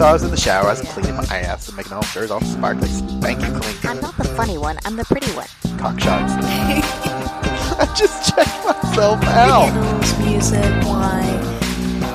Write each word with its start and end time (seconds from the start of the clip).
So 0.00 0.06
I 0.06 0.14
was 0.14 0.22
in 0.22 0.30
the 0.30 0.36
shower, 0.38 0.64
I 0.64 0.70
was 0.70 0.80
cleaning 0.80 1.14
my 1.14 1.24
ass 1.26 1.68
and 1.68 1.76
making 1.76 1.92
all 1.92 2.00
sure 2.00 2.22
it's 2.22 2.32
all 2.32 2.40
sparkly, 2.40 2.88
spanking 2.88 3.52
clean. 3.60 3.76
I'm 3.84 4.00
not 4.00 4.16
the 4.16 4.24
funny 4.24 4.56
one, 4.56 4.78
I'm 4.86 4.96
the 4.96 5.04
pretty 5.04 5.30
one. 5.32 5.46
Cock 5.76 6.00
shots. 6.00 6.32
I 6.42 7.84
just 7.94 8.34
checked 8.34 8.64
myself 8.64 9.22
out. 9.24 9.68
Candles, 9.68 10.18
music, 10.20 10.62
wine, 10.86 11.44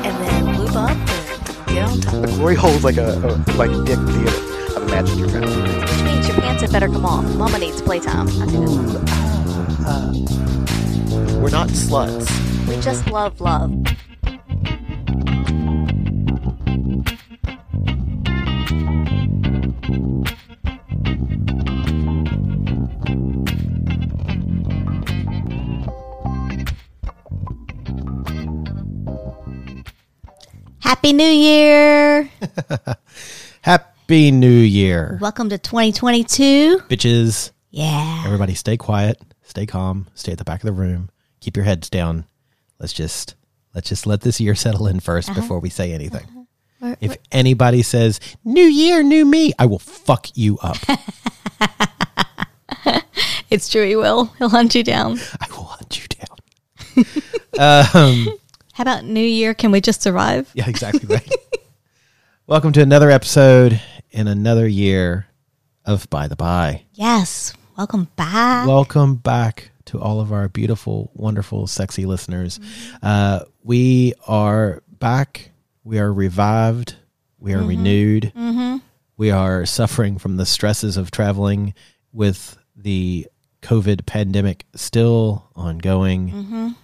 and 0.04 0.18
then 0.18 0.58
lube 0.58 0.76
up 0.76 0.98
and 0.98 1.68
get 1.68 1.88
on 1.88 2.02
top. 2.02 2.22
The 2.22 2.28
glory 2.38 2.56
hole's 2.56 2.84
like 2.84 2.98
a, 2.98 3.20
a 3.20 3.38
like 3.54 3.70
dick 3.86 4.00
theater. 4.00 4.34
I've 4.76 4.82
imagined 4.82 5.20
your 5.20 5.30
mouth. 5.30 5.82
Which 5.82 6.04
means 6.06 6.28
your 6.28 6.38
pants 6.38 6.62
had 6.64 6.72
better 6.72 6.88
come 6.88 7.06
off. 7.06 7.36
Mama 7.36 7.60
needs 7.60 7.84
playtime. 7.84 8.28
I 8.30 8.48
think 8.48 8.66
that's 8.66 8.94
We're 11.36 11.52
not 11.52 11.68
sluts. 11.68 12.68
We 12.68 12.82
just 12.82 13.06
love 13.12 13.40
love. 13.40 13.86
Happy 19.86 19.94
New 31.14 31.24
Year! 31.24 32.32
Happy 33.62 34.32
New 34.32 34.50
Year, 34.50 35.20
Welcome 35.22 35.50
to 35.50 35.60
2022. 35.60 36.80
bitches. 36.90 37.52
Yeah. 37.70 38.24
Everybody 38.26 38.56
stay 38.56 38.78
quiet, 38.78 39.22
stay 39.44 39.68
calm, 39.68 40.08
stay 40.16 40.32
at 40.32 40.40
the 40.40 40.44
back 40.44 40.62
of 40.62 40.66
the 40.66 40.74
room, 40.74 41.12
keep 41.42 41.56
your 41.56 41.66
heads 41.66 41.92
down. 41.92 42.26
Let's 42.80 42.94
just 42.94 43.36
let's 43.76 43.90
just 43.90 44.08
let 44.08 44.22
this 44.22 44.42
year 44.42 44.56
settle 44.56 44.88
in 44.88 45.00
1st 45.00 45.30
uh-huh. 45.30 45.42
before 45.42 45.60
we 45.60 45.70
say 45.70 45.94
anything. 45.94 46.35
If 46.82 47.18
anybody 47.32 47.82
says 47.82 48.20
new 48.44 48.64
year, 48.64 49.02
new 49.02 49.26
me, 49.26 49.54
I 49.58 49.66
will 49.66 49.80
fuck 49.80 50.28
you 50.36 50.58
up. 50.62 50.78
It's 53.52 53.70
true, 53.70 53.88
he 53.88 53.96
will. 53.96 54.26
He'll 54.38 54.50
hunt 54.50 54.74
you 54.74 54.84
down. 54.84 55.20
I 55.40 55.48
will 55.52 55.66
hunt 55.66 56.02
you 56.02 56.08
down. 56.08 57.06
um, 57.94 58.38
How 58.74 58.82
about 58.82 59.06
New 59.06 59.24
Year? 59.24 59.54
Can 59.54 59.70
we 59.72 59.82
just 59.82 60.02
survive? 60.02 60.50
yeah, 60.56 60.68
exactly 60.68 61.06
right. 61.16 61.32
Welcome 62.48 62.74
to 62.74 62.82
another 62.82 63.12
episode 63.12 63.80
in 64.10 64.28
another 64.28 64.68
year 64.68 65.28
of 65.86 66.10
By 66.10 66.28
the 66.28 66.36
By. 66.36 66.86
Yes. 66.96 67.54
Welcome 67.78 68.10
back. 68.16 68.68
Welcome 68.68 69.16
back 69.16 69.70
to 69.86 70.02
all 70.02 70.20
of 70.20 70.34
our 70.34 70.50
beautiful, 70.50 71.12
wonderful, 71.14 71.68
sexy 71.68 72.06
listeners. 72.08 72.60
Uh, 73.04 73.42
we 73.64 74.16
are 74.28 74.82
back. 75.00 75.52
We 75.86 76.00
are 76.00 76.12
revived. 76.12 76.96
We 77.40 77.54
are 77.54 77.64
renewed. 77.64 78.34
We 79.18 79.32
are 79.32 79.66
suffering 79.66 80.18
from 80.18 80.36
the 80.36 80.46
stresses 80.46 80.98
of 80.98 81.12
traveling 81.12 81.74
with 82.12 82.58
the 82.76 83.28
COVID 83.62 84.06
pandemic 84.06 84.66
still 84.76 85.48
ongoing. 85.56 86.76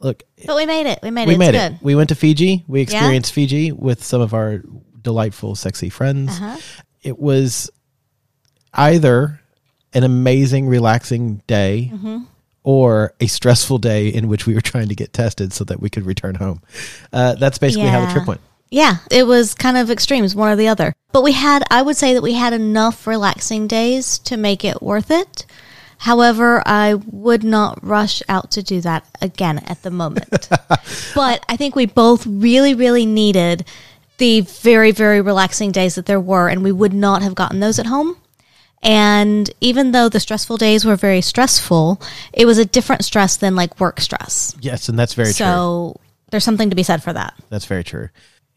Look, 0.00 0.24
but 0.44 0.56
we 0.56 0.66
made 0.66 0.86
it. 0.86 0.98
We 1.02 1.10
made 1.12 1.22
it. 1.22 1.28
we 1.28 1.36
made 1.36 1.54
it's 1.54 1.64
it. 1.64 1.70
good. 1.74 1.78
We 1.80 1.94
went 1.94 2.08
to 2.08 2.16
Fiji. 2.16 2.64
We 2.66 2.80
experienced 2.80 3.32
Fiji 3.32 3.70
with 3.70 4.02
some 4.02 4.20
of 4.20 4.34
our 4.34 4.62
delightful, 5.00 5.54
sexy 5.54 5.88
friends. 5.88 6.30
Uh-huh. 6.32 6.58
It 7.02 7.18
was 7.20 7.70
either 8.74 9.40
an 9.92 10.02
amazing, 10.02 10.66
relaxing 10.66 11.42
day 11.46 11.92
Mm-hmm. 11.94 12.18
Or 12.64 13.14
a 13.20 13.26
stressful 13.26 13.78
day 13.78 14.08
in 14.08 14.28
which 14.28 14.46
we 14.46 14.54
were 14.54 14.60
trying 14.60 14.88
to 14.88 14.94
get 14.94 15.12
tested 15.12 15.52
so 15.52 15.64
that 15.64 15.80
we 15.80 15.90
could 15.90 16.06
return 16.06 16.34
home. 16.36 16.60
Uh, 17.12 17.34
that's 17.34 17.58
basically 17.58 17.88
how 17.88 18.04
the 18.04 18.12
trip 18.12 18.26
went. 18.26 18.40
Yeah, 18.70 18.96
it 19.10 19.26
was 19.26 19.54
kind 19.54 19.76
of 19.76 19.90
extremes, 19.90 20.34
one 20.34 20.50
or 20.50 20.56
the 20.56 20.68
other. 20.68 20.94
But 21.12 21.22
we 21.22 21.32
had, 21.32 21.62
I 21.70 21.82
would 21.82 21.96
say 21.96 22.14
that 22.14 22.22
we 22.22 22.32
had 22.32 22.54
enough 22.54 23.06
relaxing 23.06 23.66
days 23.66 24.18
to 24.20 24.38
make 24.38 24.64
it 24.64 24.80
worth 24.80 25.10
it. 25.10 25.44
However, 25.98 26.62
I 26.64 26.94
would 26.94 27.44
not 27.44 27.84
rush 27.84 28.22
out 28.28 28.50
to 28.52 28.62
do 28.62 28.80
that 28.80 29.06
again 29.20 29.58
at 29.58 29.82
the 29.82 29.90
moment. 29.90 30.48
but 31.14 31.44
I 31.48 31.56
think 31.56 31.76
we 31.76 31.86
both 31.86 32.26
really, 32.26 32.74
really 32.74 33.04
needed 33.04 33.66
the 34.16 34.40
very, 34.40 34.90
very 34.90 35.20
relaxing 35.20 35.70
days 35.70 35.96
that 35.96 36.06
there 36.06 36.18
were, 36.18 36.48
and 36.48 36.64
we 36.64 36.72
would 36.72 36.94
not 36.94 37.22
have 37.22 37.34
gotten 37.34 37.60
those 37.60 37.78
at 37.78 37.86
home. 37.86 38.16
And 38.82 39.50
even 39.60 39.92
though 39.92 40.08
the 40.08 40.20
stressful 40.20 40.56
days 40.56 40.84
were 40.84 40.96
very 40.96 41.20
stressful, 41.20 42.00
it 42.32 42.46
was 42.46 42.58
a 42.58 42.64
different 42.64 43.04
stress 43.04 43.36
than 43.36 43.54
like 43.54 43.78
work 43.78 44.00
stress. 44.00 44.56
Yes, 44.60 44.88
and 44.88 44.98
that's 44.98 45.14
very 45.14 45.28
true. 45.28 45.32
so 45.34 46.00
there's 46.30 46.44
something 46.44 46.70
to 46.70 46.76
be 46.76 46.82
said 46.82 47.02
for 47.02 47.12
that. 47.12 47.34
That's 47.48 47.66
very 47.66 47.84
true. 47.84 48.08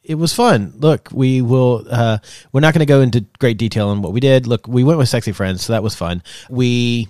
It 0.04 0.16
was 0.16 0.34
fun. 0.34 0.74
Look, 0.78 1.10
we 1.12 1.42
will. 1.42 1.84
Uh, 1.90 2.20
we're 2.52 2.62
not 2.62 2.74
going 2.74 2.80
to 2.82 2.86
go 2.86 3.02
into 3.02 3.22
great 3.40 3.58
detail 3.58 3.90
on 3.90 4.02
what 4.02 4.14
we 4.14 4.20
did. 4.20 4.46
Look, 4.48 4.68
we 4.68 4.84
went 4.84 4.98
with 5.00 5.10
sexy 5.10 5.32
friends, 5.32 5.64
so 5.64 5.74
that 5.74 5.82
was 5.84 5.96
fun. 5.96 6.22
We 6.50 7.08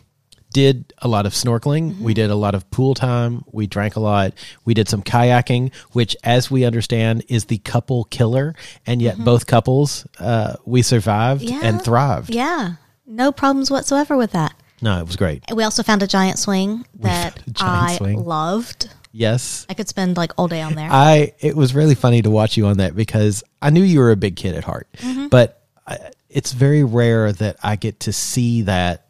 did 0.54 0.94
a 1.00 1.08
lot 1.10 1.26
of 1.26 1.34
snorkeling. 1.34 2.00
We 2.00 2.14
did 2.14 2.30
a 2.30 2.36
lot 2.36 2.56
of 2.56 2.70
pool 2.72 2.94
time. 2.96 3.44
We 3.52 3.68
drank 3.68 3.98
a 3.98 4.00
lot. 4.00 4.32
We 4.64 4.74
did 4.74 4.88
some 4.88 5.04
kayaking, 5.04 5.74
which, 5.92 6.16
as 6.24 6.50
we 6.50 6.64
understand, 6.64 7.26
is 7.28 7.46
the 7.46 7.58
couple 7.58 8.06
killer. 8.06 8.56
And 8.86 9.02
yet, 9.02 9.18
both 9.18 9.46
couples, 9.46 10.08
uh, 10.18 10.56
we 10.66 10.82
survived 10.82 11.42
Yeah. 11.42 11.60
and 11.64 11.82
thrived. 11.82 12.30
Yeah, 12.34 12.76
no 13.06 13.32
problems 13.32 13.72
whatsoever 13.72 14.18
with 14.18 14.32
that. 14.32 14.54
No, 14.82 15.00
it 15.00 15.06
was 15.06 15.16
great. 15.16 15.44
We 15.54 15.64
also 15.64 15.84
found 15.84 16.04
a 16.04 16.08
giant 16.08 16.38
swing 16.38 16.86
that 17.00 17.42
giant 17.52 17.92
I 17.92 17.98
swing. 17.98 18.24
loved. 18.24 18.90
Yes. 19.12 19.66
I 19.70 19.74
could 19.74 19.88
spend 19.88 20.18
like 20.18 20.34
all 20.38 20.48
day 20.48 20.62
on 20.62 20.76
there. 20.76 20.90
I 20.92 21.34
it 21.40 21.56
was 21.56 21.74
really 21.74 21.96
funny 21.96 22.22
to 22.22 22.30
watch 22.30 22.58
you 22.58 22.66
on 22.66 22.78
that 22.78 22.96
because 22.96 23.44
I 23.62 23.70
knew 23.70 23.84
you 23.84 24.00
were 24.00 24.12
a 24.12 24.18
big 24.18 24.36
kid 24.36 24.56
at 24.56 24.64
heart, 24.64 24.88
mm-hmm. 24.98 25.28
but 25.28 25.64
I, 25.88 25.98
it's 26.30 26.52
very 26.52 26.84
rare 26.84 27.32
that 27.32 27.56
I 27.64 27.78
get 27.78 28.02
to 28.02 28.14
see 28.14 28.64
that 28.64 29.08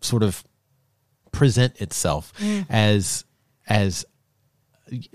sort 0.00 0.22
of 0.22 0.44
present 1.32 1.80
itself 1.80 2.32
mm. 2.38 2.64
as 2.70 3.24
as 3.66 4.06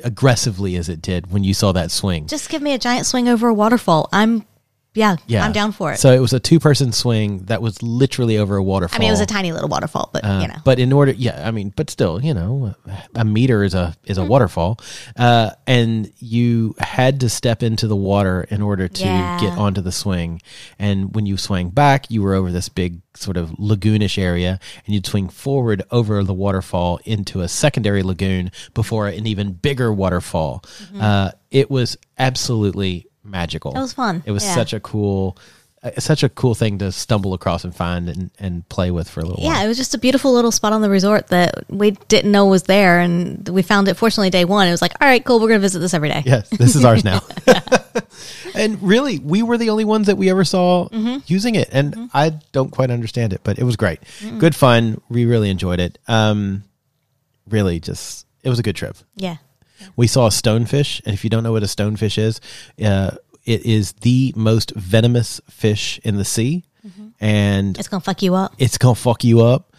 aggressively 0.03 0.75
as 0.75 0.89
it 0.89 1.01
did 1.01 1.31
when 1.31 1.43
you 1.43 1.53
saw 1.53 1.71
that 1.71 1.91
swing. 1.91 2.27
Just 2.27 2.49
give 2.49 2.61
me 2.61 2.73
a 2.73 2.77
giant 2.77 3.05
swing 3.05 3.29
over 3.29 3.47
a 3.47 3.53
waterfall. 3.53 4.09
I'm, 4.11 4.45
yeah, 4.93 5.15
yeah, 5.27 5.45
I'm 5.45 5.51
down 5.53 5.71
for 5.71 5.91
it. 5.93 5.99
So 5.99 6.11
it 6.11 6.19
was 6.19 6.33
a 6.33 6.39
two 6.39 6.59
person 6.59 6.91
swing 6.91 7.39
that 7.45 7.61
was 7.61 7.81
literally 7.81 8.37
over 8.37 8.57
a 8.57 8.63
waterfall. 8.63 8.97
I 8.97 8.99
mean, 8.99 9.09
it 9.09 9.13
was 9.13 9.21
a 9.21 9.25
tiny 9.25 9.51
little 9.53 9.69
waterfall, 9.69 10.09
but 10.11 10.25
Uh, 10.25 10.39
you 10.41 10.47
know, 10.47 10.55
But 10.65 10.79
in 10.79 10.91
order, 10.91 11.11
yeah, 11.13 11.47
I 11.47 11.51
mean, 11.51 11.71
but 11.75 11.89
still, 11.89 12.21
you 12.21 12.33
know, 12.33 12.75
a 13.15 13.23
meter 13.23 13.63
is 13.63 13.73
a 13.73 13.95
is 14.05 14.17
a 14.17 14.25
waterfall, 14.25 14.79
uh, 15.17 15.51
and 15.65 16.11
you 16.19 16.75
had 16.79 17.19
to 17.21 17.29
step 17.29 17.63
into 17.63 17.87
the 17.87 17.95
water 17.95 18.45
in 18.49 18.61
order 18.61 18.87
to 18.87 19.07
Yeah. 19.07 19.37
get 19.39 19.57
onto 19.57 19.81
the 19.81 19.91
swing. 19.91 20.41
And 20.77 21.15
when 21.15 21.25
you 21.25 21.37
swang 21.37 21.69
back, 21.69 22.11
you 22.11 22.21
were 22.21 22.33
over 22.33 22.51
this 22.51 22.67
big 22.69 23.01
sort 23.15 23.37
of 23.37 23.51
lagoonish 23.51 24.17
area, 24.17 24.59
and 24.85 24.93
you'd 24.95 25.05
swing 25.05 25.29
forward 25.29 25.83
over 25.91 26.23
the 26.23 26.33
waterfall 26.33 26.99
into 27.05 27.41
a 27.41 27.47
secondary 27.47 28.03
lagoon 28.03 28.51
before 28.73 29.07
an 29.07 29.27
even 29.27 29.53
bigger 29.53 29.91
waterfall. 29.93 30.63
Uh, 30.99 31.31
it 31.49 31.69
was 31.69 31.97
absolutely 32.17 33.05
magical. 33.23 33.71
It 33.75 33.79
was 33.79 33.93
fun. 33.93 34.23
It 34.25 34.31
was 34.31 34.43
Yeah. 34.43 34.55
such 34.55 34.73
a 34.73 34.79
cool. 34.79 35.37
uh, 35.83 35.89
Such 35.99 36.21
a 36.21 36.29
cool 36.29 36.53
thing 36.53 36.77
to 36.77 36.91
stumble 36.91 37.33
across 37.33 37.63
and 37.63 37.75
find 37.75 38.07
and, 38.07 38.29
and 38.39 38.67
play 38.69 38.91
with 38.91 39.09
for 39.09 39.19
a 39.21 39.25
little 39.25 39.43
while. 39.43 39.51
yeah, 39.55 39.63
it 39.63 39.67
was 39.67 39.77
just 39.77 39.95
a 39.95 39.97
beautiful 39.97 40.31
little 40.31 40.51
spot 40.51 40.73
on 40.73 40.81
the 40.83 40.89
resort 40.91 41.27
that 41.29 41.63
we 41.69 41.91
didn't 42.07 42.31
know 42.31 42.45
was 42.45 42.63
there, 42.63 42.99
and 42.99 43.49
we 43.49 43.63
found 43.63 43.87
it. 43.87 43.95
Fortunately, 43.95 44.29
day 44.29 44.45
one, 44.45 44.67
it 44.67 44.71
was 44.71 44.81
like, 44.83 44.93
all 45.01 45.07
right, 45.07 45.25
cool, 45.25 45.39
we're 45.39 45.47
gonna 45.47 45.59
visit 45.59 45.79
this 45.79 45.95
every 45.95 46.09
day. 46.09 46.21
Yes, 46.23 46.47
this 46.49 46.75
is 46.75 46.85
ours 46.85 47.03
now. 47.11 47.21
and 48.55 48.81
really, 48.83 49.19
we 49.19 49.41
were 49.43 49.57
the 49.57 49.69
only 49.71 49.85
ones 49.85 50.07
that 50.07 50.17
we 50.17 50.29
ever 50.29 50.43
saw 50.45 50.87
Mm-hmm. 50.89 51.17
using 51.25 51.55
it, 51.55 51.69
and 51.71 52.09
I 52.13 52.29
don't 52.51 52.69
quite 52.69 52.91
understand 52.91 53.33
it, 53.33 53.41
but 53.43 53.57
it 53.57 53.63
was 53.63 53.75
great, 53.75 53.99
good 54.37 54.55
fun. 54.55 55.01
We 55.09 55.25
really 55.25 55.49
enjoyed 55.49 55.79
it. 55.79 55.97
Um, 56.07 56.63
really, 57.49 57.79
just 57.79 58.25
it 58.43 58.49
was 58.49 58.59
a 58.59 58.63
good 58.63 58.75
trip. 58.75 58.97
yeah. 59.15 59.37
We 59.95 60.07
saw 60.07 60.27
a 60.27 60.29
stonefish, 60.29 61.01
and 61.05 61.13
if 61.13 61.23
you 61.23 61.29
don't 61.29 61.43
know 61.43 61.51
what 61.51 61.63
a 61.63 61.67
stonefish 61.67 62.17
is, 62.17 62.39
uh, 62.83 63.11
it 63.45 63.65
is 63.65 63.93
the 64.01 64.33
most 64.35 64.71
venomous 64.75 65.41
fish 65.49 65.99
in 66.03 66.17
the 66.17 66.25
sea, 66.25 66.63
and 67.19 67.77
It's 67.77 67.87
gonna 67.87 68.01
fuck 68.01 68.21
you 68.21 68.35
up. 68.35 68.53
it's 68.57 68.77
gonna 68.77 68.95
fuck 68.95 69.23
you 69.23 69.41
up. 69.41 69.75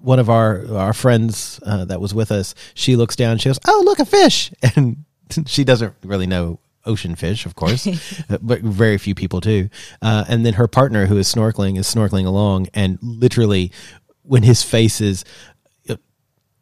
One 0.00 0.18
of 0.18 0.30
our 0.30 0.64
our 0.76 0.92
friends 0.92 1.58
uh, 1.66 1.84
that 1.86 2.00
was 2.00 2.14
with 2.14 2.30
us, 2.30 2.54
she 2.74 2.94
looks 2.96 3.16
down, 3.16 3.38
she 3.38 3.48
goes, 3.48 3.58
"Oh, 3.66 3.82
look, 3.84 3.98
a 3.98 4.04
fish!" 4.04 4.52
And 4.76 5.04
she 5.46 5.62
doesn't 5.64 5.92
really 6.02 6.26
know 6.26 6.58
ocean 6.86 7.14
fish, 7.14 7.44
of 7.44 7.54
course, 7.54 7.86
uh, 8.30 8.38
but 8.40 8.60
very 8.62 8.96
few 8.96 9.14
people 9.14 9.40
do. 9.40 9.68
Uh, 10.00 10.24
and 10.26 10.46
then 10.46 10.54
her 10.54 10.66
partner, 10.66 11.04
who 11.04 11.18
is 11.18 11.28
snorkeling, 11.32 11.76
is 11.78 11.86
snorkeling 11.86 12.24
along, 12.24 12.68
and 12.72 12.98
literally, 13.02 13.70
when 14.22 14.42
his 14.42 14.62
face 14.62 15.00
is. 15.02 15.24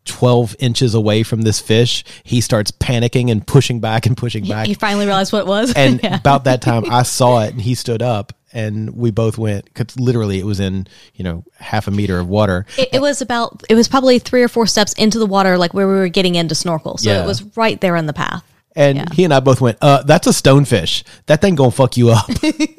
Uh, 0.08 0.18
12 0.18 0.56
inches 0.58 0.94
away 0.94 1.22
from 1.22 1.42
this 1.42 1.60
fish, 1.60 2.04
he 2.24 2.40
starts 2.40 2.70
panicking 2.70 3.30
and 3.30 3.46
pushing 3.46 3.80
back 3.80 4.06
and 4.06 4.16
pushing 4.16 4.46
back. 4.46 4.66
He 4.66 4.74
finally 4.74 5.06
realized 5.06 5.32
what 5.32 5.40
it 5.40 5.46
was. 5.46 5.72
And 5.74 6.00
Yeah. 6.04 6.16
about 6.16 6.44
that 6.44 6.62
time, 6.62 6.84
I 6.90 7.02
saw 7.04 7.40
it 7.42 7.52
and 7.52 7.60
he 7.60 7.74
stood 7.74 8.02
up 8.02 8.32
and 8.52 8.96
we 8.96 9.10
both 9.10 9.36
went 9.38 9.64
because 9.66 9.98
literally 9.98 10.38
it 10.38 10.44
was 10.46 10.60
in, 10.60 10.86
you 11.14 11.24
know, 11.24 11.44
half 11.58 11.88
a 11.88 11.90
meter 11.90 12.18
of 12.18 12.28
water. 12.28 12.64
It, 12.78 12.88
it 12.94 13.00
was 13.00 13.20
about. 13.20 13.62
It 13.68 13.74
was 13.74 13.86
probably 13.88 14.18
three 14.18 14.42
or 14.42 14.48
four 14.48 14.66
steps 14.66 14.92
into 14.94 15.18
the 15.18 15.26
water, 15.26 15.58
like 15.58 15.74
where 15.74 15.86
we 15.86 15.94
were 15.94 16.08
getting 16.08 16.36
into 16.36 16.54
snorkel. 16.54 16.96
So 16.96 17.10
Yeah. 17.10 17.22
it 17.22 17.26
was 17.26 17.42
right 17.56 17.78
there 17.80 17.96
in 17.96 18.06
the 18.06 18.12
path. 18.14 18.42
And 18.74 18.98
Yeah. 18.98 19.04
he 19.12 19.24
and 19.24 19.34
I 19.34 19.40
both 19.40 19.60
went, 19.60 19.78
uh, 19.82 20.02
that's 20.04 20.26
a 20.26 20.30
stonefish. 20.30 21.02
That 21.26 21.40
thing 21.40 21.54
gonna 21.54 21.70
fuck 21.70 21.96
you 21.96 22.10
up. 22.10 22.30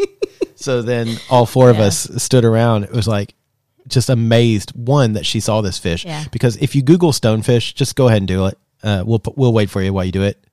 so 0.56 0.82
then 0.82 1.18
all 1.30 1.46
four 1.46 1.70
of 1.70 1.80
us 1.80 2.10
stood 2.24 2.46
around. 2.46 2.84
It 2.86 2.92
was 2.92 3.08
like 3.08 3.34
just 3.88 4.10
amazed, 4.10 4.72
one, 4.76 5.14
that 5.14 5.26
she 5.26 5.40
saw 5.40 5.62
this 5.62 5.78
fish. 5.78 6.06
Yeah. 6.06 6.24
Because 6.32 6.58
if 6.58 6.76
you 6.76 6.82
Google 6.82 7.12
stonefish, 7.12 7.74
just 7.76 7.96
go 7.96 8.08
ahead 8.08 8.20
and 8.20 8.28
do 8.28 8.46
it. 8.48 8.58
Uh, 8.84 9.04
we'll, 9.06 9.22
we'll 9.36 9.54
wait 9.54 9.70
for 9.70 9.82
you 9.82 9.92
while 9.94 10.06
you 10.06 10.12
do 10.12 10.24
it. 10.24 10.44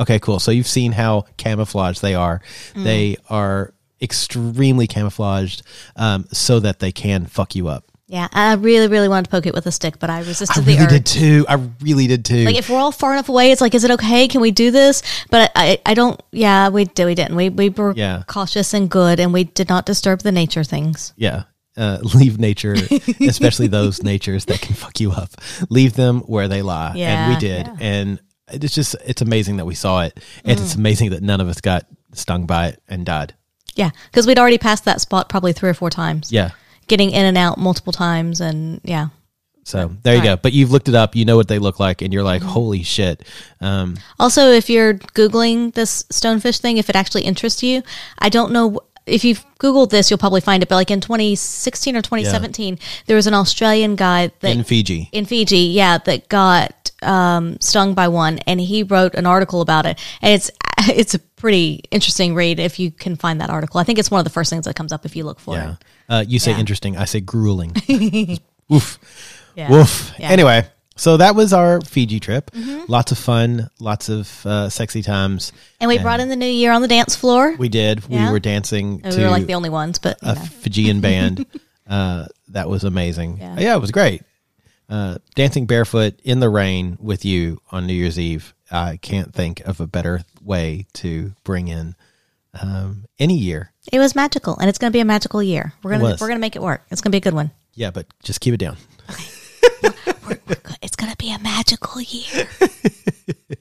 Okay, 0.00 0.18
cool. 0.18 0.38
So 0.40 0.50
you've 0.50 0.66
seen 0.66 0.92
how 0.92 1.22
camouflaged 1.36 2.02
they 2.02 2.14
are. 2.14 2.40
Mm. 2.74 2.84
They 2.84 3.16
are 3.30 3.74
extremely 4.02 4.86
camouflaged 4.86 5.62
um, 5.96 6.26
so 6.32 6.60
that 6.60 6.78
they 6.80 6.92
can 6.92 7.26
fuck 7.26 7.54
you 7.54 7.68
up. 7.68 7.90
Yeah, 8.06 8.28
I 8.32 8.52
really, 8.54 8.86
really 8.86 9.08
wanted 9.08 9.24
to 9.24 9.30
poke 9.30 9.46
it 9.46 9.54
with 9.54 9.66
a 9.66 9.72
stick, 9.72 9.98
but 9.98 10.10
I 10.10 10.18
resisted 10.18 10.58
I 10.58 10.60
the 10.60 10.72
really 10.72 10.84
urge. 10.84 10.90
did 10.90 11.06
too. 11.06 11.46
I 11.48 11.54
really 11.80 12.06
did 12.06 12.24
too. 12.24 12.44
Like 12.44 12.56
if 12.56 12.68
we're 12.68 12.76
all 12.76 12.92
far 12.92 13.12
enough 13.14 13.30
away, 13.30 13.50
it's 13.50 13.62
like, 13.62 13.74
is 13.74 13.82
it 13.82 13.90
okay? 13.92 14.28
Can 14.28 14.42
we 14.42 14.50
do 14.50 14.70
this? 14.70 15.02
But 15.30 15.50
I, 15.56 15.80
I, 15.86 15.90
I 15.92 15.94
don't. 15.94 16.22
Yeah, 16.30 16.68
we 16.68 16.84
did. 16.84 17.06
We 17.06 17.14
didn't. 17.14 17.34
We 17.34 17.48
we 17.48 17.70
were 17.70 17.94
Yeah. 17.96 18.22
cautious 18.26 18.74
and 18.74 18.90
good, 18.90 19.20
and 19.20 19.32
we 19.32 19.44
did 19.44 19.70
not 19.70 19.86
disturb 19.86 20.20
the 20.20 20.32
nature 20.32 20.64
things. 20.64 21.12
yeah. 21.16 21.44
Uh, 21.76 21.98
leave 22.14 22.38
nature, 22.38 22.74
especially 23.20 23.66
those 23.66 24.02
natures 24.02 24.44
that 24.46 24.60
can 24.60 24.74
fuck 24.74 25.00
you 25.00 25.10
up. 25.10 25.30
Leave 25.70 25.94
them 25.94 26.20
where 26.20 26.46
they 26.48 26.62
lie. 26.62 26.94
and 26.96 27.34
we 27.34 27.40
did. 27.40 27.66
yeah. 27.66 27.72
Mm. 27.72 27.80
And 27.80 28.20
it's 28.62 28.74
just, 28.74 28.94
it's 29.04 29.22
amazing 29.22 29.56
that 29.56 29.64
we 29.64 29.74
saw 29.74 30.02
it. 30.02 30.18
And 30.44 30.60
it's 30.60 30.74
amazing 30.76 31.10
that 31.10 31.22
none 31.22 31.40
of 31.40 31.48
us 31.48 31.60
got 31.60 31.86
stung 32.12 32.46
by 32.46 32.68
it 32.68 32.82
and 32.88 33.04
died. 33.04 33.34
Yeah, 33.74 33.90
because 34.10 34.26
we'd 34.26 34.38
already 34.38 34.58
passed 34.58 34.84
that 34.84 35.00
spot 35.00 35.28
probably 35.28 35.52
three 35.52 35.68
or 35.70 35.74
four 35.74 35.90
times. 35.90 36.30
Yeah. 36.30 36.50
getting 36.86 37.10
in 37.10 37.24
and 37.24 37.36
out 37.36 37.58
multiple 37.58 37.92
times, 37.92 38.40
and 38.40 38.80
yeah. 38.84 39.08
So 39.64 39.96
there 40.02 40.14
you 40.14 40.22
go. 40.22 40.30
Right. 40.32 40.42
But 40.42 40.52
you've 40.52 40.70
looked 40.70 40.88
it 40.88 40.94
up. 40.94 41.16
You 41.16 41.24
know 41.24 41.36
what 41.36 41.48
they 41.48 41.58
look 41.58 41.80
like. 41.80 42.02
And 42.02 42.12
you're 42.12 42.22
like, 42.22 42.42
Mm-hmm. 42.42 42.50
holy 42.50 42.82
shit. 42.82 43.24
Um, 43.62 43.96
Also, 44.20 44.50
if 44.52 44.68
you're 44.68 44.94
googling 44.94 45.72
this 45.72 46.02
stonefish 46.04 46.60
thing, 46.60 46.76
if 46.76 46.90
it 46.90 46.94
actually 46.96 47.22
interests 47.22 47.62
you, 47.62 47.82
I 48.18 48.28
don't 48.28 48.52
know 48.52 48.78
if 49.06 49.24
you've 49.24 49.44
googled 49.58 49.90
this, 49.90 50.10
you'll 50.10 50.18
probably 50.18 50.40
find 50.40 50.62
it. 50.62 50.68
But 50.68 50.76
like 50.76 50.90
in 50.90 51.00
2016 51.00 51.96
or 51.96 52.02
2017, 52.02 52.78
there 53.06 53.16
was 53.16 53.26
an 53.26 53.34
Australian 53.34 53.96
guy 53.96 54.30
that 54.40 54.56
in 54.56 54.64
Fiji. 54.64 55.08
in 55.12 55.24
Fiji, 55.26 55.58
yeah, 55.58 55.98
that 55.98 56.28
got 56.28 56.90
um, 57.02 57.58
stung 57.60 57.94
by 57.94 58.08
one, 58.08 58.38
and 58.46 58.60
he 58.60 58.82
wrote 58.82 59.14
an 59.14 59.26
article 59.26 59.60
about 59.60 59.84
it, 59.86 59.98
and 60.22 60.32
it's 60.32 60.50
it's 60.88 61.14
a 61.14 61.18
pretty 61.18 61.82
interesting 61.90 62.34
read 62.34 62.58
if 62.58 62.78
you 62.78 62.90
can 62.90 63.16
find 63.16 63.40
that 63.40 63.50
article. 63.50 63.78
I 63.78 63.84
think 63.84 63.98
it's 63.98 64.10
one 64.10 64.18
of 64.20 64.24
the 64.24 64.30
first 64.30 64.48
things 64.50 64.64
that 64.64 64.74
comes 64.74 64.92
up 64.92 65.04
if 65.04 65.14
you 65.16 65.24
look 65.24 65.38
for 65.38 65.54
Yeah. 65.56 65.72
it. 65.72 65.76
Uh, 66.08 66.24
you 66.26 66.38
say 66.38 66.52
Yeah. 66.52 66.58
interesting. 66.60 66.96
I 66.96 67.04
say 67.04 67.20
grueling. 67.20 67.74
Woof. 68.68 68.98
Yeah. 69.54 69.70
Woof. 69.70 70.12
Yeah. 70.18 70.30
Anyway, 70.30 70.66
so 70.96 71.16
that 71.16 71.34
was 71.34 71.52
our 71.52 71.80
Fiji 71.80 72.20
trip. 72.20 72.50
Mm-hmm. 72.52 72.84
Lots 72.90 73.12
of 73.12 73.18
fun, 73.18 73.70
lots 73.80 74.08
of 74.08 74.46
uh, 74.46 74.68
sexy 74.68 75.02
times. 75.02 75.52
And 75.80 75.88
we 75.88 75.98
brought 75.98 76.20
in 76.20 76.28
the 76.28 76.36
new 76.36 76.46
year 76.46 76.72
on 76.72 76.82
the 76.82 76.88
dance 76.88 77.16
floor. 77.16 77.54
We 77.58 77.68
did. 77.68 78.02
Yeah. 78.08 78.26
We 78.26 78.32
were 78.32 78.40
dancing 78.40 79.00
And 79.02 79.12
to 79.12 79.18
we 79.18 79.24
were 79.24 79.30
like 79.30 79.46
the 79.46 79.54
only 79.54 79.70
ones, 79.70 79.98
but 79.98 80.18
a 80.22 80.34
know. 80.34 80.40
Fijian 80.40 81.00
band. 81.00 81.46
Uh, 81.86 82.24
that 82.48 82.66
was 82.66 82.82
amazing. 82.82 83.36
Yeah. 83.36 83.56
Yeah. 83.58 83.76
it 83.76 83.78
was 83.78 83.90
great. 83.90 84.22
Uh, 84.88 85.18
dancing 85.34 85.66
barefoot 85.66 86.18
in 86.24 86.40
the 86.40 86.48
rain 86.48 86.96
with 86.98 87.26
you 87.26 87.60
on 87.70 87.86
New 87.86 87.92
Year's 87.92 88.18
Eve. 88.18 88.54
I 88.70 88.96
can't 88.96 89.34
think 89.34 89.60
of 89.66 89.82
a 89.82 89.86
better 89.86 90.22
way 90.42 90.86
to 90.94 91.32
bring 91.44 91.68
in 91.68 91.94
um, 92.58 93.04
any 93.18 93.36
year. 93.36 93.70
it 93.92 93.98
was 93.98 94.14
magical, 94.14 94.56
and 94.58 94.70
it's 94.70 94.78
going 94.78 94.90
to 94.90 94.96
be 94.96 95.00
a 95.00 95.04
magical 95.04 95.42
year. 95.42 95.74
We're 95.82 95.90
gonna 95.90 96.16
we're 96.18 96.28
gonna 96.28 96.40
make 96.40 96.56
it 96.56 96.62
work. 96.62 96.86
It's 96.90 97.02
gonna 97.02 97.12
be 97.12 97.18
a 97.18 97.20
good 97.20 97.34
one. 97.34 97.50
Yeah, 97.74 97.90
but 97.90 98.06
just 98.22 98.40
keep 98.40 98.54
it 98.54 98.58
down. 98.60 98.78
It's 101.04 101.14
gonna 101.14 101.16
be 101.16 101.32
a 101.32 101.38
magical 101.38 102.00
year. 102.00 102.48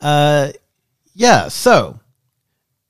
Uh, 0.00 0.50
yeah 1.14 1.46
so 1.46 2.00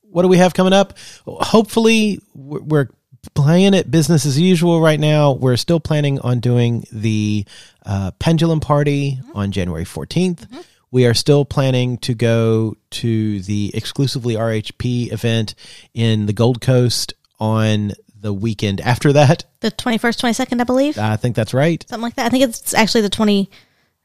what 0.00 0.22
do 0.22 0.28
we 0.28 0.38
have 0.38 0.54
coming 0.54 0.72
up? 0.72 0.96
Hopefully 1.26 2.20
we're 2.32 2.62
we're 2.62 2.88
playing 3.34 3.74
it 3.74 3.90
business 3.90 4.24
as 4.24 4.40
usual 4.40 4.80
right 4.80 4.98
now. 4.98 5.32
We're 5.32 5.58
still 5.58 5.78
planning 5.78 6.20
on 6.20 6.40
doing 6.40 6.86
the 6.90 7.44
uh, 7.84 8.12
pendulum 8.12 8.60
party 8.60 9.18
mm-hmm. 9.20 9.36
on 9.36 9.50
january 9.52 9.84
14th 9.84 10.46
mm-hmm. 10.46 10.60
we 10.90 11.04
are 11.04 11.12
still 11.14 11.44
planning 11.44 11.98
to 11.98 12.14
go 12.14 12.76
to 12.90 13.40
the 13.40 13.72
exclusively 13.74 14.34
rhp 14.34 15.12
event 15.12 15.56
in 15.92 16.26
the 16.26 16.32
gold 16.32 16.60
coast 16.60 17.12
on 17.40 17.92
the 18.22 18.32
weekend 18.32 18.80
after 18.80 19.12
that 19.12 19.44
The 19.60 19.70
twenty 19.70 19.98
first, 19.98 20.18
twenty 20.20 20.32
second, 20.32 20.60
I 20.60 20.64
believe, 20.64 20.96
i 20.98 21.16
think 21.16 21.36
that's 21.36 21.52
right 21.52 21.84
something 21.88 22.02
like 22.02 22.14
that. 22.16 22.26
I 22.26 22.28
think 22.30 22.44
it's 22.44 22.72
actually 22.74 23.02
the 23.02 23.10
twenty 23.10 23.50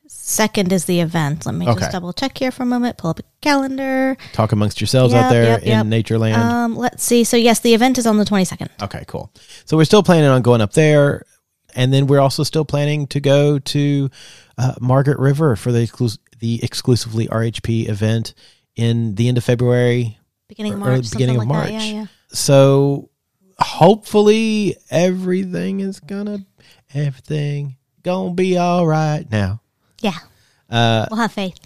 second 0.09 0.71
is 0.71 0.85
the 0.85 0.99
event. 1.01 1.45
Let 1.45 1.55
me 1.55 1.67
Okay. 1.67 1.79
just 1.81 1.91
double 1.91 2.13
check 2.13 2.37
here 2.37 2.51
for 2.51 2.63
a 2.63 2.65
moment. 2.65 2.97
Pull 2.97 3.09
up 3.09 3.19
a 3.19 3.23
calendar. 3.41 4.15
talk 4.33 4.51
amongst 4.51 4.79
yourselves 4.79 5.13
out 5.13 5.29
there 5.29 5.43
yep, 5.43 5.61
in 5.63 5.67
yep. 5.67 5.85
nature 5.85 6.17
land 6.17 6.41
Um, 6.41 6.75
let's 6.75 7.03
see. 7.03 7.23
So 7.23 7.35
yes, 7.37 7.59
the 7.59 7.73
event 7.73 7.97
is 7.97 8.05
on 8.07 8.17
the 8.17 8.25
twenty 8.25 8.45
second. 8.45 8.69
Okay, 8.81 9.03
cool. 9.07 9.31
So 9.65 9.75
we're 9.77 9.85
still 9.85 10.03
planning 10.03 10.29
on 10.29 10.41
going 10.41 10.61
up 10.61 10.73
there, 10.73 11.25
and 11.75 11.91
then 11.93 12.07
we're 12.07 12.19
also 12.21 12.43
still 12.43 12.65
planning 12.65 13.07
to 13.07 13.19
go 13.19 13.59
to 13.59 14.09
uh, 14.57 14.75
Margaret 14.79 15.19
River 15.19 15.55
for 15.55 15.71
the 15.71 15.85
exclus- 15.85 16.19
the 16.39 16.63
exclusively 16.63 17.27
RHP 17.27 17.89
event 17.89 18.33
in 18.75 19.15
the 19.15 19.27
end 19.27 19.37
of 19.37 19.43
February, 19.43 20.17
Beginning 20.47 20.73
of 20.73 20.79
March. 20.79 21.11
beginning 21.11 21.37
like 21.37 21.45
of 21.45 21.49
March. 21.49 21.67
That. 21.69 21.73
Yeah, 21.73 21.93
yeah. 22.01 22.05
So 22.29 23.09
hopefully 23.59 24.75
everything 24.89 25.79
is 25.79 25.99
gonna 25.99 26.45
everything 26.93 27.75
gonna 28.03 28.33
be 28.33 28.57
all 28.57 28.85
right 28.87 29.25
now. 29.31 29.61
Yeah. 30.01 30.17
Uh, 30.69 31.05
we'll 31.09 31.19
have 31.19 31.31
faith. 31.31 31.57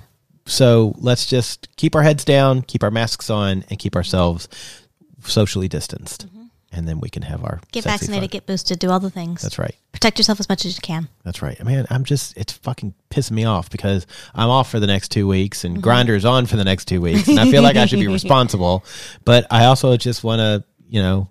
So 0.46 0.94
let's 0.98 1.26
just 1.26 1.68
keep 1.78 1.96
our 1.96 2.02
heads 2.04 2.26
down, 2.26 2.62
keep 2.64 2.84
our 2.84 2.92
masks 2.92 3.30
on, 3.30 3.64
and 3.70 3.78
keep 3.80 3.96
ourselves 3.96 4.48
socially 5.24 5.68
distanced, 5.68 6.28
and 6.72 6.88
then 6.88 7.00
we 7.00 7.10
can 7.10 7.22
have 7.24 7.44
our 7.44 7.58
Mm-hmm. 7.58 7.68
Get 7.72 7.84
vaccinated. 7.84 8.24
fun. 8.32 8.38
Get 8.40 8.46
boosted. 8.48 8.80
Do 8.80 8.90
all 8.90 9.00
the 9.00 9.10
things. 9.12 9.42
That's 9.42 9.60
right. 9.60 9.76
Protect 9.92 10.18
yourself 10.18 10.40
as 10.40 10.50
much 10.50 10.66
as 10.66 10.76
you 10.76 10.82
can. 10.82 11.08
That's 11.24 11.42
right. 11.42 11.64
Man, 11.64 11.86
I'm 11.90 12.04
just, 12.06 12.36
it's 12.38 12.54
fucking 12.54 12.94
pissing 13.12 13.32
me 13.32 13.46
off 13.46 13.70
because 13.70 14.08
I'm 14.34 14.50
off 14.50 14.70
for 14.72 14.80
the 14.80 14.88
next 14.88 15.10
two 15.10 15.28
weeks 15.28 15.64
and 15.64 15.82
Grinder's 15.82 16.26
on 16.26 16.48
for 16.48 16.56
the 16.58 16.64
next 16.64 16.86
two 16.88 17.02
weeks. 17.02 17.28
And 17.28 17.40
I 17.40 17.50
feel 17.52 17.62
like 17.62 17.76
I 17.76 17.86
should 17.86 18.00
be 18.00 18.08
responsible, 18.20 18.84
but 19.26 19.46
I 19.52 19.66
also 19.66 19.96
just 19.98 20.24
want 20.24 20.40
to, 20.40 20.64
you 20.90 21.02
know, 21.02 21.30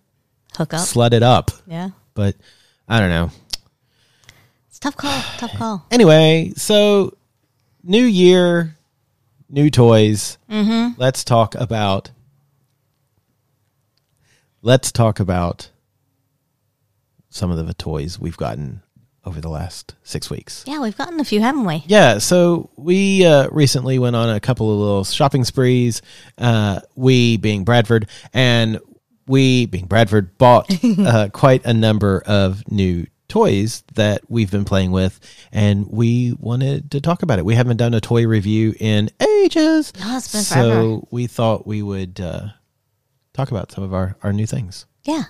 Hook 0.57 0.75
up. 0.75 0.81
slut 0.81 1.13
it 1.13 1.23
up. 1.23 1.51
yeah. 1.67 1.91
But 2.15 2.37
I 2.89 3.01
don't 3.01 3.11
know. 3.11 3.31
It's 4.69 4.79
a 4.79 4.81
tough 4.81 4.97
call. 4.97 5.21
Tough 5.39 5.53
call. 5.57 5.87
Anyway, 5.91 6.53
so 6.57 7.17
new 7.83 8.03
year, 8.05 8.77
new 9.49 9.71
toys. 9.71 10.39
Mm-hmm. 10.51 11.01
Let's 11.01 11.25
talk 11.25 11.55
about, 11.55 12.11
let's 14.63 14.93
talk 14.93 15.21
about 15.21 15.71
some 17.31 17.51
of 17.51 17.65
the 17.67 17.75
toys 17.75 18.19
we've 18.19 18.37
gotten 18.37 18.83
over 19.25 19.41
the 19.41 19.49
last 19.49 19.95
six 20.03 20.31
weeks. 20.31 20.65
Yeah, 20.67 20.81
we've 20.81 20.97
gotten 20.97 21.21
a 21.21 21.25
few, 21.25 21.41
haven't 21.41 21.65
we? 21.65 21.85
Yeah, 21.87 22.19
so 22.19 22.71
we 22.77 23.25
uh, 23.25 23.49
recently 23.51 23.99
went 23.99 24.17
on 24.17 24.31
a 24.31 24.41
couple 24.41 24.73
of 24.73 24.79
little 24.79 25.05
shopping 25.05 25.45
sprees. 25.45 26.03
Uh, 26.39 26.81
we, 26.97 27.37
being 27.37 27.65
Bradford, 27.65 28.09
and 28.33 28.81
we, 29.31 29.67
being 29.67 29.87
Bradford, 29.87 30.37
bought 30.37 30.69
uh, 30.99 31.29
quite 31.33 31.65
a 31.65 31.73
number 31.73 32.23
of 32.27 32.71
new 32.71 33.07
toys 33.29 33.85
that 33.95 34.23
we've 34.29 34.51
been 34.51 34.65
playing 34.65 34.91
with, 34.91 35.21
and 35.53 35.87
we 35.89 36.35
wanted 36.39 36.91
to 36.91 37.01
talk 37.01 37.23
about 37.23 37.39
it. 37.39 37.45
We 37.45 37.55
haven't 37.55 37.77
done 37.77 37.95
a 37.95 38.01
toy 38.01 38.27
review 38.27 38.75
in 38.81 39.09
ages, 39.21 39.93
No, 39.99 40.17
it's 40.17 40.33
been 40.33 40.43
so 40.43 40.55
forever. 40.57 40.99
we 41.13 41.27
thought 41.29 41.67
we 41.67 41.81
would 41.81 42.21
uh, 42.21 42.49
talk 43.33 43.51
about 43.53 43.71
some 43.71 43.85
of 43.85 43.95
our, 43.95 44.17
our 44.23 44.33
new 44.33 44.47
things. 44.47 44.85
Yeah. 45.05 45.23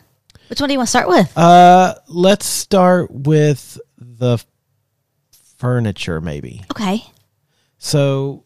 Which 0.49 0.61
one 0.61 0.69
do 0.69 0.73
you 0.73 0.79
want 0.79 0.89
to 0.89 0.91
start 0.91 1.09
with? 1.09 1.37
Uh, 1.37 1.95
let's 2.09 2.47
start 2.47 3.11
with 3.11 3.79
the 3.99 4.39
furniture, 5.59 6.21
maybe. 6.21 6.65
okay. 6.73 7.05
So 7.79 8.45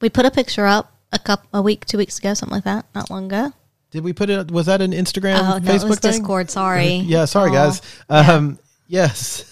We 0.00 0.10
put 0.10 0.26
a 0.26 0.30
picture 0.30 0.66
up 0.66 0.94
a 1.12 1.18
couple, 1.18 1.48
a 1.58 1.62
week, 1.62 1.86
two 1.86 1.98
weeks 1.98 2.18
ago, 2.18 2.34
something 2.34 2.54
like 2.54 2.64
that, 2.64 2.86
not 2.94 3.10
long 3.10 3.26
ago. 3.26 3.52
Did 3.90 4.04
we 4.04 4.12
put 4.12 4.30
it? 4.30 4.50
Was 4.50 4.66
that 4.66 4.80
an 4.80 4.92
Instagram, 4.92 5.38
Oh 5.40 5.58
no, 5.58 5.72
Facebook 5.72 5.84
it 5.84 5.88
was 5.88 5.98
thing? 5.98 6.12
Discord. 6.12 6.50
Sorry. 6.50 6.94
Yeah, 6.94 7.24
sorry 7.24 7.50
guys. 7.50 7.82
Um, 8.08 8.58
Yes, 8.90 9.44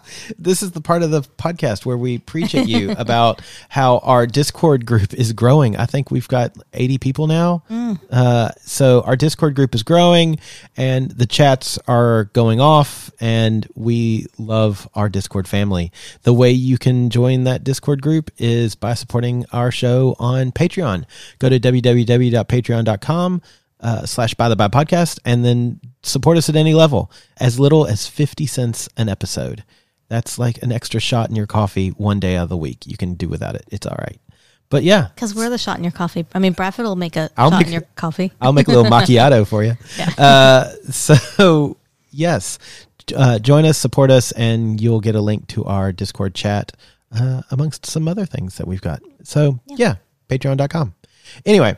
this 0.40 0.60
is 0.60 0.72
the 0.72 0.80
part 0.80 1.04
of 1.04 1.12
the 1.12 1.22
podcast 1.22 1.86
where 1.86 1.96
we 1.96 2.18
preach 2.18 2.52
at 2.52 2.66
you 2.66 2.90
about 2.98 3.40
how 3.68 3.98
our 3.98 4.26
Discord 4.26 4.86
group 4.86 5.14
is 5.14 5.32
growing. 5.32 5.76
I 5.76 5.86
think 5.86 6.10
we've 6.10 6.26
got 6.26 6.56
80 6.72 6.98
people 6.98 7.28
now. 7.28 7.62
Uh, 8.10 8.50
so 8.58 9.02
our 9.02 9.14
Discord 9.14 9.54
group 9.54 9.76
is 9.76 9.84
growing 9.84 10.40
and 10.76 11.12
the 11.12 11.26
chats 11.26 11.78
are 11.86 12.24
going 12.32 12.58
off 12.60 13.12
and 13.20 13.68
we 13.76 14.26
love 14.36 14.88
our 14.96 15.08
Discord 15.08 15.46
family. 15.46 15.92
The 16.24 16.34
way 16.34 16.50
you 16.50 16.76
can 16.76 17.08
join 17.08 17.44
that 17.44 17.62
Discord 17.62 18.02
group 18.02 18.32
is 18.36 18.74
by 18.74 18.94
supporting 18.94 19.46
our 19.52 19.70
show 19.70 20.16
on 20.18 20.50
Patreon. 20.50 21.04
Go 21.38 21.48
to 21.48 21.60
www.patreon.com 21.60 23.42
uh, 23.82 24.06
slash 24.06 24.34
by 24.34 24.48
the 24.48 24.56
by 24.56 24.68
podcast 24.68 25.18
and 25.24 25.44
then 25.44 25.80
support 26.02 26.38
us 26.38 26.48
at 26.48 26.56
any 26.56 26.72
level. 26.74 27.10
As 27.38 27.58
little 27.60 27.86
as 27.86 28.06
50 28.06 28.46
cents 28.46 28.88
an 28.96 29.08
episode. 29.08 29.64
That's 30.08 30.38
like 30.38 30.62
an 30.62 30.72
extra 30.72 31.00
shot 31.00 31.30
in 31.30 31.36
your 31.36 31.46
coffee 31.46 31.88
one 31.88 32.20
day 32.20 32.36
out 32.36 32.44
of 32.44 32.48
the 32.50 32.56
week. 32.56 32.86
You 32.86 32.96
can 32.98 33.14
do 33.14 33.28
without 33.28 33.54
it. 33.54 33.64
It's 33.70 33.86
all 33.86 33.96
right. 33.98 34.20
But 34.68 34.82
yeah. 34.82 35.08
Because 35.14 35.34
we're 35.34 35.48
the 35.50 35.56
shot 35.58 35.78
in 35.78 35.84
your 35.84 35.90
coffee. 35.92 36.26
I 36.34 36.38
mean, 36.38 36.52
Bradford 36.52 36.84
will 36.84 36.96
make 36.96 37.16
a 37.16 37.30
I'll 37.36 37.50
shot 37.50 37.58
make- 37.58 37.66
in 37.68 37.72
your 37.72 37.82
coffee. 37.96 38.30
i'll 38.40 38.52
make 38.52 38.68
a 38.68 38.70
little 38.70 38.84
macchiato 38.90 39.46
for 39.46 39.64
you. 39.64 39.74
Uh, 40.18 40.70
so 40.90 41.76
yes. 42.10 42.58
Uh, 43.16 43.38
join 43.38 43.64
us 43.64 43.78
support 43.78 44.10
us 44.10 44.32
and 44.32 44.80
you'll 44.80 45.00
get 45.00 45.14
a 45.16 45.20
link 45.20 45.46
to 45.48 45.64
our 45.64 45.92
discord 45.92 46.34
chat 46.34 46.72
uh, 47.18 47.42
amongst 47.50 47.84
some 47.86 48.06
other 48.06 48.24
things 48.26 48.56
that 48.58 48.66
we've 48.68 48.80
got. 48.80 49.02
So 49.24 49.58
yeah, 49.66 49.96
patreon.com 50.28 50.94
anyway 51.46 51.76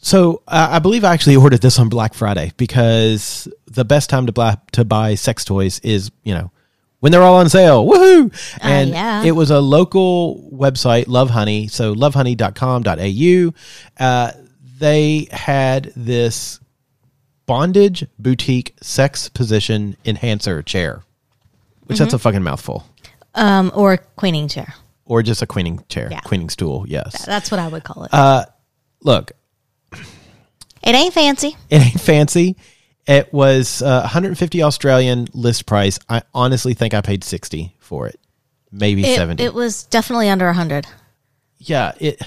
So 0.00 0.42
uh, 0.46 0.68
I 0.70 0.78
believe 0.78 1.04
I 1.04 1.12
actually 1.12 1.36
ordered 1.36 1.60
this 1.60 1.78
on 1.78 1.88
Black 1.88 2.14
Friday 2.14 2.52
because 2.56 3.48
the 3.66 3.84
best 3.84 4.08
time 4.10 4.26
to 4.26 4.32
buy 4.32 4.56
to 4.72 4.84
buy 4.84 5.14
sex 5.16 5.44
toys 5.44 5.80
is 5.80 6.10
you 6.22 6.34
know 6.34 6.50
when 7.00 7.12
they're 7.12 7.22
all 7.22 7.36
on 7.36 7.48
sale. 7.48 7.84
Woohoo! 7.86 8.32
And 8.60 8.90
yeah. 8.90 9.24
it 9.24 9.32
was 9.32 9.50
a 9.50 9.60
local 9.60 10.48
website, 10.52 11.08
Love 11.08 11.30
Honey. 11.30 11.66
So 11.68 11.94
lovehoney.com.au. 11.94 13.52
Uh, 14.04 14.32
they 14.78 15.26
had 15.32 15.92
this 15.96 16.60
bondage 17.46 18.06
boutique 18.18 18.74
sex 18.82 19.28
position 19.28 19.96
enhancer 20.04 20.62
chair, 20.62 21.02
which 21.86 21.98
that's 21.98 22.14
a 22.14 22.18
fucking 22.18 22.42
mouthful, 22.42 22.86
Um, 23.34 23.72
or 23.74 23.94
a 23.94 23.98
queening 23.98 24.46
chair. 24.48 24.74
or 25.06 25.22
just 25.22 25.42
a 25.42 25.46
queening 25.46 25.82
chair, 25.88 26.08
Yeah. 26.10 26.20
queening 26.20 26.50
stool. 26.50 26.84
Yes. 26.86 27.24
That's 27.24 27.50
what 27.50 27.58
I 27.58 27.66
would 27.68 27.82
call 27.84 28.04
it. 28.04 28.14
Uh, 28.14 28.44
Look, 29.00 29.30
it 30.88 30.94
ain't 30.94 31.14
fancy. 31.14 31.56
It 31.70 31.82
ain't 31.82 32.00
fancy. 32.00 32.56
It 33.06 33.32
was 33.32 33.80
uh, 33.82 34.00
150 34.00 34.62
Australian 34.62 35.28
list 35.32 35.66
price. 35.66 35.98
I 36.08 36.22
honestly 36.34 36.74
think 36.74 36.92
I 36.94 37.00
paid 37.00 37.24
60 37.24 37.74
for 37.78 38.06
it, 38.06 38.18
maybe 38.70 39.02
It, 39.04 39.16
70. 39.16 39.42
it 39.42 39.54
was 39.54 39.84
definitely 39.84 40.28
under 40.28 40.52
hundred. 40.52 40.86
yeah, 41.58 41.92
it 41.98 42.20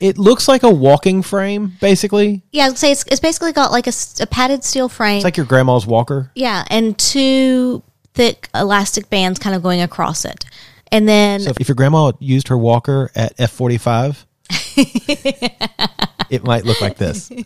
it 0.00 0.16
looks 0.16 0.46
like 0.48 0.62
a 0.62 0.70
walking 0.70 1.22
frame 1.22 1.72
basically. 1.80 2.42
Yeah, 2.52 2.66
I'd 2.66 2.78
say 2.78 2.92
it's, 2.92 3.04
it's 3.08 3.20
basically 3.20 3.52
got 3.52 3.72
like 3.72 3.86
a, 3.88 3.92
a 4.20 4.26
padded 4.26 4.62
steel 4.64 4.88
frame. 4.88 5.16
It's 5.16 5.24
like 5.24 5.36
your 5.36 5.46
grandma's 5.46 5.86
walker. 5.86 6.30
yeah, 6.34 6.64
and 6.70 6.96
two 6.98 7.82
thick 8.14 8.48
elastic 8.54 9.10
bands 9.10 9.38
kind 9.40 9.54
of 9.56 9.62
going 9.62 9.80
across 9.80 10.24
it. 10.24 10.44
And 10.92 11.06
then 11.08 11.40
So 11.40 11.52
if 11.60 11.68
your 11.68 11.74
grandma 11.76 12.12
used 12.20 12.48
her 12.48 12.56
walker 12.56 13.10
at 13.16 13.36
F45, 13.36 14.24
it 16.30 16.44
might 16.44 16.64
look 16.64 16.80
like 16.80 16.96
this. 16.96 17.30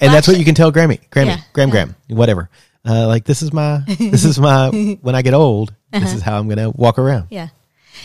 And 0.00 0.12
that's 0.12 0.26
what 0.26 0.36
you 0.38 0.44
can 0.44 0.56
tell 0.56 0.72
Grammy, 0.72 1.00
Grammy, 1.10 1.26
Yeah, 1.28 1.40
Gram, 1.52 1.70
Gram, 1.70 1.94
whatever. 2.08 2.50
Uh, 2.86 3.06
like 3.06 3.24
this 3.24 3.42
is 3.42 3.52
my, 3.52 3.78
this 3.86 4.24
is 4.24 4.38
my. 4.38 4.68
When 5.02 5.14
I 5.14 5.22
get 5.22 5.34
old, 5.34 5.72
this 5.92 6.12
is 6.12 6.20
how 6.20 6.36
I'm 6.36 6.48
gonna 6.48 6.68
walk 6.70 6.98
around. 6.98 7.28
Yeah. 7.30 7.48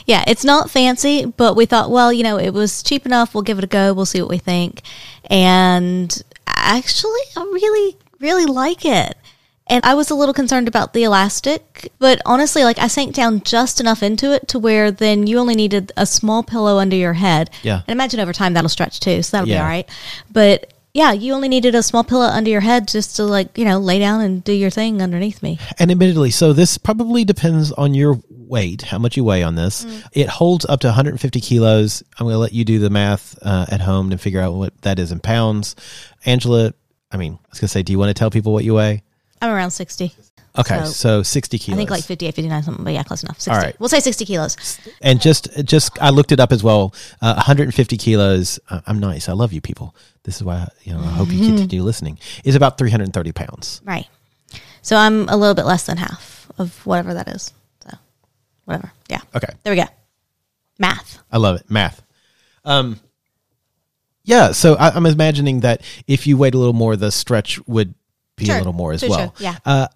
Yeah, 0.05 0.23
it's 0.27 0.45
not 0.45 0.69
fancy, 0.69 1.25
but 1.25 1.55
we 1.55 1.65
thought, 1.65 1.89
well, 1.89 2.13
you 2.13 2.23
know, 2.23 2.37
it 2.37 2.51
was 2.51 2.83
cheap 2.83 3.05
enough. 3.05 3.33
We'll 3.33 3.41
give 3.41 3.57
it 3.57 3.63
a 3.63 3.67
go. 3.67 3.91
We'll 3.93 4.05
see 4.05 4.21
what 4.21 4.29
we 4.29 4.37
think. 4.37 4.81
And 5.25 6.15
actually, 6.47 7.19
I 7.35 7.41
really, 7.41 7.97
really 8.19 8.45
like 8.45 8.85
it. 8.85 9.17
And 9.69 9.85
I 9.85 9.93
was 9.93 10.09
a 10.09 10.15
little 10.15 10.33
concerned 10.33 10.67
about 10.67 10.93
the 10.93 11.03
elastic, 11.03 11.91
but 11.99 12.21
honestly, 12.25 12.63
like 12.63 12.79
I 12.79 12.87
sank 12.87 13.13
down 13.13 13.41
just 13.41 13.79
enough 13.79 14.01
into 14.01 14.33
it 14.33 14.47
to 14.49 14.59
where 14.59 14.91
then 14.91 15.27
you 15.27 15.37
only 15.37 15.55
needed 15.55 15.91
a 15.95 16.05
small 16.05 16.41
pillow 16.41 16.77
under 16.77 16.95
your 16.95 17.13
head. 17.13 17.51
Yeah. 17.61 17.81
And 17.87 17.89
imagine 17.89 18.19
over 18.19 18.33
time 18.33 18.53
that'll 18.53 18.69
stretch 18.69 18.99
too, 18.99 19.21
so 19.21 19.37
that'll 19.37 19.47
be 19.47 19.57
all 19.57 19.63
right. 19.63 19.87
But 20.31 20.73
yeah, 20.93 21.11
you 21.11 21.33
only 21.33 21.49
needed 21.49 21.75
a 21.75 21.83
small 21.83 22.03
pillow 22.03 22.25
under 22.25 22.49
your 22.49 22.61
head 22.61 22.87
just 22.87 23.15
to 23.17 23.23
like, 23.23 23.57
you 23.57 23.65
know, 23.65 23.77
lay 23.77 23.99
down 23.99 24.21
and 24.21 24.43
do 24.43 24.51
your 24.51 24.71
thing 24.71 25.01
underneath 25.01 25.43
me. 25.43 25.59
And 25.77 25.91
admittedly, 25.91 26.31
so 26.31 26.51
this 26.51 26.77
probably 26.79 27.23
depends 27.23 27.71
on 27.71 27.93
your 27.93 28.19
weight, 28.29 28.81
how 28.81 28.97
much 28.97 29.15
you 29.15 29.23
weigh 29.23 29.43
on 29.43 29.53
this. 29.53 29.85
It 30.13 30.27
holds 30.27 30.65
up 30.65 30.79
to 30.79 30.87
150 30.87 31.39
kilos. 31.39 32.03
I'm 32.17 32.25
going 32.25 32.33
to 32.33 32.39
let 32.39 32.53
you 32.53 32.65
do 32.65 32.79
the 32.79 32.89
math 32.89 33.37
uh, 33.43 33.67
at 33.69 33.81
home 33.81 34.09
to 34.09 34.17
figure 34.17 34.41
out 34.41 34.55
what 34.55 34.81
that 34.81 34.97
is 34.97 35.11
in 35.11 35.19
pounds. 35.19 35.75
Angela, 36.25 36.73
I 37.11 37.17
mean, 37.17 37.33
I 37.33 37.49
was 37.51 37.59
going 37.59 37.67
to 37.67 37.71
say, 37.71 37.83
do 37.83 37.93
you 37.93 37.99
want 37.99 38.09
to 38.09 38.15
tell 38.15 38.31
people 38.31 38.51
what 38.51 38.65
you 38.65 38.73
weigh? 38.73 39.03
I'm 39.41 39.51
around 39.51 39.71
60. 39.71 40.13
Okay, 40.57 40.79
So- 40.85 40.91
so, 40.91 41.23
60 41.23 41.57
I 41.71 41.75
think 41.75 41.89
like 41.89 42.03
58, 42.03 42.35
59, 42.35 42.63
something, 42.63 42.83
but 42.83 42.91
yeah, 42.93 43.03
close 43.03 43.23
enough. 43.23 43.39
60. 43.39 43.51
All 43.51 43.57
right. 43.57 43.79
We'll 43.79 43.87
say 43.87 43.99
60 43.99 44.25
kilos. 44.25 44.79
and 45.01 45.21
just, 45.21 45.47
just 45.63 46.01
I 46.01 46.09
looked 46.09 46.31
it 46.31 46.39
up 46.39 46.51
as 46.51 46.63
well. 46.63 46.93
Uh, 47.21 47.35
150 47.35 47.97
kilos. 47.97 48.59
Uh, 48.69 48.81
I'm 48.87 48.99
nice. 48.99 49.29
I 49.29 49.33
love 49.33 49.53
you 49.53 49.61
people. 49.61 49.95
This 50.23 50.35
is 50.37 50.43
why 50.43 50.67
you 50.83 50.93
know 50.93 50.99
I 50.99 51.07
hope 51.11 51.31
you 51.31 51.39
continue 51.39 51.83
listening. 51.83 52.19
Is 52.43 52.55
about 52.55 52.77
330 52.77 53.31
pounds. 53.31 53.81
Right. 53.85 54.07
So 54.81 54.95
I'm 54.97 55.29
a 55.29 55.37
little 55.37 55.55
bit 55.55 55.65
less 55.65 55.85
than 55.85 55.97
half 55.97 56.51
of 56.57 56.85
whatever 56.85 57.13
that 57.13 57.27
is. 57.29 57.53
So 57.83 57.97
whatever. 58.65 58.91
Yeah. 59.07 59.21
Okay. 59.35 59.53
There 59.63 59.71
we 59.73 59.77
go. 59.77 59.87
Math. 60.77 61.19
I 61.31 61.37
love 61.37 61.57
it. 61.57 61.69
Math. 61.69 62.01
Um, 62.65 62.99
yeah. 64.23 64.51
So 64.51 64.75
I, 64.75 64.89
I'm 64.89 65.05
imagining 65.05 65.61
that 65.61 65.81
if 66.07 66.27
you 66.27 66.37
wait 66.37 66.53
a 66.53 66.57
little 66.57 66.73
more, 66.73 66.95
the 66.95 67.11
stretch 67.11 67.59
would 67.67 67.93
Sure. 68.47 68.55
a 68.55 68.59
little 68.59 68.73
more 68.73 68.93
as 68.93 69.01
Sure, 69.01 69.09
well. 69.09 69.35
Yeah. 69.39 69.57
Uh, 69.65 69.87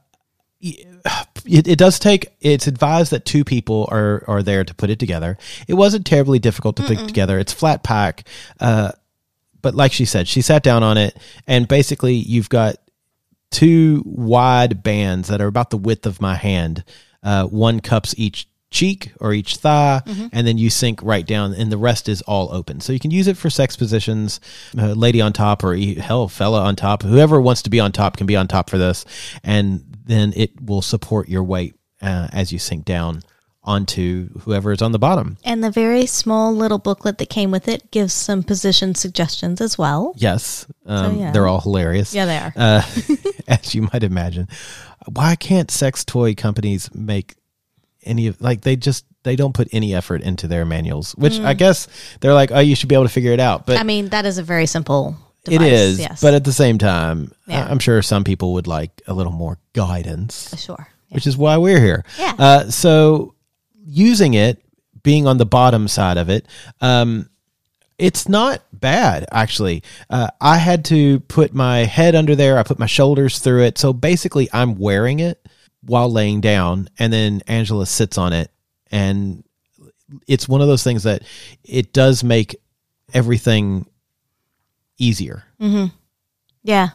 it, 0.62 1.68
it 1.68 1.78
does 1.78 2.00
take. 2.00 2.28
It's 2.40 2.68
advised 2.68 3.12
that 3.12 3.26
two 3.26 3.44
people 3.44 3.88
are 3.92 4.24
are 4.28 4.42
there 4.42 4.64
to 4.64 4.74
put 4.74 4.90
it 4.90 5.00
together. 5.00 5.38
It 5.68 5.74
wasn't 5.74 6.06
terribly 6.06 6.40
difficult 6.40 6.78
to 6.78 6.84
put 6.84 7.06
together. 7.08 7.38
It's 7.38 7.52
flat 7.52 7.84
pack. 7.84 8.26
Uh, 8.60 8.94
but 9.62 9.76
like 9.76 9.92
she 9.92 10.06
said, 10.06 10.28
she 10.28 10.42
sat 10.42 10.64
down 10.64 10.84
on 10.84 10.98
it, 10.98 11.18
and 11.48 11.68
basically 11.68 12.16
you've 12.16 12.50
got 12.50 12.76
two 13.52 14.04
wide 14.06 14.84
bands 14.84 15.28
that 15.28 15.42
are 15.42 15.48
about 15.48 15.70
the 15.70 15.78
width 15.78 16.06
of 16.06 16.22
my 16.22 16.36
hand. 16.36 16.84
Uh, 17.22 17.46
one 17.46 17.80
cups 17.80 18.14
each 18.18 18.48
cheek 18.74 19.14
or 19.22 19.34
each 19.34 19.58
thigh, 19.58 20.02
and 20.34 20.46
then 20.46 20.58
you 20.58 20.70
sink 20.70 21.02
right 21.02 21.26
down, 21.26 21.54
and 21.54 21.72
the 21.72 21.78
rest 21.78 22.10
is 22.10 22.22
all 22.24 22.52
open. 22.52 22.82
So 22.82 22.92
you 22.92 23.00
can 23.00 23.12
use 23.12 23.28
it 23.28 23.38
for 23.38 23.50
sex 23.50 23.78
positions, 23.78 24.42
uh, 24.78 24.94
lady 24.94 25.22
on 25.22 25.32
top, 25.32 25.64
or 25.64 25.76
hell, 25.76 26.28
fella 26.28 26.62
on 26.64 26.76
top. 26.76 27.04
Whoever 27.04 27.40
wants 27.40 27.62
to 27.62 27.70
be 27.70 27.80
on 27.80 27.92
top 27.92 28.18
can 28.18 28.28
be 28.28 28.36
on 28.36 28.48
top 28.48 28.70
for 28.70 28.78
this, 28.78 29.06
and 29.44 29.86
then 30.06 30.34
it 30.36 30.62
will 30.62 30.82
support 30.82 31.30
your 31.30 31.44
weight 31.44 31.76
uh, 32.02 32.28
as 32.34 32.52
you 32.52 32.60
sink 32.60 32.84
down 32.84 33.22
onto 33.66 34.28
whoever 34.40 34.74
is 34.74 34.82
on 34.82 34.92
the 34.92 35.00
bottom. 35.00 35.38
And 35.46 35.64
the 35.64 35.72
very 35.72 36.06
small 36.06 36.54
little 36.54 36.80
booklet 36.80 37.18
that 37.20 37.30
came 37.30 37.50
with 37.50 37.68
it 37.68 37.92
gives 37.92 38.14
some 38.14 38.44
position 38.44 38.94
suggestions 38.94 39.62
as 39.62 39.78
well. 39.78 40.14
Yes, 40.18 40.68
um, 40.86 41.18
yeah. 41.18 41.32
they're 41.32 41.48
all 41.48 41.62
hilarious. 41.62 42.14
Yeah, 42.14 42.26
they 42.26 42.38
are. 42.38 42.54
uh, 42.56 42.82
as 43.48 43.74
you 43.74 43.84
might 43.94 44.04
imagine. 44.04 44.48
Why 45.12 45.36
can't 45.36 45.72
sex 45.72 46.04
toy 46.04 46.34
companies 46.34 46.94
make 46.94 47.36
any 48.06 48.28
of 48.28 48.40
like 48.42 48.62
they 48.62 48.76
just 48.76 49.06
they 49.24 49.36
don't 49.36 49.54
put 49.54 49.70
any 49.72 49.96
effort 49.96 50.22
into 50.22 50.48
their 50.48 50.66
manuals, 50.66 51.14
which 51.14 51.40
I 51.40 51.54
guess 51.54 51.88
they're 52.20 52.34
like, 52.34 52.52
oh, 52.52 52.60
you 52.60 52.76
should 52.76 52.90
be 52.90 52.96
able 52.96 53.06
to 53.06 53.10
figure 53.14 53.32
it 53.32 53.40
out. 53.40 53.66
But 53.66 53.78
Mm. 53.78 53.80
I 53.80 53.84
mean, 53.84 54.10
that 54.10 54.26
is 54.26 54.38
a 54.38 54.44
very 54.44 54.66
simple 54.66 55.16
it 55.46 55.52
device. 55.52 55.72
is. 55.72 56.00
Yes. 56.00 56.22
But 56.22 56.34
at 56.34 56.44
the 56.44 56.52
same 56.54 56.78
time, 56.78 57.32
Yeah. 57.48 57.66
I'm 57.70 57.80
sure 57.80 58.02
some 58.02 58.24
people 58.24 58.54
would 58.54 58.68
like 58.68 59.02
a 59.08 59.14
little 59.14 59.32
more 59.32 59.58
guidance, 59.74 60.54
sure. 60.62 60.88
Yeah. 61.10 61.16
which 61.16 61.28
is 61.28 61.38
why 61.38 61.58
we're 61.58 61.80
here. 61.80 62.04
Yeah. 62.20 62.34
Uh, 62.38 62.70
so 62.70 63.34
using 63.86 64.34
it, 64.34 64.62
being 65.04 65.28
on 65.28 65.38
the 65.38 65.46
bottom 65.46 65.88
side 65.88 66.18
of 66.18 66.30
it, 66.30 66.46
um, 66.82 67.30
it's 68.00 68.28
not 68.28 68.62
bad 68.74 69.26
actually. 69.32 69.84
Uh, 70.10 70.28
I 70.42 70.58
had 70.58 70.86
to 70.86 71.20
put 71.22 71.54
my 71.54 71.80
head 71.80 72.16
under 72.16 72.36
there. 72.36 72.58
I 72.58 72.64
put 72.64 72.80
my 72.80 72.86
shoulders 72.88 73.40
through 73.40 73.64
it. 73.64 73.78
So 73.78 73.94
basically, 73.94 74.50
I'm 74.52 74.76
wearing 74.76 75.20
it 75.20 75.43
while 75.86 76.12
laying 76.12 76.42
down, 76.42 76.90
and 76.98 77.12
then 77.12 77.42
Angela 77.48 77.86
sits 77.86 78.18
on 78.18 78.34
it, 78.34 78.52
and 78.92 79.44
it's 80.28 80.48
one 80.48 80.62
of 80.62 80.68
those 80.68 80.84
things 80.84 81.04
that 81.04 81.24
it 81.64 81.94
does 81.94 82.24
make 82.24 82.56
everything 83.14 83.86
easier. 84.98 85.44
Mm-hmm. 85.60 85.96
Yeah. 86.64 86.90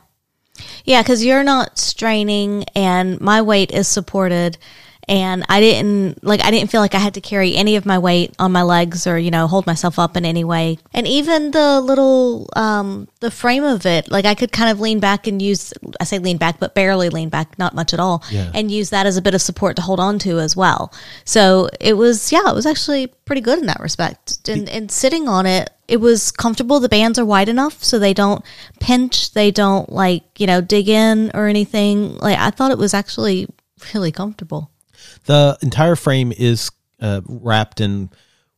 Yeah, 0.84 1.02
because 1.02 1.24
you're 1.24 1.44
not 1.44 1.78
straining 1.78 2.64
and 2.74 3.20
my 3.20 3.42
weight 3.42 3.70
is 3.70 3.86
supported 3.86 4.58
and 5.08 5.44
I 5.48 5.60
didn't 5.60 6.22
like 6.22 6.42
I 6.44 6.50
didn't 6.50 6.70
feel 6.70 6.80
like 6.80 6.94
I 6.94 6.98
had 6.98 7.14
to 7.14 7.20
carry 7.20 7.56
any 7.56 7.76
of 7.76 7.86
my 7.86 7.98
weight 7.98 8.34
on 8.38 8.52
my 8.52 8.62
legs 8.62 9.06
or 9.06 9.18
you 9.18 9.30
know 9.30 9.46
hold 9.46 9.66
myself 9.66 9.98
up 9.98 10.16
in 10.16 10.24
any 10.24 10.44
way. 10.44 10.78
And 10.92 11.06
even 11.08 11.50
the 11.50 11.80
little 11.80 12.48
um 12.54 13.08
the 13.20 13.30
frame 13.30 13.64
of 13.64 13.86
it, 13.86 14.10
like 14.10 14.24
I 14.26 14.34
could 14.34 14.52
kind 14.52 14.70
of 14.70 14.80
lean 14.80 15.00
back 15.00 15.26
and 15.26 15.40
use 15.40 15.72
I 16.00 16.04
say 16.04 16.18
lean 16.18 16.36
back, 16.36 16.60
but 16.60 16.74
barely 16.74 17.08
lean 17.08 17.28
back, 17.30 17.58
not 17.58 17.74
much 17.74 17.92
at 17.94 18.00
all, 18.00 18.22
Yeah. 18.30 18.50
and 18.54 18.70
use 18.70 18.90
that 18.90 19.06
as 19.06 19.16
a 19.16 19.22
bit 19.22 19.34
of 19.34 19.40
support 19.42 19.76
to 19.76 19.82
hold 19.82 20.00
on 20.00 20.18
to 20.20 20.38
as 20.38 20.54
well. 20.56 20.92
So 21.24 21.68
it 21.80 21.94
was 21.94 22.30
yeah, 22.32 22.50
it 22.50 22.54
was 22.54 22.66
actually 22.66 23.06
pretty 23.24 23.40
good 23.40 23.58
in 23.58 23.66
that 23.66 23.80
respect. 23.80 24.48
And 24.48 24.68
and 24.68 24.90
sitting 24.90 25.28
on 25.28 25.46
it, 25.46 25.70
it 25.86 25.98
was 26.00 26.30
comfortable. 26.30 26.80
The 26.80 26.88
bands 26.88 27.18
are 27.18 27.24
wide 27.24 27.48
enough 27.48 27.82
so 27.82 27.98
they 27.98 28.12
don't 28.14 28.44
pinch, 28.78 29.32
they 29.32 29.50
don't 29.50 29.90
like, 29.90 30.24
you 30.38 30.46
know, 30.46 30.60
dig 30.60 30.88
in 30.88 31.30
or 31.34 31.46
anything. 31.46 32.16
Like 32.18 32.38
I 32.38 32.50
thought 32.50 32.70
it 32.72 32.78
was 32.78 32.92
actually 32.94 33.48
really 33.94 34.12
comfortable. 34.12 34.70
The 35.24 35.56
entire 35.62 35.96
frame 35.96 36.32
is 36.36 36.70
uh, 37.00 37.20
wrapped 37.26 37.80
in 37.80 38.10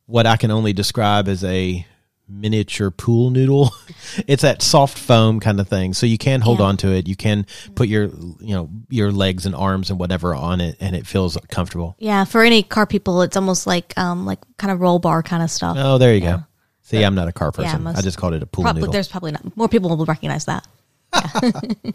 what 0.07 0.27
I 0.27 0.37
can 0.37 0.51
only 0.51 0.73
describe 0.73 1.29
as 1.29 1.45
a 1.45 1.87
miniature 2.29 2.91
pool 2.93 3.31
noodle. 3.31 3.73
it's 4.29 4.43
that 4.43 4.63
soft 4.63 4.97
foam 4.99 5.41
kind 5.41 5.59
of 5.61 5.69
thing. 5.69 5.95
So 5.95 6.07
you 6.07 6.17
can 6.19 6.41
hold 6.41 6.61
Yeah. 6.61 6.67
on 6.67 6.77
to 6.79 6.89
it. 6.93 7.09
You 7.09 7.17
can 7.17 7.45
put 7.75 7.89
your 7.89 8.05
you 8.05 8.55
know 8.55 8.71
your 8.89 9.11
legs 9.13 9.47
and 9.47 9.55
arms 9.55 9.91
and 9.91 9.99
whatever 9.99 10.35
on 10.35 10.61
it, 10.61 10.77
and 10.81 10.95
it 10.95 11.07
feels 11.07 11.37
comfortable. 11.51 11.97
Yeah, 11.99 12.25
for 12.25 12.43
any 12.43 12.63
car 12.63 12.87
people, 12.87 13.23
it's 13.23 13.37
almost 13.37 13.67
like 13.67 13.97
um 13.99 14.27
like 14.27 14.39
kind 14.59 14.71
of 14.71 14.81
roll 14.81 14.99
bar 15.01 15.23
kind 15.23 15.43
of 15.43 15.51
stuff. 15.51 15.77
Oh, 15.79 15.99
there 15.99 16.15
you 16.15 16.21
go. 16.21 16.45
See, 16.83 17.03
I'm 17.05 17.15
not 17.15 17.29
a 17.29 17.33
car 17.33 17.53
Yeah, 17.57 17.65
person. 17.65 17.83
most- 17.85 17.99
I 17.99 18.01
just 18.03 18.17
called 18.19 18.35
it 18.35 18.43
a 18.43 18.47
pool 18.47 18.65
Probably, 18.65 18.81
noodle. 18.83 18.93
there's 18.93 19.09
probably 19.09 19.31
not 19.33 19.57
more 19.57 19.69
people 19.69 19.97
will 19.97 20.07
recognize 20.07 20.47
that. 20.47 20.67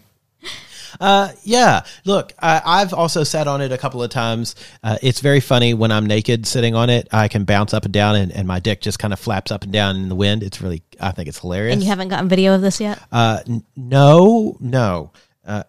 Yeah, 1.00 1.84
look, 2.04 2.32
I, 2.38 2.60
I've 2.64 2.92
also 2.92 3.24
sat 3.24 3.46
on 3.46 3.60
it 3.60 3.72
a 3.72 3.78
couple 3.78 4.02
of 4.02 4.10
times. 4.10 4.54
Uh, 4.82 4.98
it's 5.02 5.20
very 5.20 5.40
funny 5.40 5.74
when 5.74 5.92
I'm 5.92 6.06
naked 6.06 6.46
sitting 6.46 6.74
on 6.74 6.90
it. 6.90 7.08
I 7.12 7.28
can 7.28 7.44
bounce 7.44 7.74
up 7.74 7.84
and 7.84 7.94
down, 7.94 8.16
and, 8.16 8.32
and 8.32 8.46
my 8.48 8.60
dick 8.60 8.80
just 8.80 8.98
kind 8.98 9.12
of 9.12 9.20
flaps 9.20 9.50
up 9.50 9.64
and 9.64 9.72
down 9.72 9.96
in 9.96 10.08
the 10.08 10.14
wind. 10.14 10.42
It's 10.42 10.60
really, 10.60 10.82
I 11.00 11.12
think 11.12 11.28
it's 11.28 11.38
hilarious. 11.38 11.74
And 11.74 11.82
you 11.82 11.88
haven't 11.88 12.08
gotten 12.08 12.28
video 12.28 12.54
of 12.54 12.62
this 12.62 12.80
yet? 12.80 13.00
Uh, 13.12 13.40
n- 13.46 13.64
no, 13.76 14.56
no. 14.60 15.12
Uh, 15.46 15.62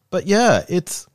but 0.09 0.27
yeah, 0.27 0.63
it's. 0.69 1.07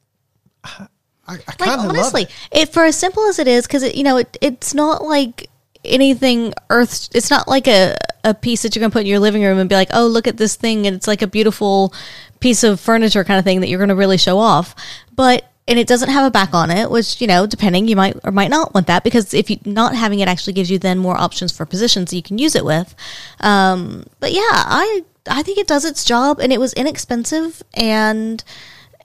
I, 0.64 0.87
I 1.26 1.33
like 1.33 1.79
honestly, 1.79 2.23
love 2.23 2.31
it. 2.52 2.59
it. 2.62 2.73
for 2.73 2.85
as 2.85 2.97
simple 2.97 3.26
as 3.26 3.38
it 3.38 3.47
is, 3.49 3.67
because 3.67 3.83
it, 3.83 3.95
you 3.95 4.02
know, 4.02 4.17
it, 4.17 4.37
it's 4.41 4.75
not 4.75 5.05
like 5.05 5.49
anything 5.85 6.52
earth. 6.71 7.09
It's 7.14 7.31
not 7.31 7.49
like 7.49 7.69
a 7.69 7.97
a 8.25 8.35
piece 8.35 8.62
that 8.62 8.75
you're 8.75 8.81
gonna 8.81 8.93
put 8.93 9.02
in 9.02 9.07
your 9.07 9.21
living 9.21 9.43
room 9.43 9.59
and 9.59 9.69
be 9.69 9.75
like, 9.75 9.91
oh, 9.93 10.07
look 10.07 10.26
at 10.26 10.37
this 10.37 10.57
thing, 10.57 10.87
and 10.87 10.97
it's 10.97 11.07
like 11.07 11.23
a 11.23 11.26
beautiful 11.26 11.95
piece 12.41 12.64
of 12.64 12.81
furniture 12.81 13.25
kind 13.25 13.38
of 13.38 13.45
thing 13.45 13.61
that 13.61 13.69
you're 13.69 13.81
gonna 13.81 13.95
really 13.95 14.19
show 14.19 14.38
off. 14.38 14.75
But 15.14 15.49
and 15.69 15.79
it 15.79 15.87
doesn't 15.87 16.09
have 16.09 16.26
a 16.26 16.31
back 16.31 16.55
on 16.55 16.71
it, 16.71 16.91
which 16.91 17.21
you 17.21 17.26
know, 17.26 17.47
depending, 17.47 17.87
you 17.87 17.97
might 17.97 18.17
or 18.25 18.33
might 18.33 18.50
not 18.50 18.75
want 18.75 18.88
that 18.88 19.05
because 19.05 19.33
if 19.33 19.49
you 19.49 19.59
not 19.64 19.95
having 19.95 20.21
it 20.21 20.29
actually 20.29 20.52
gives 20.55 20.71
you 20.71 20.79
then 20.79 20.99
more 20.99 21.17
options 21.17 21.57
for 21.57 21.64
positions 21.64 22.11
that 22.11 22.17
you 22.17 22.23
can 22.23 22.38
use 22.38 22.55
it 22.55 22.64
with. 22.64 22.95
Um, 23.41 24.05
but 24.21 24.33
yeah, 24.33 24.41
I 24.43 25.05
I 25.29 25.43
think 25.43 25.59
it 25.59 25.69
does 25.69 25.85
its 25.85 26.05
job, 26.05 26.41
and 26.41 26.52
it 26.52 26.59
was 26.59 26.73
inexpensive 26.73 27.62
and 27.75 28.43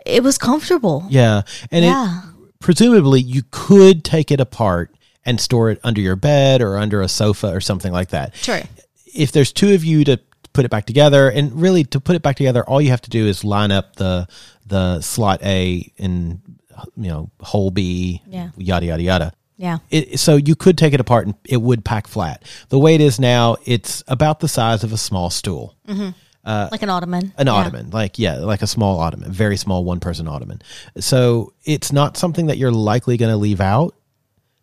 it 0.07 0.23
was 0.23 0.37
comfortable. 0.37 1.05
Yeah, 1.09 1.41
and 1.71 1.85
Yeah. 1.85 2.21
it 2.21 2.59
presumably 2.59 3.21
you 3.21 3.43
could 3.51 4.03
take 4.03 4.31
it 4.31 4.39
apart 4.39 4.93
and 5.25 5.39
store 5.39 5.69
it 5.69 5.79
under 5.83 6.01
your 6.01 6.15
bed 6.15 6.61
or 6.61 6.77
under 6.77 7.01
a 7.01 7.07
sofa 7.07 7.47
or 7.53 7.61
something 7.61 7.91
like 7.91 8.09
that. 8.09 8.33
True. 8.35 8.61
If 9.13 9.31
there's 9.31 9.51
two 9.51 9.73
of 9.73 9.83
you 9.83 10.03
to 10.05 10.19
put 10.53 10.65
it 10.65 10.71
back 10.71 10.85
together, 10.85 11.29
and 11.29 11.53
really 11.61 11.83
to 11.83 11.99
put 11.99 12.15
it 12.15 12.21
back 12.23 12.35
together, 12.35 12.63
all 12.63 12.81
you 12.81 12.89
have 12.89 13.01
to 13.01 13.09
do 13.09 13.27
is 13.27 13.43
line 13.43 13.71
up 13.71 13.95
the 13.97 14.27
the 14.65 15.01
slot 15.01 15.41
A 15.43 15.91
and 15.97 16.41
you 16.95 17.09
know 17.09 17.29
hole 17.41 17.71
B, 17.71 18.21
Yeah. 18.29 18.49
yada 18.57 18.85
yada 18.87 19.03
yada. 19.03 19.33
Yeah. 19.57 19.79
It, 19.89 20.19
so 20.19 20.35
you 20.35 20.55
could 20.55 20.77
take 20.77 20.93
it 20.93 20.99
apart 20.99 21.25
and 21.25 21.35
it 21.43 21.57
would 21.61 21.83
pack 21.83 22.07
flat. 22.07 22.43
The 22.69 22.77
way 22.77 22.93
it 22.93 23.01
is 23.01 23.19
now, 23.19 23.57
it's 23.65 24.03
about 24.07 24.39
the 24.39 24.47
size 24.47 24.83
of 24.83 24.93
a 24.93 24.97
small 24.97 25.31
stool 25.31 25.75
mm-hmm. 25.87 26.09
Like 26.71 26.81
an 26.81 26.89
ottoman. 26.89 27.33
an 27.37 27.47
Yeah. 27.47 27.53
ottoman 27.53 27.89
like 27.91 28.17
yeah 28.17 28.35
like 28.37 28.61
a 28.61 28.67
small 28.67 28.99
ottoman 28.99 29.31
very 29.31 29.57
small 29.57 29.83
one 29.83 29.99
person 29.99 30.27
ottoman 30.27 30.61
so 30.99 31.53
it's 31.65 31.91
not 31.91 32.15
something 32.17 32.47
that 32.47 32.57
you're 32.57 32.71
likely 32.71 33.17
going 33.17 33.31
to 33.31 33.38
leave 33.38 33.60
out 33.62 33.93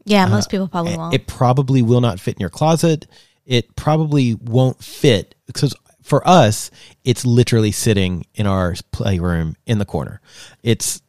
Yeah, 0.06 0.26
most 0.26 0.50
people 0.50 0.66
probably 0.68 0.96
won't. 0.96 1.12
Uh, 1.12 1.16
it 1.16 1.26
probably 1.26 1.82
will 1.82 2.00
not 2.00 2.18
fit 2.20 2.34
in 2.36 2.40
your 2.40 2.50
closet 2.50 3.06
it 3.46 3.76
probably 3.76 4.34
won't 4.34 4.82
fit 4.82 5.34
because 5.46 5.74
for 6.02 6.26
us 6.26 6.70
it's 7.04 7.24
literally 7.26 7.70
sitting 7.72 8.24
in 8.34 8.46
our 8.46 8.74
playroom 8.90 9.54
in 9.66 9.78
the 9.78 9.84
corner 9.84 10.20
it's 10.62 11.02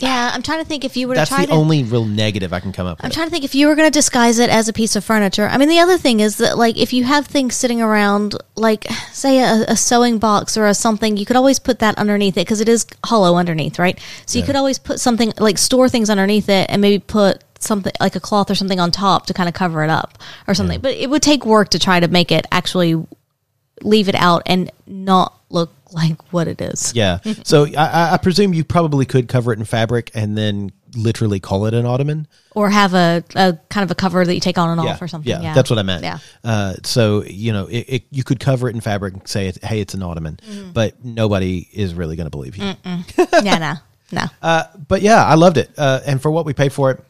yeah, 0.00 0.30
I'm 0.32 0.42
trying 0.42 0.60
to 0.60 0.64
think 0.64 0.84
if 0.84 0.96
you 0.96 1.08
were 1.08 1.14
to 1.14 1.18
that's 1.20 1.30
try 1.30 1.42
the 1.42 1.48
to. 1.48 1.52
only 1.52 1.82
real 1.82 2.04
negative 2.04 2.52
i 2.52 2.60
can 2.60 2.72
come 2.72 2.86
up 2.86 2.98
with. 2.98 3.04
I'm 3.04 3.10
trying 3.10 3.26
to 3.26 3.30
think 3.30 3.44
if 3.44 3.54
you 3.54 3.66
were 3.66 3.74
going 3.74 3.90
to 3.90 3.96
disguise 3.96 4.38
it 4.38 4.50
as 4.50 4.68
a 4.68 4.72
piece 4.72 4.96
of 4.96 5.04
furniture. 5.04 5.46
I 5.46 5.58
mean, 5.58 5.68
the 5.68 5.80
other 5.80 5.98
thing 5.98 6.20
is 6.20 6.36
that, 6.38 6.56
like, 6.56 6.76
if 6.76 6.92
you 6.92 7.04
have 7.04 7.26
things 7.26 7.56
sitting 7.56 7.82
around, 7.82 8.36
like, 8.54 8.84
say, 9.12 9.40
a, 9.40 9.64
a 9.68 9.76
sewing 9.76 10.18
box 10.18 10.56
or 10.56 10.66
a 10.66 10.74
something, 10.74 11.16
you 11.16 11.26
could 11.26 11.36
always 11.36 11.58
put 11.58 11.80
that 11.80 11.98
underneath 11.98 12.36
it 12.36 12.42
because 12.46 12.60
it 12.60 12.68
is 12.68 12.86
hollow 13.04 13.36
underneath, 13.36 13.78
right? 13.78 13.98
So 14.26 14.38
you 14.38 14.44
could 14.44 14.56
always 14.56 14.78
put 14.78 15.00
something, 15.00 15.32
like, 15.38 15.58
store 15.58 15.88
things 15.88 16.10
underneath 16.10 16.48
it 16.48 16.70
and 16.70 16.80
maybe 16.80 16.98
put 16.98 17.42
something 17.60 17.92
like 18.00 18.14
a 18.14 18.20
cloth 18.20 18.50
or 18.50 18.54
something 18.54 18.78
on 18.78 18.90
top 18.90 19.26
to 19.26 19.34
kind 19.34 19.48
of 19.48 19.54
cover 19.54 19.82
it 19.82 19.90
up 19.90 20.18
or 20.46 20.54
something. 20.54 20.80
But 20.80 20.94
it 20.94 21.10
would 21.10 21.22
take 21.22 21.44
work 21.44 21.70
to 21.70 21.78
try 21.78 21.98
to 21.98 22.08
make 22.08 22.30
it 22.30 22.46
actually 22.52 23.04
leave 23.82 24.08
it 24.08 24.14
out 24.14 24.42
and 24.46 24.70
not 24.86 25.34
look 25.50 25.70
like 25.92 26.20
what 26.32 26.48
it 26.48 26.60
is. 26.60 26.92
yeah 26.94 27.18
so 27.44 27.66
I- 27.66 27.74
I, 27.76 28.14
I 28.14 28.16
presume 28.18 28.54
you 28.54 28.64
probably 28.64 29.04
could 29.06 29.28
cover 29.28 29.52
it 29.52 29.58
in 29.58 29.64
fabric 29.64 30.10
and 30.14 30.36
then 30.36 30.70
literally 30.96 31.38
call 31.38 31.66
it 31.66 31.74
an 31.74 31.84
ottoman 31.84 32.26
Or 32.54 32.70
have 32.70 32.94
a, 32.94 33.22
a 33.34 33.58
kind 33.68 33.84
of 33.84 33.90
a 33.90 33.94
cover 33.94 34.24
that 34.24 34.34
you 34.34 34.40
take 34.40 34.56
on 34.56 34.70
and 34.78 34.80
off 34.88 35.02
or 35.02 35.06
something. 35.08 35.28
Yeah, 35.30 35.42
Yeah, 35.42 35.54
that's 35.54 35.68
what 35.68 35.78
I 35.78 35.82
meant. 35.82 36.02
Yeah. 36.02 36.18
Uh, 36.42 36.74
so 36.82 37.22
you 37.24 37.52
know, 37.52 37.66
it, 37.66 37.84
it, 37.88 38.04
you 38.10 38.24
could 38.24 38.40
cover 38.40 38.68
it 38.70 38.74
in 38.74 38.80
fabric 38.80 39.12
and 39.14 39.28
say, 39.28 39.52
"Hey, 39.62 39.80
it's 39.80 39.92
an 39.94 40.02
ottoman," 40.02 40.38
Mm-hmm. 40.48 40.70
but 40.72 41.04
nobody 41.04 41.68
is 41.72 41.92
really 41.94 42.16
going 42.16 42.24
to 42.26 42.30
believe 42.30 42.56
you. 42.56 42.64
yeah, 43.42 43.58
no, 43.58 43.74
no. 44.12 44.24
Uh, 44.40 44.64
but 44.88 45.02
yeah, 45.02 45.22
I 45.24 45.34
loved 45.34 45.58
it, 45.58 45.70
uh, 45.76 46.00
and 46.06 46.20
for 46.22 46.30
what 46.30 46.46
we 46.46 46.54
paid 46.54 46.72
for 46.72 46.90
it, 46.92 47.04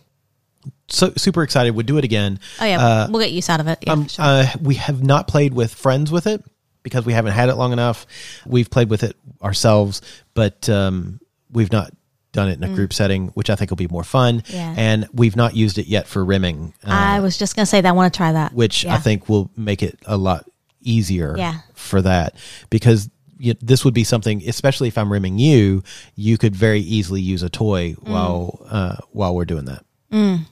so 0.89 1.13
super 1.17 1.43
excited. 1.45 1.71
Would 1.75 1.87
do 1.87 1.99
it 1.99 2.05
again. 2.05 2.41
Oh 2.61 2.65
yeah, 2.65 3.07
we'll 3.09 3.21
get 3.23 3.31
use 3.33 3.49
out 3.49 3.61
of 3.61 3.69
it. 3.69 3.79
Yeah, 3.83 3.93
Um, 3.93 4.09
sure. 4.09 4.25
uh, 4.25 4.47
we 4.61 4.75
have 4.75 5.03
not 5.05 5.29
played 5.29 5.55
with 5.55 5.73
friends 5.73 6.11
with 6.11 6.27
it 6.27 6.43
because 6.89 7.07
we 7.07 7.13
haven't 7.13 7.33
had 7.33 7.49
it 7.49 7.55
long 7.57 7.73
enough. 7.73 8.07
We've 8.47 8.69
played 8.71 8.91
with 8.91 9.03
it 9.03 9.17
ourselves, 9.43 10.03
but 10.35 10.69
um, 10.69 11.21
we've 11.51 11.71
not 11.73 11.93
done 12.33 12.49
it 12.51 12.59
in 12.59 12.65
a 12.65 12.75
group 12.75 12.93
setting, 12.93 13.29
which 13.29 13.49
I 13.51 13.55
think 13.57 13.71
will 13.71 13.77
be 13.77 13.89
more 13.89 14.05
fun. 14.05 14.43
Mm. 14.43 14.53
Yeah. 14.55 14.75
And 14.77 15.09
we've 15.13 15.35
not 15.37 15.57
used 15.57 15.79
it 15.79 15.87
yet 15.87 16.07
for 16.07 16.25
rimming. 16.25 16.75
Uh, 16.85 16.91
I 16.91 17.21
was 17.21 17.39
just 17.39 17.57
gonna 17.57 17.67
say 17.67 17.81
that 17.81 17.89
I 17.89 17.93
want 17.93 18.13
to 18.13 18.17
try 18.17 18.33
that. 18.33 18.53
which 18.53 18.85
I 18.87 18.99
think 18.99 19.29
will 19.29 19.51
make 19.57 19.83
it 19.83 19.99
a 20.07 20.17
lot 20.17 20.45
easier 20.81 21.35
Yeah. 21.37 21.61
for 21.75 22.03
that 22.03 22.35
because 22.71 23.09
you 23.39 23.55
this 23.61 23.85
would 23.85 23.95
be 23.95 24.05
something, 24.05 24.43
especially 24.47 24.89
if 24.89 24.99
I'm 24.99 25.11
rimming 25.13 25.39
you, 25.39 25.83
you 26.17 26.37
could 26.39 26.55
very 26.55 26.81
easily 26.81 27.21
use 27.21 27.43
a 27.43 27.49
toy 27.49 27.95
Mm. 27.95 28.09
while 28.11 28.67
uh, 28.69 28.97
while 29.13 29.35
we're 29.35 29.45
doing 29.47 29.65
that. 29.67 29.85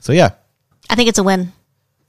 So 0.01 0.13
yeah, 0.13 0.31
I 0.89 0.95
think 0.95 1.09
it's 1.09 1.19
a 1.19 1.23
win. 1.23 1.51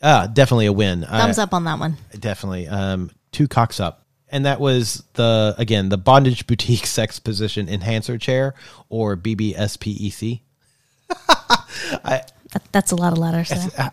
ah, 0.03 0.27
definitely 0.33 0.67
a 0.67 0.73
win. 0.73 1.03
Thumbs 1.05 1.39
I, 1.39 1.43
up 1.43 1.53
on 1.55 1.65
that 1.65 1.79
one. 1.79 1.97
Definitely, 2.19 2.69
um, 2.69 3.11
two 3.33 3.49
cocks 3.49 3.81
up. 3.81 4.05
And 4.31 4.45
that 4.45 4.61
was 4.61 5.05
the 5.15 5.55
again 5.59 5.89
the 5.89 5.97
bondage 5.97 6.47
boutique 6.47 6.87
sex 6.87 7.19
position 7.19 7.69
enhancer 7.69 8.19
chair 8.19 8.55
or 8.89 9.17
BBSPEC. 9.17 10.41
That, 12.53 12.63
that's 12.73 12.93
a 12.93 12.97
lot 12.97 13.13
of 13.13 13.19
letters. 13.19 13.53
I, 13.53 13.91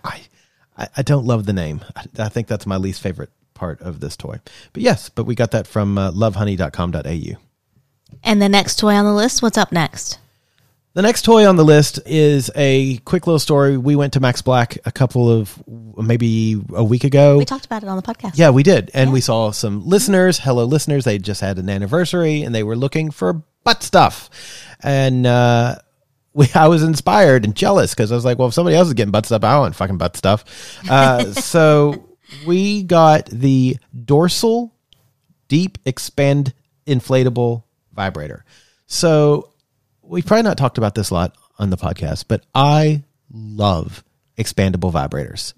I, 0.77 0.87
I 0.97 1.01
don't 1.01 1.25
love 1.25 1.45
the 1.45 1.53
name. 1.53 1.83
I, 1.95 2.05
I 2.19 2.29
think 2.29 2.47
that's 2.47 2.65
my 2.65 2.77
least 2.77 3.01
favorite 3.01 3.29
part 3.53 3.81
of 3.81 3.99
this 3.99 4.15
toy. 4.15 4.39
But 4.73 4.81
yes, 4.81 5.09
but 5.09 5.25
we 5.25 5.35
got 5.35 5.51
that 5.51 5.67
from 5.67 5.97
uh, 5.97 6.11
lovehoney.com.au. 6.11 7.39
And 8.23 8.41
the 8.41 8.49
next 8.49 8.77
toy 8.77 8.93
on 8.93 9.05
the 9.05 9.13
list. 9.13 9.41
What's 9.41 9.57
up 9.57 9.71
next? 9.71 10.19
The 10.95 11.01
next 11.01 11.23
toy 11.23 11.45
on 11.45 11.57
the 11.57 11.65
list 11.65 11.99
is 12.05 12.49
a 12.55 12.95
quick 12.99 13.27
little 13.27 13.37
story. 13.37 13.75
We 13.75 13.97
went 13.97 14.13
to 14.13 14.21
Max 14.21 14.41
Black 14.41 14.77
a 14.85 14.93
couple 14.93 15.29
of 15.29 15.61
maybe 15.97 16.63
a 16.73 16.85
week 16.85 17.03
ago. 17.03 17.37
We 17.37 17.43
talked 17.43 17.65
about 17.65 17.83
it 17.83 17.89
on 17.89 17.97
the 17.97 18.01
podcast. 18.01 18.35
Yeah, 18.35 18.51
we 18.51 18.63
did. 18.63 18.91
And 18.93 19.11
we 19.11 19.19
saw 19.19 19.51
some 19.51 19.85
listeners. 19.85 20.39
Hello, 20.39 20.63
listeners. 20.63 21.03
They 21.03 21.17
just 21.17 21.41
had 21.41 21.59
an 21.59 21.69
anniversary 21.69 22.43
and 22.43 22.55
they 22.55 22.63
were 22.63 22.77
looking 22.77 23.11
for 23.11 23.43
butt 23.65 23.83
stuff. 23.83 24.29
And 24.83 25.27
uh, 25.27 25.79
we, 26.33 26.47
I 26.55 26.69
was 26.69 26.81
inspired 26.81 27.43
and 27.43 27.53
jealous 27.53 27.93
because 27.93 28.13
I 28.13 28.15
was 28.15 28.23
like, 28.23 28.39
well, 28.39 28.47
if 28.47 28.53
somebody 28.53 28.77
else 28.77 28.87
is 28.87 28.93
getting 28.93 29.11
butt 29.11 29.25
stuff, 29.25 29.43
I 29.43 29.59
want 29.59 29.75
fucking 29.75 29.97
butt 29.97 30.15
stuff. 30.15 30.79
Uh, 30.89 31.25
so 31.33 32.07
we 32.47 32.83
got 32.83 33.25
the 33.25 33.75
Dorcel 33.93 34.71
deep 35.49 35.77
expand 35.83 36.53
inflatable 36.87 37.63
vibrator. 37.91 38.45
So 38.87 39.51
we've 40.07 40.25
probably 40.25 40.43
not 40.43 40.57
talked 40.57 40.77
about 40.77 40.95
this 40.95 41.09
a 41.09 41.13
lot 41.13 41.35
on 41.59 41.69
the 41.69 41.77
podcast, 41.77 42.25
but 42.27 42.43
I 42.53 43.03
love 43.31 44.03
expandable 44.37 44.91
vibrators. 44.91 45.53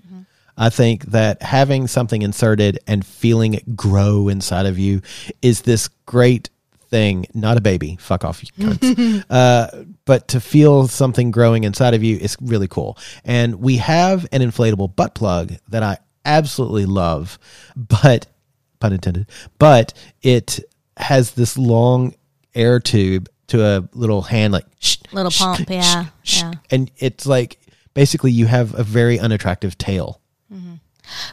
I 0.58 0.70
think 0.70 1.06
that 1.06 1.44
having 1.44 1.88
something 1.88 2.24
inserted 2.24 2.80
and 2.88 3.06
feeling 3.06 3.54
it 3.54 3.76
grow 3.76 4.28
inside 4.28 4.66
of 4.66 4.80
you 4.80 5.02
is 5.42 5.62
this 5.62 5.88
great 6.08 6.50
thing. 6.90 7.28
Not 7.34 7.58
a 7.58 7.62
baby. 7.62 7.98
Fuck 8.00 8.26
off, 8.26 8.42
you 8.44 8.50
cunts. 8.66 9.26
uh, 9.30 9.84
but 10.06 10.30
to 10.30 10.40
feel 10.40 10.88
something 10.88 11.30
growing 11.30 11.64
inside 11.64 11.94
of 11.94 12.04
you 12.04 12.18
is 12.18 12.38
really 12.42 12.68
cool. 12.68 12.98
And 13.24 13.56
we 13.56 13.78
have 13.78 14.26
an 14.32 14.42
inflatable 14.42 14.96
butt 14.96 15.14
plug 15.14 15.54
that 15.70 15.84
I 15.84 16.00
absolutely 16.26 16.88
love, 16.88 17.38
but 17.76 18.26
pun 18.80 18.94
intended, 18.94 19.28
but 19.60 19.94
it 20.24 20.60
has 20.98 21.32
this 21.32 21.58
long 21.58 22.16
air 22.56 22.80
tube 22.80 23.30
to 23.48 23.64
a 23.66 23.88
little 23.94 24.22
hand 24.24 24.54
like 24.54 24.66
shh, 24.80 24.98
Little 25.12 25.32
shh, 25.32 25.40
pump, 25.40 25.60
shh, 25.60 25.72
yeah, 25.72 26.06
yeah. 26.24 26.52
and 26.70 26.92
it's 26.98 27.26
like 27.26 27.60
basically 27.94 28.32
you 28.32 28.46
have 28.46 28.74
a 28.78 28.84
very 28.84 29.20
unattractive 29.20 29.78
tail. 29.78 30.20
Mm-hmm. 30.54 30.76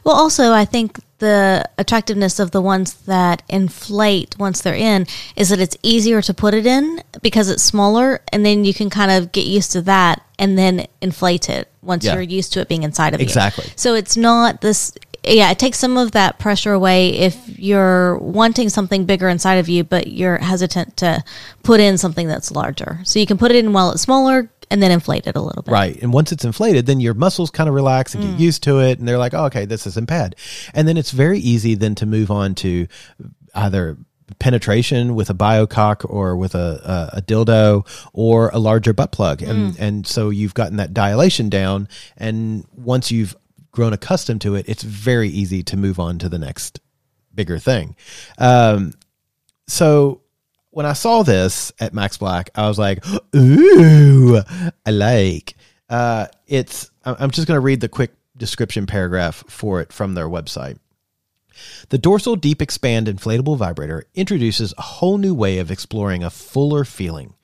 Well, 0.05 0.15
also, 0.15 0.53
I 0.53 0.65
think 0.65 1.01
the 1.19 1.69
attractiveness 1.79 2.39
of 2.39 2.53
the 2.53 2.61
ones 2.63 2.95
that 3.07 3.43
inflate 3.49 4.39
once 4.39 4.63
they're 4.63 4.75
in 4.77 5.07
is 5.35 5.49
that 5.49 5.59
it's 5.59 5.77
easier 5.83 6.23
to 6.23 6.33
put 6.33 6.55
it 6.55 6.65
in 6.65 7.03
because 7.23 7.51
it's 7.51 7.63
smaller, 7.65 8.21
and 8.33 8.47
then 8.47 8.65
you 8.65 8.73
can 8.73 8.89
kind 8.89 9.11
of 9.11 9.33
get 9.33 9.47
used 9.47 9.73
to 9.73 9.83
that 9.83 10.25
and 10.39 10.57
then 10.57 10.87
inflate 11.01 11.49
it 11.49 11.69
once 11.83 12.05
Yeah. 12.05 12.15
you're 12.15 12.23
used 12.23 12.53
to 12.53 12.61
it 12.61 12.69
being 12.69 12.85
inside 12.85 13.15
of 13.15 13.21
Exactly. 13.21 13.63
you. 13.65 13.67
Exactly. 13.73 13.75
So 13.77 13.95
it's 13.95 14.17
not 14.17 14.61
this. 14.61 14.93
Yeah, 15.27 15.51
it 15.51 15.59
takes 15.59 15.79
some 15.79 15.97
of 15.97 16.13
that 16.13 16.39
pressure 16.39 16.73
away 16.73 17.11
if 17.11 17.59
you're 17.59 18.19
wanting 18.19 18.69
something 18.69 19.05
bigger 19.07 19.29
inside 19.29 19.55
of 19.55 19.69
you, 19.69 19.83
but 19.85 20.09
you're 20.09 20.39
hesitant 20.39 20.97
to 20.99 21.25
put 21.63 21.81
in 21.81 21.97
something 21.99 22.29
that's 22.29 22.51
larger. 22.51 23.01
So 23.05 23.19
you 23.19 23.27
can 23.27 23.39
put 23.39 23.51
it 23.51 23.57
in 23.57 23.73
while 23.73 23.91
it's 23.93 24.03
smaller 24.03 24.51
and 24.71 24.83
then 24.83 24.91
inflate 24.91 25.27
it 25.27 25.37
a 25.37 25.41
little 25.41 25.63
bit. 25.63 25.73
Right. 25.73 26.01
And 26.03 26.13
once 26.13 26.33
it's 26.33 26.45
inflated, 26.45 26.87
then 26.87 27.01
your 27.01 27.15
muscles 27.15 27.51
kind 27.51 27.69
of 27.69 27.75
relax 27.75 28.15
and 28.15 28.25
Mm. 28.25 28.31
get 28.33 28.41
used 28.41 28.63
to 28.65 28.81
it. 28.81 28.99
And 28.99 29.07
they're 29.07 29.19
like, 29.19 29.35
oh, 29.35 29.45
okay, 29.47 29.65
this 29.67 29.87
isn't 29.87 30.09
bad. 30.09 30.37
And 30.73 30.87
then 30.89 30.97
it's 30.97 31.11
very 31.11 31.39
easy 31.39 31.75
then 31.75 31.95
to 31.97 32.07
move 32.07 32.31
on 32.31 32.55
to 32.57 32.87
either 33.55 33.97
penetration 34.39 35.15
with 35.15 35.29
a 35.31 35.35
biocock 35.35 36.09
or 36.09 36.37
with 36.37 36.55
a, 36.55 37.11
a, 37.15 37.19
a 37.19 37.23
dildo 37.23 37.87
or 38.13 38.49
a 38.55 38.59
larger 38.59 38.93
butt 38.93 39.13
plug. 39.13 39.43
And, 39.43 39.79
and 39.79 40.07
so 40.07 40.31
you've 40.31 40.55
gotten 40.55 40.77
that 40.79 40.93
dilation 40.95 41.49
down. 41.51 41.89
And 42.17 42.67
once 42.75 43.11
you've 43.13 43.37
grown 43.75 43.93
accustomed 43.93 44.41
to 44.43 44.55
it, 44.55 44.69
it's 44.69 44.83
very 44.83 45.29
easy 45.29 45.63
to 45.65 45.77
move 45.77 45.99
on 45.99 46.19
to 46.21 46.29
the 46.29 46.39
next 46.39 46.81
bigger 47.35 47.59
thing. 47.59 47.97
Um, 48.39 48.95
so 49.67 50.23
when 50.71 50.87
I 50.87 50.93
saw 50.93 51.23
this 51.23 51.73
at 51.81 51.93
Max 51.93 52.17
Black, 52.17 52.51
I 52.55 52.69
was 52.69 52.79
like, 52.79 53.05
"Ooh, 53.35 54.41
I 54.87 54.91
like." 54.91 55.57
Uh, 55.89 56.27
it's. 56.47 56.91
I'm 57.05 57.31
just 57.31 57.47
going 57.47 57.57
to 57.57 57.61
read 57.61 57.81
the 57.81 57.89
quick 57.89 58.15
description 58.37 58.87
paragraph 58.87 59.45
for 59.49 59.81
it 59.81 59.93
from 59.93 60.15
their 60.15 60.29
website. 60.29 60.79
The 61.91 61.99
Dorcel 61.99 62.41
deep 62.41 62.61
expand 62.61 63.07
inflatable 63.07 63.57
vibrator 63.57 64.07
introduces 64.15 64.75
a 64.77 64.83
whole 64.83 65.19
new 65.19 65.35
way 65.35 65.59
of 65.59 65.71
exploring 65.71 66.25
a 66.25 66.31
fuller 66.31 66.85
feeling. 66.85 67.35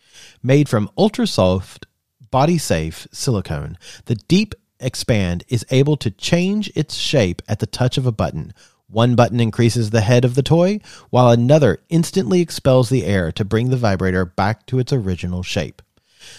Made 0.42 0.68
from 0.68 0.90
ultra 0.96 1.26
soft, 1.26 1.86
body 2.30 2.58
safe 2.58 3.06
silicone, 3.12 3.78
the 4.06 4.14
deep 4.16 4.54
expand 4.80 5.44
is 5.48 5.64
able 5.70 5.96
to 5.98 6.10
change 6.10 6.70
its 6.74 6.94
shape 6.94 7.42
at 7.48 7.58
the 7.58 7.66
touch 7.66 7.98
of 7.98 8.06
a 8.06 8.12
button. 8.12 8.52
One 8.88 9.14
button 9.14 9.38
increases 9.38 9.90
the 9.90 10.00
head 10.00 10.24
of 10.24 10.34
the 10.34 10.42
toy, 10.42 10.80
while 11.10 11.30
another 11.30 11.80
instantly 11.88 12.40
expels 12.40 12.88
the 12.88 13.04
air 13.04 13.30
to 13.32 13.44
bring 13.44 13.70
the 13.70 13.76
vibrator 13.76 14.24
back 14.24 14.66
to 14.66 14.78
its 14.80 14.92
original 14.92 15.42
shape. 15.42 15.80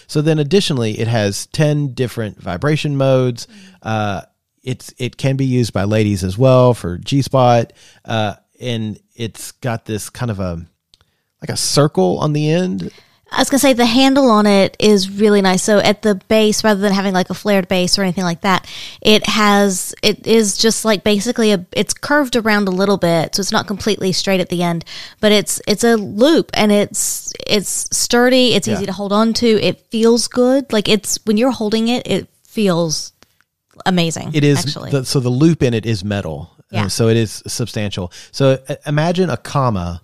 So 0.06 0.20
then, 0.20 0.38
additionally, 0.38 1.00
it 1.00 1.08
has 1.08 1.46
ten 1.46 1.94
different 1.94 2.40
vibration 2.40 2.96
modes. 2.96 3.48
Uh, 3.82 4.22
it's 4.62 4.94
it 4.98 5.16
can 5.16 5.36
be 5.36 5.46
used 5.46 5.72
by 5.72 5.84
ladies 5.84 6.22
as 6.22 6.36
well 6.36 6.74
for 6.74 6.98
G 6.98 7.22
spot, 7.22 7.72
uh, 8.04 8.34
and 8.60 9.00
it's 9.16 9.52
got 9.52 9.86
this 9.86 10.10
kind 10.10 10.30
of 10.30 10.38
a 10.38 10.64
like 11.40 11.50
a 11.50 11.56
circle 11.56 12.18
on 12.18 12.32
the 12.32 12.50
end. 12.50 12.92
I 13.32 13.38
was 13.38 13.50
gonna 13.50 13.60
say 13.60 13.72
the 13.72 13.86
handle 13.86 14.30
on 14.30 14.46
it 14.46 14.76
is 14.78 15.10
really 15.10 15.40
nice. 15.40 15.62
So 15.62 15.78
at 15.78 16.02
the 16.02 16.14
base, 16.14 16.62
rather 16.62 16.80
than 16.80 16.92
having 16.92 17.14
like 17.14 17.30
a 17.30 17.34
flared 17.34 17.66
base 17.66 17.98
or 17.98 18.02
anything 18.02 18.24
like 18.24 18.42
that, 18.42 18.68
it 19.00 19.26
has 19.26 19.94
it 20.02 20.26
is 20.26 20.56
just 20.56 20.84
like 20.84 21.02
basically 21.02 21.52
a 21.52 21.64
it's 21.72 21.94
curved 21.94 22.36
around 22.36 22.68
a 22.68 22.70
little 22.70 22.98
bit, 22.98 23.34
so 23.34 23.40
it's 23.40 23.52
not 23.52 23.66
completely 23.66 24.12
straight 24.12 24.40
at 24.40 24.48
the 24.50 24.62
end, 24.62 24.84
but 25.20 25.32
it's 25.32 25.60
it's 25.66 25.82
a 25.82 25.96
loop 25.96 26.50
and 26.54 26.70
it's 26.70 27.32
it's 27.46 27.88
sturdy. 27.96 28.54
It's 28.54 28.68
easy 28.68 28.86
to 28.86 28.92
hold 28.92 29.12
on 29.12 29.32
to. 29.34 29.46
It 29.46 29.80
feels 29.90 30.28
good. 30.28 30.72
Like 30.72 30.88
it's 30.88 31.18
when 31.24 31.36
you're 31.36 31.50
holding 31.50 31.88
it, 31.88 32.06
it 32.06 32.28
feels 32.44 33.12
amazing. 33.86 34.32
It 34.34 34.44
is 34.44 34.58
actually. 34.58 34.90
the, 34.90 35.04
so 35.04 35.20
the 35.20 35.30
loop 35.30 35.62
in 35.62 35.74
it 35.74 35.86
is 35.86 36.04
metal, 36.04 36.50
Yeah. 36.70 36.88
So 36.88 37.08
it 37.08 37.16
is 37.16 37.42
substantial. 37.46 38.12
So 38.30 38.58
uh, 38.68 38.76
imagine 38.86 39.30
a 39.30 39.36
comma 39.36 40.02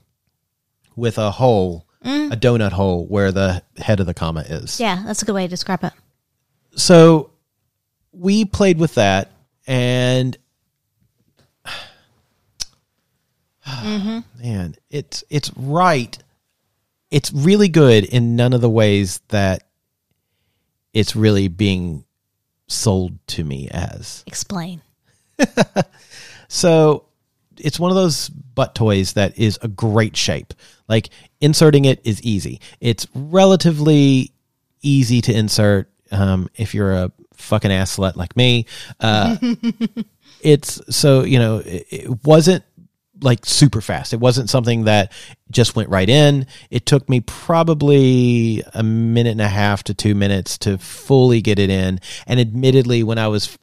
with 0.96 1.18
a 1.18 1.30
hole, 1.30 1.86
Mm. 2.04 2.32
a 2.32 2.36
donut 2.36 2.72
hole 2.72 3.06
where 3.06 3.32
the 3.32 3.62
head 3.76 3.98
of 3.98 4.06
the 4.06 4.14
comma 4.14 4.42
is. 4.42 4.78
yeah, 4.78 5.02
that's 5.04 5.22
a 5.22 5.24
good 5.24 5.34
way 5.34 5.42
to 5.42 5.48
describe 5.48 5.82
it. 5.82 5.92
so 6.76 7.30
we 8.12 8.44
played 8.44 8.78
with 8.78 8.94
that 8.94 9.30
and 9.66 10.36
mm-hmm. 13.66 14.20
man 14.40 14.74
it's 14.90 15.24
it's 15.28 15.50
right 15.56 16.16
it's 17.10 17.32
really 17.32 17.68
good 17.68 18.04
in 18.04 18.36
none 18.36 18.52
of 18.52 18.60
the 18.60 18.70
ways 18.70 19.20
that 19.28 19.64
it's 20.92 21.16
really 21.16 21.48
being 21.48 22.04
sold 22.66 23.18
to 23.28 23.44
me 23.44 23.68
as 23.70 24.24
Explain. 24.26 24.82
so 26.48 27.04
it's 27.56 27.78
one 27.78 27.90
of 27.90 27.96
those 27.96 28.28
butt 28.28 28.74
toys 28.74 29.14
that 29.14 29.38
is 29.38 29.58
a 29.62 29.68
great 29.68 30.16
shape. 30.16 30.54
Like 30.88 31.10
inserting 31.40 31.84
it 31.84 32.00
is 32.04 32.22
easy. 32.22 32.60
It's 32.80 33.06
relatively 33.14 34.32
easy 34.82 35.20
to 35.22 35.32
insert 35.32 35.90
um, 36.10 36.48
if 36.56 36.74
you're 36.74 36.92
a 36.92 37.12
fucking 37.34 37.72
ass 37.72 37.96
slut 37.96 38.16
like 38.16 38.36
me. 38.36 38.66
Uh, 39.00 39.36
it's 40.40 40.80
so 40.94 41.22
you 41.24 41.38
know 41.38 41.58
it, 41.58 41.86
it 41.90 42.24
wasn't 42.24 42.64
like 43.20 43.44
super 43.44 43.80
fast. 43.80 44.12
It 44.12 44.20
wasn't 44.20 44.50
something 44.50 44.84
that 44.84 45.12
just 45.50 45.74
went 45.74 45.88
right 45.88 46.08
in. 46.08 46.46
It 46.70 46.86
took 46.86 47.08
me 47.08 47.20
probably 47.20 48.62
a 48.74 48.82
minute 48.82 49.30
and 49.30 49.40
a 49.40 49.48
half 49.48 49.82
to 49.84 49.94
two 49.94 50.14
minutes 50.14 50.58
to 50.58 50.78
fully 50.78 51.40
get 51.40 51.58
it 51.58 51.70
in. 51.70 52.00
And 52.26 52.38
admittedly, 52.38 53.02
when 53.02 53.18
I 53.18 53.28
was 53.28 53.58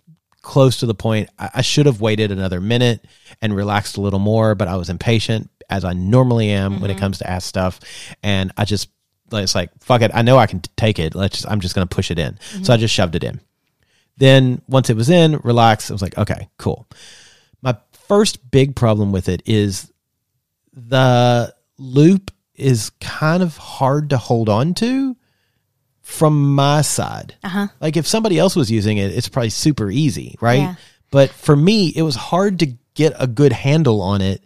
close 0.46 0.78
to 0.78 0.86
the 0.86 0.94
point, 0.94 1.30
I, 1.38 1.50
I 1.56 1.62
should 1.62 1.88
have 1.88 2.00
waited 2.00 2.32
another 2.32 2.62
minute 2.62 3.04
and 3.42 3.54
relaxed 3.54 3.98
a 3.98 4.02
little 4.02 4.20
more, 4.20 4.56
but 4.56 4.68
I 4.68 4.78
was 4.78 4.90
impatient 4.90 5.50
as 5.70 5.84
I 5.84 5.94
normally 5.94 6.52
am 6.52 6.80
when 6.80 6.92
it 6.92 6.94
mm-hmm. 6.94 7.02
comes 7.02 7.18
to 7.18 7.30
ass 7.30 7.44
stuff. 7.44 7.80
And 8.24 8.54
I 8.56 8.64
just, 8.64 8.90
it's 9.34 9.56
like, 9.56 9.72
fuck 9.82 10.02
it. 10.02 10.12
I 10.14 10.22
know 10.22 10.38
I 10.38 10.46
can 10.46 10.60
t- 10.62 10.70
take 10.78 11.00
it. 11.00 11.16
Let's 11.16 11.38
just, 11.38 11.50
I'm 11.50 11.60
just 11.60 11.74
going 11.74 11.86
to 11.86 11.94
push 11.94 12.12
it 12.12 12.20
in. 12.20 12.40
So 12.40 12.56
I 12.56 12.60
mm-hmm. 12.60 12.82
just 12.82 12.94
shoved 12.94 13.16
it 13.16 13.24
in. 13.24 13.42
Then 14.18 14.62
once 14.68 14.90
it 14.90 14.96
was 14.96 15.10
in, 15.10 15.40
relaxed, 15.44 15.90
I 15.90 15.94
was 15.94 16.04
like, 16.04 16.18
okay, 16.18 16.48
cool. 16.58 16.88
My 17.62 17.76
first 18.08 18.50
big 18.52 18.76
problem 18.76 19.12
with 19.12 19.28
it 19.28 19.42
is 19.46 19.92
the 20.72 21.54
loop 21.80 22.32
is 22.54 22.92
kind 23.02 23.42
of 23.42 23.58
hard 23.58 24.12
to 24.12 24.18
hold 24.18 24.48
on 24.48 24.76
to 24.76 25.18
from 26.06 26.54
my 26.54 26.82
side. 26.82 27.36
Uh-huh. 27.44 27.68
Like 27.82 27.98
if 27.98 28.06
somebody 28.06 28.38
else 28.38 28.56
was 28.56 28.70
using 28.70 29.00
it, 29.00 29.12
it's 29.12 29.28
probably 29.28 29.50
super 29.50 29.90
easy, 29.90 30.38
right? 30.40 30.60
Yeah. 30.60 30.76
But 31.10 31.32
for 31.32 31.56
me, 31.56 31.92
it 31.96 32.04
was 32.04 32.16
hard 32.16 32.60
to 32.60 32.74
get 32.94 33.14
a 33.20 33.26
good 33.26 33.52
handle 33.52 34.02
on 34.02 34.22
it 34.22 34.44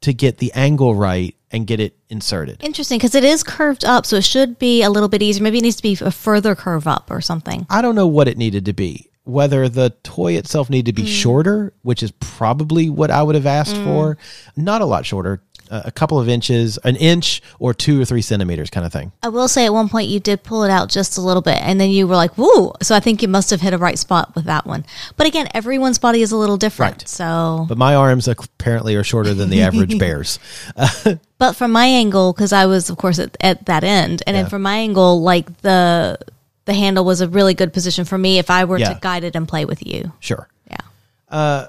to 0.00 0.12
get 0.12 0.38
the 0.38 0.52
angle 0.54 0.96
right 0.96 1.36
and 1.52 1.68
get 1.68 1.78
it 1.78 1.96
inserted. 2.08 2.62
Interesting, 2.64 2.98
because 2.98 3.14
it 3.14 3.22
is 3.24 3.44
curved 3.44 3.84
up, 3.84 4.06
so 4.06 4.16
it 4.16 4.24
should 4.24 4.58
be 4.58 4.82
a 4.82 4.90
little 4.90 5.08
bit 5.08 5.22
easier. 5.22 5.42
Maybe 5.42 5.58
it 5.58 5.62
needs 5.62 5.76
to 5.76 5.82
be 5.82 5.96
a 6.00 6.10
further 6.10 6.56
curve 6.56 6.88
up 6.88 7.10
or 7.10 7.20
something. 7.20 7.64
I 7.70 7.80
don't 7.80 7.94
know 7.94 8.08
what 8.08 8.26
it 8.26 8.36
needed 8.36 8.64
to 8.64 8.72
be. 8.72 9.08
Whether 9.22 9.68
the 9.68 9.90
toy 10.02 10.32
itself 10.32 10.68
needed 10.68 10.96
to 10.96 11.02
be 11.02 11.06
shorter, 11.06 11.72
which 11.82 12.02
is 12.02 12.10
probably 12.12 12.90
what 12.90 13.10
I 13.10 13.22
would 13.22 13.34
have 13.34 13.46
asked 13.46 13.76
for, 13.76 14.18
not 14.56 14.82
a 14.82 14.86
lot 14.86 15.06
shorter, 15.06 15.42
a 15.70 15.90
couple 15.90 16.18
of 16.18 16.28
inches, 16.28 16.78
an 16.78 16.96
inch 16.96 17.42
or 17.58 17.72
two 17.74 18.00
or 18.00 18.04
three 18.04 18.22
centimeters 18.22 18.70
kind 18.70 18.84
of 18.86 18.92
thing. 18.92 19.12
I 19.22 19.28
will 19.28 19.48
say 19.48 19.66
at 19.66 19.72
one 19.72 19.88
point 19.88 20.08
you 20.08 20.20
did 20.20 20.42
pull 20.42 20.64
it 20.64 20.70
out 20.70 20.88
just 20.88 21.18
a 21.18 21.20
little 21.20 21.42
bit, 21.42 21.58
and 21.62 21.80
then 21.80 21.90
you 21.90 22.06
were 22.08 22.16
like, 22.16 22.36
"Woo!" 22.38 22.72
So 22.82 22.94
I 22.94 23.00
think 23.00 23.22
you 23.22 23.28
must 23.28 23.50
have 23.50 23.60
hit 23.60 23.72
a 23.72 23.78
right 23.78 23.98
spot 23.98 24.34
with 24.34 24.44
that 24.46 24.66
one. 24.66 24.84
But 25.16 25.26
again, 25.26 25.48
everyone's 25.54 25.98
body 25.98 26.22
is 26.22 26.32
a 26.32 26.36
little 26.36 26.56
different. 26.56 27.02
Right. 27.02 27.08
So, 27.08 27.66
But 27.68 27.78
my 27.78 27.94
arms 27.94 28.28
apparently 28.28 28.94
are 28.96 29.04
shorter 29.04 29.34
than 29.34 29.50
the 29.50 29.62
average 29.62 29.98
bear's. 30.04 30.38
but 31.38 31.54
from 31.56 31.72
my 31.72 31.86
angle, 31.86 32.32
because 32.32 32.52
I 32.52 32.66
was, 32.66 32.90
of 32.90 32.96
course, 32.96 33.18
at, 33.18 33.36
at 33.40 33.66
that 33.66 33.84
end, 33.84 34.22
and 34.26 34.34
Yeah. 34.36 34.42
then 34.42 34.50
from 34.50 34.62
my 34.62 34.76
angle, 34.78 35.22
like 35.22 35.60
the 35.62 36.18
the 36.64 36.74
handle 36.74 37.02
was 37.04 37.22
a 37.22 37.28
really 37.28 37.54
good 37.54 37.72
position 37.72 38.04
for 38.04 38.18
me 38.18 38.38
if 38.38 38.50
I 38.50 38.64
were 38.66 38.78
Yeah. 38.78 38.92
to 38.92 38.98
guide 39.00 39.24
it 39.24 39.34
and 39.34 39.48
play 39.48 39.64
with 39.64 39.86
you. 39.86 40.12
Sure. 40.20 40.48
Yeah. 40.70 40.76
Uh, 41.30 41.66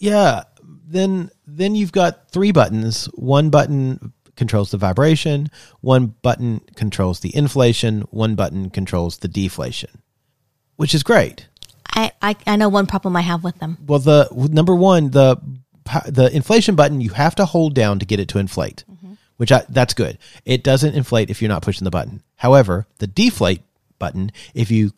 Yeah. 0.00 0.42
Then 0.88 1.30
then 1.46 1.74
you've 1.74 1.92
got 1.92 2.30
three 2.30 2.52
buttons. 2.52 3.06
One 3.14 3.50
button 3.50 4.12
controls 4.36 4.70
the 4.70 4.78
vibration, 4.78 5.50
one 5.80 6.06
button 6.22 6.60
controls 6.74 7.20
the 7.20 7.34
inflation, 7.34 8.02
one 8.10 8.34
button 8.34 8.70
controls 8.70 9.18
the 9.18 9.28
deflation. 9.28 10.02
Which 10.76 10.94
is 10.94 11.02
great. 11.02 11.46
I, 11.94 12.10
I, 12.20 12.36
I 12.46 12.56
know 12.56 12.68
one 12.68 12.86
problem 12.86 13.14
I 13.16 13.20
have 13.20 13.44
with 13.44 13.58
them. 13.58 13.78
Well, 13.86 14.00
the 14.00 14.28
number 14.50 14.74
one, 14.74 15.10
the 15.10 15.36
the 16.06 16.34
inflation 16.34 16.74
button 16.74 17.00
you 17.00 17.10
have 17.10 17.34
to 17.36 17.44
hold 17.44 17.74
down 17.74 17.98
to 17.98 18.06
get 18.06 18.18
it 18.18 18.28
to 18.28 18.38
inflate, 18.38 18.84
mm-hmm. 18.90 19.12
which 19.36 19.52
I, 19.52 19.64
that's 19.68 19.94
good. 19.94 20.18
It 20.44 20.64
doesn't 20.64 20.94
inflate 20.94 21.30
if 21.30 21.40
you're 21.40 21.50
not 21.50 21.62
pushing 21.62 21.84
the 21.84 21.90
button. 21.90 22.22
However, 22.36 22.86
the 22.98 23.06
deflate 23.06 23.62
button, 23.98 24.32
if 24.54 24.70
you 24.70 24.92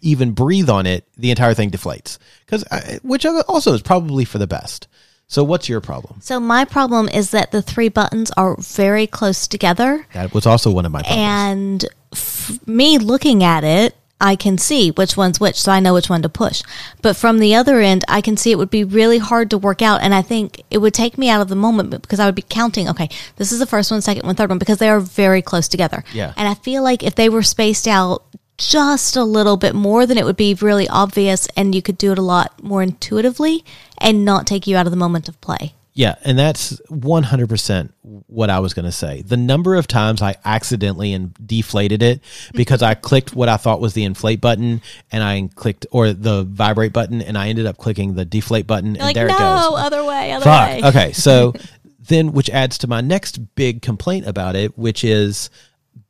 even 0.00 0.32
breathe 0.32 0.70
on 0.70 0.86
it, 0.86 1.06
the 1.16 1.30
entire 1.30 1.52
thing 1.52 1.70
deflates. 1.70 2.18
Because 2.46 2.64
uh, 2.70 2.98
which 3.02 3.26
also 3.26 3.74
is 3.74 3.82
probably 3.82 4.24
for 4.24 4.38
the 4.38 4.46
best. 4.46 4.88
So, 5.30 5.44
what's 5.44 5.68
your 5.68 5.82
problem? 5.82 6.20
So 6.22 6.40
my 6.40 6.64
problem 6.64 7.06
is 7.08 7.32
that 7.32 7.50
the 7.52 7.60
three 7.60 7.90
buttons 7.90 8.30
are 8.38 8.56
very 8.58 9.06
close 9.06 9.46
together, 9.46 10.06
That 10.14 10.32
was 10.32 10.46
also 10.46 10.70
one 10.70 10.86
of 10.86 10.92
my 10.92 11.02
problems. 11.02 11.20
and 11.22 11.84
f- 12.12 12.58
me 12.66 12.96
looking 12.96 13.44
at 13.44 13.62
it, 13.62 13.94
I 14.20 14.36
can 14.36 14.56
see 14.56 14.90
which 14.90 15.16
one's 15.18 15.38
which, 15.38 15.60
so 15.60 15.70
I 15.70 15.80
know 15.80 15.92
which 15.94 16.08
one 16.08 16.22
to 16.22 16.28
push. 16.30 16.62
But 17.02 17.14
from 17.14 17.38
the 17.40 17.54
other 17.54 17.78
end, 17.80 18.04
I 18.08 18.20
can 18.22 18.36
see 18.38 18.50
it 18.50 18.58
would 18.58 18.70
be 18.70 18.82
really 18.84 19.18
hard 19.18 19.50
to 19.50 19.58
work 19.58 19.82
out, 19.82 20.00
and 20.00 20.14
I 20.14 20.22
think 20.22 20.62
it 20.70 20.78
would 20.78 20.94
take 20.94 21.18
me 21.18 21.28
out 21.28 21.42
of 21.42 21.48
the 21.48 21.54
moment 21.54 21.90
because 22.00 22.18
I 22.20 22.24
would 22.26 22.34
be 22.34 22.42
counting. 22.42 22.88
Okay, 22.88 23.10
this 23.36 23.52
is 23.52 23.58
the 23.58 23.66
first 23.66 23.90
one, 23.90 24.00
second 24.00 24.24
one, 24.24 24.34
third 24.34 24.48
one, 24.48 24.58
because 24.58 24.78
they 24.78 24.88
are 24.88 24.98
very 24.98 25.42
close 25.42 25.68
together. 25.68 26.02
Yeah. 26.14 26.32
and 26.38 26.48
I 26.48 26.54
feel 26.54 26.82
like 26.82 27.02
if 27.02 27.14
they 27.16 27.28
were 27.28 27.42
spaced 27.42 27.86
out 27.86 28.24
just 28.58 29.16
a 29.16 29.24
little 29.24 29.56
bit 29.56 29.74
more, 29.74 30.04
then 30.04 30.18
it 30.18 30.24
would 30.24 30.36
be 30.36 30.54
really 30.54 30.88
obvious, 30.88 31.46
and 31.56 31.74
you 31.74 31.82
could 31.82 31.96
do 31.96 32.12
it 32.12 32.18
a 32.18 32.22
lot 32.22 32.62
more 32.62 32.82
intuitively 32.82 33.64
and 33.98 34.24
not 34.24 34.46
take 34.46 34.66
you 34.66 34.76
out 34.76 34.86
of 34.86 34.90
the 34.90 34.96
moment 34.96 35.28
of 35.28 35.40
play. 35.40 35.74
Yeah, 35.94 36.14
and 36.24 36.38
that's 36.38 36.80
100% 36.90 37.90
what 38.28 38.50
I 38.50 38.60
was 38.60 38.72
going 38.72 38.84
to 38.84 38.92
say. 38.92 39.22
The 39.22 39.36
number 39.36 39.74
of 39.74 39.88
times 39.88 40.22
I 40.22 40.36
accidentally 40.44 41.12
and 41.12 41.34
deflated 41.44 42.04
it 42.04 42.20
because 42.52 42.82
I 42.82 42.94
clicked 42.94 43.34
what 43.34 43.48
I 43.48 43.56
thought 43.56 43.80
was 43.80 43.94
the 43.94 44.04
inflate 44.04 44.40
button 44.40 44.80
and 45.10 45.24
I 45.24 45.48
clicked 45.56 45.86
or 45.90 46.12
the 46.12 46.44
vibrate 46.44 46.92
button 46.92 47.20
and 47.20 47.36
I 47.36 47.48
ended 47.48 47.66
up 47.66 47.78
clicking 47.78 48.14
the 48.14 48.24
deflate 48.24 48.68
button 48.68 48.90
and 48.90 48.98
like 48.98 49.16
there 49.16 49.26
no, 49.26 49.34
it 49.34 49.38
goes. 49.38 49.80
other 49.80 50.04
way, 50.04 50.30
other 50.30 50.44
Fuck. 50.44 50.68
way. 50.68 50.82
Okay, 50.84 51.12
so 51.14 51.52
then 51.98 52.30
which 52.30 52.48
adds 52.50 52.78
to 52.78 52.86
my 52.86 53.00
next 53.00 53.38
big 53.56 53.82
complaint 53.82 54.24
about 54.24 54.54
it, 54.54 54.78
which 54.78 55.02
is 55.02 55.50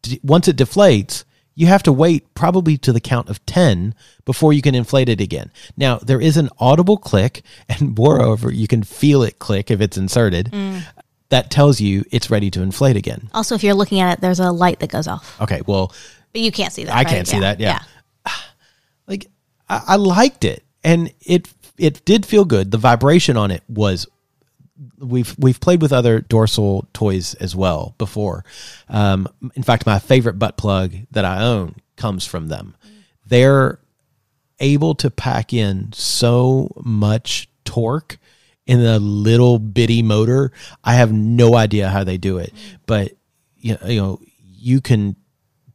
d- 0.03 0.21
once 0.23 0.49
it 0.49 0.57
deflates, 0.57 1.25
you 1.59 1.67
have 1.67 1.83
to 1.83 1.93
wait 1.93 2.33
probably 2.35 2.79
to 2.79 2.93
the 2.93 3.01
count 3.01 3.29
of 3.29 3.45
10 3.45 3.93
before 4.25 4.53
you 4.53 4.63
can 4.63 4.77
inflate 4.77 5.09
it 5.09 5.21
again. 5.21 5.51
Now, 5.77 5.99
there 5.99 6.21
is 6.21 6.37
an 6.37 6.51
audible 6.61 6.97
click, 6.97 7.43
and 7.69 7.99
moreover, 7.99 8.53
you 8.53 8.69
can 8.69 8.85
feel 8.85 9.25
it 9.25 9.41
click 9.41 9.69
if 9.69 9.81
it's 9.81 9.99
inserted. 9.99 10.53
Mm. 10.53 10.85
That 11.31 11.51
tells 11.51 11.81
you 11.81 12.05
it's 12.13 12.31
ready 12.31 12.49
to 12.53 12.63
inflate 12.63 12.95
again. 12.97 13.29
Also, 13.35 13.57
if 13.57 13.65
you're 13.65 13.75
looking 13.75 13.99
at 13.99 14.13
it, 14.13 14.21
there's 14.21 14.39
a 14.39 14.53
light 14.53 14.79
that 14.79 14.91
goes 14.91 15.09
off, 15.09 15.39
Okay, 15.43 15.61
well, 15.67 15.93
but 16.33 16.43
you 16.43 16.53
can't 16.53 16.73
see 16.73 16.85
that. 16.85 16.95
I 16.95 16.99
right? 16.99 17.07
can't 17.09 17.27
see 17.27 17.41
that. 17.41 17.59
Yeah. 17.59 17.81
like 19.09 19.27
I, 19.69 19.83
I 19.89 19.97
liked 19.97 20.45
it, 20.45 20.63
and 20.85 21.13
it 21.27 21.49
it 21.77 22.05
did 22.05 22.25
feel 22.25 22.45
good. 22.45 22.71
The 22.71 22.79
vibration 22.79 23.37
on 23.37 23.51
it 23.51 23.65
was. 23.69 24.07
We've 24.99 25.35
we've 25.39 25.61
played 25.61 25.83
with 25.83 25.93
other 25.93 26.21
Dorcel 26.21 26.87
toys 26.93 27.35
as 27.35 27.57
well 27.57 27.95
before. 27.99 28.45
Um, 28.89 29.29
in 29.55 29.63
fact, 29.63 29.87
my 29.87 29.99
favorite 29.99 30.39
butt 30.39 30.57
plug 30.57 30.93
that 31.11 31.25
I 31.25 31.43
own 31.43 31.77
comes 31.97 32.25
from 32.25 32.49
them. 32.49 32.77
They're 33.27 33.81
able 34.61 34.95
to 34.97 35.11
pack 35.11 35.53
in 35.53 35.93
so 35.93 36.73
much 36.85 37.49
torque 37.65 38.19
in 38.67 38.81
a 38.81 38.99
little 38.99 39.59
bitty 39.59 40.03
motor. 40.03 40.53
I 40.85 40.95
have 40.95 41.13
no 41.13 41.57
idea 41.57 41.89
how 41.89 42.05
they 42.05 42.19
do 42.19 42.39
it, 42.39 42.53
but 42.87 43.13
you 43.57 43.75
know, 43.75 43.89
you 43.89 44.01
know, 44.01 44.21
you 44.45 44.81
can 44.81 45.17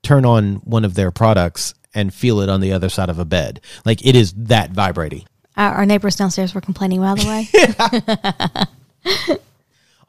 turn 0.01 0.25
on 0.25 0.55
one 0.57 0.85
of 0.85 0.95
their 0.95 1.11
products 1.11 1.73
and 1.93 2.13
feel 2.13 2.39
it 2.41 2.49
on 2.49 2.61
the 2.61 2.71
other 2.71 2.89
side 2.89 3.09
of 3.09 3.19
a 3.19 3.25
bed. 3.25 3.61
Like 3.85 4.05
it 4.05 4.15
is 4.15 4.33
that 4.33 4.71
vibrating. 4.71 5.25
Our, 5.55 5.73
our 5.75 5.85
neighbors 5.85 6.15
downstairs 6.15 6.53
were 6.55 6.61
complaining. 6.61 7.01
By 7.01 7.15
the 7.15 7.27
way, 7.27 8.65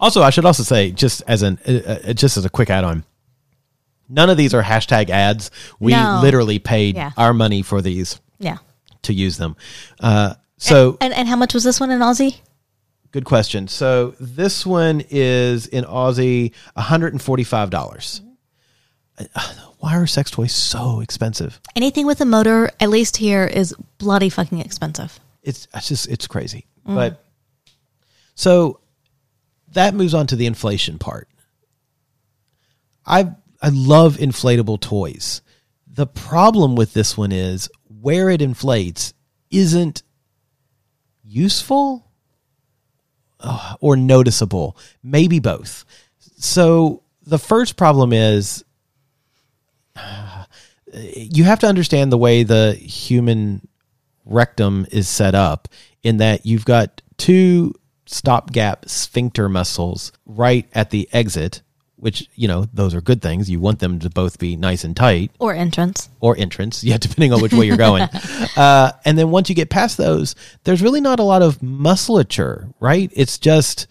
Also, 0.01 0.23
I 0.23 0.31
should 0.31 0.45
also 0.45 0.65
say, 0.65 0.91
just 0.91 1.23
as 1.29 1.43
an 1.43 1.59
uh, 1.67 1.73
uh, 2.09 2.13
just 2.13 2.37
as 2.37 2.45
a 2.45 2.51
quick 2.51 2.69
add 2.69 2.85
on, 2.85 3.05
none 4.09 4.29
of 4.29 4.37
these 4.37 4.53
are 4.53 4.63
hashtag 4.63 5.09
ads. 5.09 5.51
We 5.79 5.93
No. 5.93 6.19
literally 6.21 6.59
paid 6.59 6.97
Yeah. 6.97 7.13
our 7.17 7.33
money 7.33 7.63
for 7.63 7.81
these 7.81 8.21
yeah. 8.39 8.59
to 9.03 9.15
use 9.15 9.37
them. 9.39 9.57
Uh, 10.01 10.35
so 10.59 10.99
And 11.01 11.15
and 11.15 11.29
how 11.29 11.37
much 11.37 11.55
was 11.55 11.63
this 11.65 11.79
one 11.81 11.91
in 11.91 12.01
Aussie? 12.01 12.41
Good 13.13 13.25
question. 13.25 13.69
So 13.69 14.15
this 14.19 14.67
one 14.67 15.03
is 15.09 15.67
in 15.69 15.85
Aussie, 15.85 16.53
one 16.75 16.85
hundred 16.85 17.13
and 17.15 17.23
forty-five 17.23 17.71
dollars. 17.71 18.21
Why 19.79 19.97
are 19.97 20.07
sex 20.09 20.31
toys 20.31 20.53
so 20.53 21.01
expensive? 21.01 21.61
Anything 21.77 22.05
with 22.07 22.21
a 22.21 22.25
motor, 22.25 22.69
at 22.81 22.91
least 22.91 23.17
here, 23.19 23.45
is 23.47 23.75
bloody 23.99 24.29
fucking 24.29 24.59
expensive. 24.59 25.21
It's, 25.43 25.69
it's 25.73 25.89
just 25.89 26.09
it's 26.09 26.27
crazy. 26.27 26.67
But 26.85 27.25
so 28.35 28.81
that 29.75 29.95
moves 29.95 30.15
on 30.15 30.27
to 30.29 30.37
the 30.37 30.47
inflation 30.47 30.99
part. 30.99 31.29
I 33.07 33.33
I 33.63 33.69
love 33.71 34.17
inflatable 34.17 34.81
toys. 34.81 35.43
The 35.87 36.07
problem 36.07 36.75
with 36.75 36.93
this 36.93 37.17
one 37.17 37.33
is 37.33 37.69
where 38.01 38.29
it 38.29 38.43
inflates 38.43 39.15
isn't 39.51 40.03
useful 41.23 42.11
uh, 43.41 43.77
or 43.81 43.97
noticeable, 43.97 44.77
maybe 45.03 45.39
both. 45.39 45.85
So 46.37 47.03
the 47.23 47.39
first 47.39 47.77
problem 47.77 48.13
is 48.13 48.65
you 50.93 51.45
have 51.45 51.61
to 51.61 51.67
understand 51.67 52.13
the 52.13 52.19
way 52.19 52.43
the 52.43 52.75
human 52.75 53.67
rectum 54.25 54.87
is 54.91 55.09
set 55.09 55.35
up 55.35 55.69
in 56.03 56.19
that 56.19 56.45
you've 56.47 56.65
got 56.65 57.03
two 57.17 57.75
stopgap 58.07 58.89
sphincter 58.89 59.49
muscles 59.49 60.13
right 60.27 60.67
at 60.75 60.91
the 60.91 61.09
exit 61.13 61.63
which 61.97 62.29
you 62.35 62.47
know 62.47 62.67
those 62.75 62.93
are 62.95 63.01
good 63.01 63.23
things 63.23 63.49
you 63.49 63.59
want 63.59 63.79
them 63.79 63.99
to 63.99 64.11
both 64.11 64.39
be 64.39 64.57
nice 64.57 64.85
and 64.85 64.95
tight 64.95 65.31
Or 65.39 65.55
entrance. 65.55 66.11
or 66.21 66.37
entrance, 66.37 66.85
yeah, 66.85 66.99
depending 67.01 67.33
on 67.33 67.41
which 67.41 67.53
way 67.55 67.65
you're 67.67 67.79
going. 67.79 68.03
uh, 68.57 68.93
and 69.07 69.17
then 69.17 69.31
once 69.31 69.49
you 69.49 69.55
get 69.55 69.71
past 69.71 69.97
those, 69.97 70.35
there's 70.65 70.83
really 70.83 71.01
not 71.01 71.19
a 71.19 71.23
lot 71.23 71.41
of 71.41 71.63
musculature, 71.63 72.69
right? 72.79 73.11
It's 73.15 73.39
just, 73.39 73.87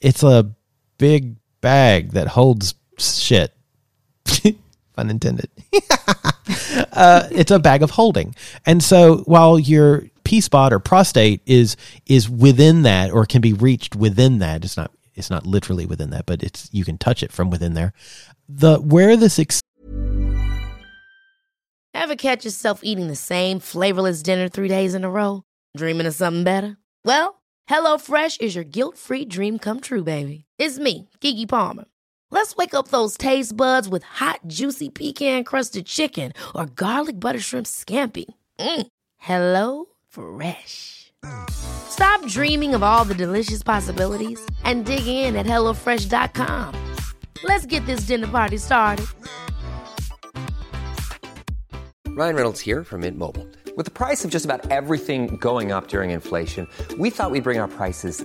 it's 0.00 0.24
a 0.24 0.50
big 0.98 1.36
bag 1.60 2.12
that 2.12 2.26
holds 2.28 2.74
shit. 2.98 3.52
Pun 4.96 5.10
intended. 5.10 5.48
uh, 6.92 7.28
it's 7.30 7.50
a 7.52 7.58
bag 7.60 7.82
of 7.84 7.90
holding. 7.90 8.34
And 8.66 8.82
so 8.82 9.18
while 9.26 9.58
your 9.60 10.04
P 10.24 10.40
spot 10.40 10.72
or 10.72 10.78
prostate 10.78 11.40
is 11.46 11.76
is 12.06 12.28
within 12.28 12.82
that 12.82 13.10
or 13.10 13.26
can 13.26 13.40
be 13.40 13.52
reached 13.52 13.94
within 13.94 14.38
that, 14.38 14.64
it's 14.64 14.76
not 14.76 14.90
it's 15.14 15.30
not 15.30 15.46
literally 15.46 15.86
within 15.86 16.10
that, 16.10 16.26
but 16.26 16.42
it's 16.42 16.68
you 16.72 16.84
can 16.84 16.98
touch 16.98 17.22
it 17.22 17.32
from 17.32 17.50
within 17.50 17.74
there. 17.74 17.92
The 18.48 18.78
where 18.78 19.16
this 19.16 19.38
ex- 19.38 19.60
Ever 21.94 22.16
catch 22.16 22.44
yourself 22.44 22.82
eating 22.82 23.06
the 23.06 23.16
same 23.16 23.60
flavorless 23.60 24.22
dinner 24.22 24.48
three 24.48 24.68
days 24.68 24.94
in 24.94 25.04
a 25.04 25.10
row? 25.10 25.44
Dreaming 25.76 26.06
of 26.06 26.14
something 26.14 26.42
better? 26.42 26.76
Well, 27.04 27.40
Hello 27.68 27.98
Fresh 27.98 28.38
is 28.38 28.54
your 28.54 28.64
guilt 28.64 28.98
free 28.98 29.24
dream 29.24 29.58
come 29.58 29.80
true, 29.80 30.02
baby. 30.02 30.44
It's 30.58 30.78
me, 30.78 31.08
Keke 31.20 31.48
Palmer. 31.48 31.84
Let's 32.30 32.56
wake 32.56 32.74
up 32.74 32.88
those 32.88 33.16
taste 33.16 33.56
buds 33.56 33.88
with 33.88 34.02
hot, 34.02 34.40
juicy 34.48 34.90
pecan 34.90 35.44
crusted 35.44 35.86
chicken 35.86 36.32
or 36.54 36.66
garlic 36.66 37.20
butter 37.20 37.40
shrimp 37.40 37.66
scampi. 37.66 38.24
Mm. 38.58 38.86
Hello 39.18 39.86
Fresh. 40.14 41.12
Stop 41.50 42.24
dreaming 42.26 42.74
of 42.74 42.82
all 42.82 43.04
the 43.04 43.14
delicious 43.14 43.62
possibilities 43.62 44.40
and 44.62 44.84
dig 44.86 45.06
in 45.06 45.34
at 45.34 45.46
HelloFresh.com. 45.46 46.94
Let's 47.42 47.66
get 47.66 47.84
this 47.86 48.06
dinner 48.06 48.28
party 48.28 48.58
started. 48.58 49.06
Ryan 52.08 52.36
Reynolds 52.36 52.60
here 52.60 52.84
from 52.84 53.00
Mint 53.00 53.18
Mobile. 53.18 53.46
With 53.76 53.86
the 53.86 53.90
price 53.90 54.24
of 54.24 54.30
just 54.30 54.44
about 54.44 54.70
everything 54.70 55.36
going 55.38 55.72
up 55.72 55.88
during 55.88 56.10
inflation, 56.10 56.68
we 56.96 57.10
thought 57.10 57.32
we'd 57.32 57.42
bring 57.42 57.58
our 57.58 57.66
prices 57.66 58.24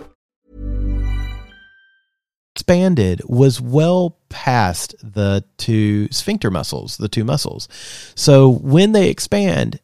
expanded 2.61 3.23
was 3.25 3.59
well 3.59 4.15
past 4.29 4.93
the 5.01 5.43
two 5.57 6.07
sphincter 6.11 6.51
muscles, 6.51 6.97
the 6.97 7.09
two 7.09 7.23
muscles. 7.23 7.67
So 8.13 8.49
when 8.49 8.91
they 8.91 9.09
expand, 9.09 9.79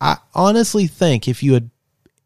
I 0.00 0.16
honestly 0.34 0.88
think 0.88 1.28
if 1.28 1.40
you 1.40 1.54
had 1.54 1.70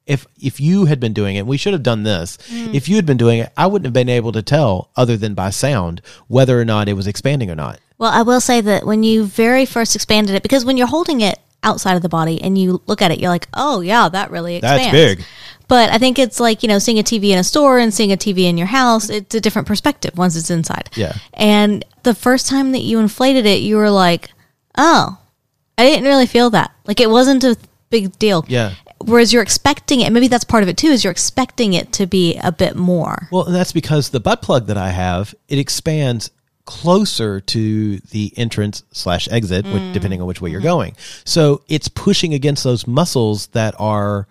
if 0.06 0.26
if 0.40 0.58
you 0.58 0.86
had 0.86 1.00
been 1.00 1.12
doing 1.12 1.36
it, 1.36 1.46
we 1.46 1.58
should 1.58 1.74
have 1.74 1.82
done 1.82 2.02
this. 2.02 2.38
Mm. 2.48 2.72
If 2.72 2.88
you 2.88 2.96
had 2.96 3.04
been 3.04 3.18
doing 3.18 3.40
it, 3.40 3.52
I 3.58 3.66
wouldn't 3.66 3.84
have 3.84 3.92
been 3.92 4.08
able 4.08 4.32
to 4.32 4.42
tell, 4.42 4.88
other 4.96 5.18
than 5.18 5.34
by 5.34 5.50
sound, 5.50 6.00
whether 6.28 6.58
or 6.58 6.64
not 6.64 6.88
it 6.88 6.94
was 6.94 7.06
expanding 7.06 7.50
or 7.50 7.54
not. 7.54 7.78
Well, 7.98 8.10
I 8.10 8.22
will 8.22 8.40
say 8.40 8.62
that 8.62 8.86
when 8.86 9.02
you 9.02 9.26
very 9.26 9.66
first 9.66 9.94
expanded 9.94 10.34
it, 10.34 10.42
because 10.42 10.64
when 10.64 10.78
you're 10.78 10.86
holding 10.86 11.20
it 11.20 11.38
outside 11.62 11.96
of 11.96 12.02
the 12.02 12.08
body 12.08 12.40
and 12.42 12.56
you 12.56 12.82
look 12.86 13.02
at 13.02 13.10
it, 13.10 13.18
you're 13.20 13.30
like, 13.30 13.48
oh, 13.54 13.80
yeah, 13.80 14.08
that 14.08 14.30
really 14.30 14.56
expands. 14.56 14.84
That's 14.84 14.92
big. 14.92 15.24
But 15.66 15.90
I 15.90 15.98
think 15.98 16.18
it's 16.18 16.40
like, 16.40 16.62
you 16.62 16.68
know, 16.68 16.78
seeing 16.78 16.98
a 16.98 17.02
TV 17.02 17.30
in 17.30 17.38
a 17.38 17.44
store 17.44 17.78
and 17.78 17.92
seeing 17.92 18.10
a 18.10 18.16
TV 18.16 18.44
in 18.44 18.56
your 18.56 18.68
house, 18.68 19.10
it's 19.10 19.34
a 19.34 19.40
different 19.40 19.68
perspective 19.68 20.16
once 20.16 20.34
it's 20.34 20.50
inside. 20.50 20.88
Yeah. 20.94 21.14
And 21.34 21.84
the 22.04 22.14
first 22.14 22.48
time 22.48 22.72
that 22.72 22.80
you 22.80 22.98
inflated 22.98 23.44
it, 23.44 23.60
you 23.60 23.76
were 23.76 23.90
like, 23.90 24.30
oh, 24.78 25.18
I 25.76 25.84
didn't 25.84 26.04
really 26.04 26.26
feel 26.26 26.48
that. 26.50 26.72
Like 26.86 27.00
it 27.00 27.10
wasn't 27.10 27.44
a 27.44 27.56
big 27.90 28.18
deal. 28.18 28.46
Yeah. 28.48 28.74
Whereas 29.04 29.32
you're 29.32 29.42
expecting 29.42 30.00
it, 30.00 30.10
maybe 30.10 30.26
that's 30.26 30.44
part 30.44 30.62
of 30.62 30.68
it 30.68 30.76
too, 30.76 30.88
is 30.88 31.04
you're 31.04 31.10
expecting 31.10 31.74
it 31.74 31.92
to 31.92 32.06
be 32.06 32.36
a 32.42 32.50
bit 32.50 32.74
more. 32.74 33.28
Well, 33.30 33.44
and 33.44 33.54
that's 33.54 33.72
because 33.72 34.08
the 34.08 34.20
butt 34.20 34.42
plug 34.42 34.66
that 34.66 34.78
I 34.78 34.88
have 34.88 35.34
it 35.48 35.58
expands 35.58 36.30
closer 36.68 37.40
to 37.40 37.96
the 37.98 38.30
entrance 38.36 38.84
slash 38.92 39.26
exit, 39.30 39.64
which, 39.64 39.82
mm. 39.82 39.92
depending 39.94 40.20
on 40.20 40.26
which 40.26 40.42
way 40.42 40.50
you're 40.50 40.60
mm-hmm. 40.60 40.68
going. 40.68 40.96
So 41.24 41.62
it's 41.66 41.88
pushing 41.88 42.34
against 42.34 42.62
those 42.62 42.86
muscles 42.86 43.46
that 43.48 43.74
are 43.78 44.28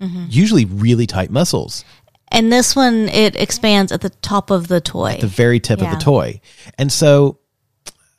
mm-hmm. 0.00 0.26
usually 0.28 0.66
really 0.66 1.04
tight 1.08 1.32
muscles. 1.32 1.84
And 2.28 2.52
this 2.52 2.76
one, 2.76 3.08
it 3.08 3.34
expands 3.34 3.90
at 3.90 4.02
the 4.02 4.10
top 4.10 4.52
of 4.52 4.68
the 4.68 4.80
toy. 4.80 5.14
at 5.14 5.20
the 5.20 5.26
very 5.26 5.58
tip 5.58 5.82
of 5.82 5.90
the 5.90 5.96
toy. 5.96 6.40
And 6.78 6.92
so 6.92 7.40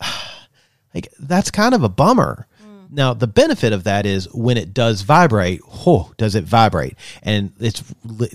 like 0.94 1.08
that's 1.18 1.50
kind 1.50 1.74
of 1.74 1.82
a 1.82 1.90
bummer. 1.90 2.46
Now 2.94 3.14
the 3.14 3.28
benefit 3.28 3.74
of 3.74 3.84
that 3.86 4.06
is 4.06 4.32
when 4.34 4.56
it 4.56 4.74
does 4.74 5.02
vibrate, 5.02 5.62
oh, 5.68 6.12
does 6.18 6.36
it 6.36 6.44
vibrate? 6.44 6.96
And 7.24 7.52
it's 7.60 7.84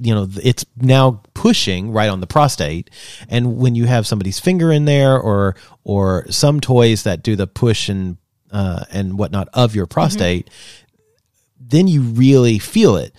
you 0.01 0.14
know 0.14 0.29
it's 0.42 0.66
now 0.77 1.23
pushing 1.35 1.92
right 1.92 2.11
on 2.11 2.21
the 2.21 2.27
prostate. 2.27 2.90
And 3.29 3.57
when 3.59 3.75
you 3.75 3.87
have 3.87 4.07
somebody's 4.07 4.40
finger 4.40 4.73
in 4.73 4.85
there, 4.85 5.18
or 5.18 5.55
or 5.85 6.27
some 6.31 6.61
toys 6.61 7.05
that 7.05 7.23
do 7.23 7.37
the 7.37 7.47
push 7.47 7.88
and 7.88 8.16
uh, 8.51 8.85
and 8.90 9.18
whatnot 9.18 9.49
of 9.53 9.75
your 9.75 9.87
prostate, 9.87 10.51
then 11.61 11.87
you 11.87 12.03
really 12.03 12.59
feel 12.59 12.97
it. 12.97 13.14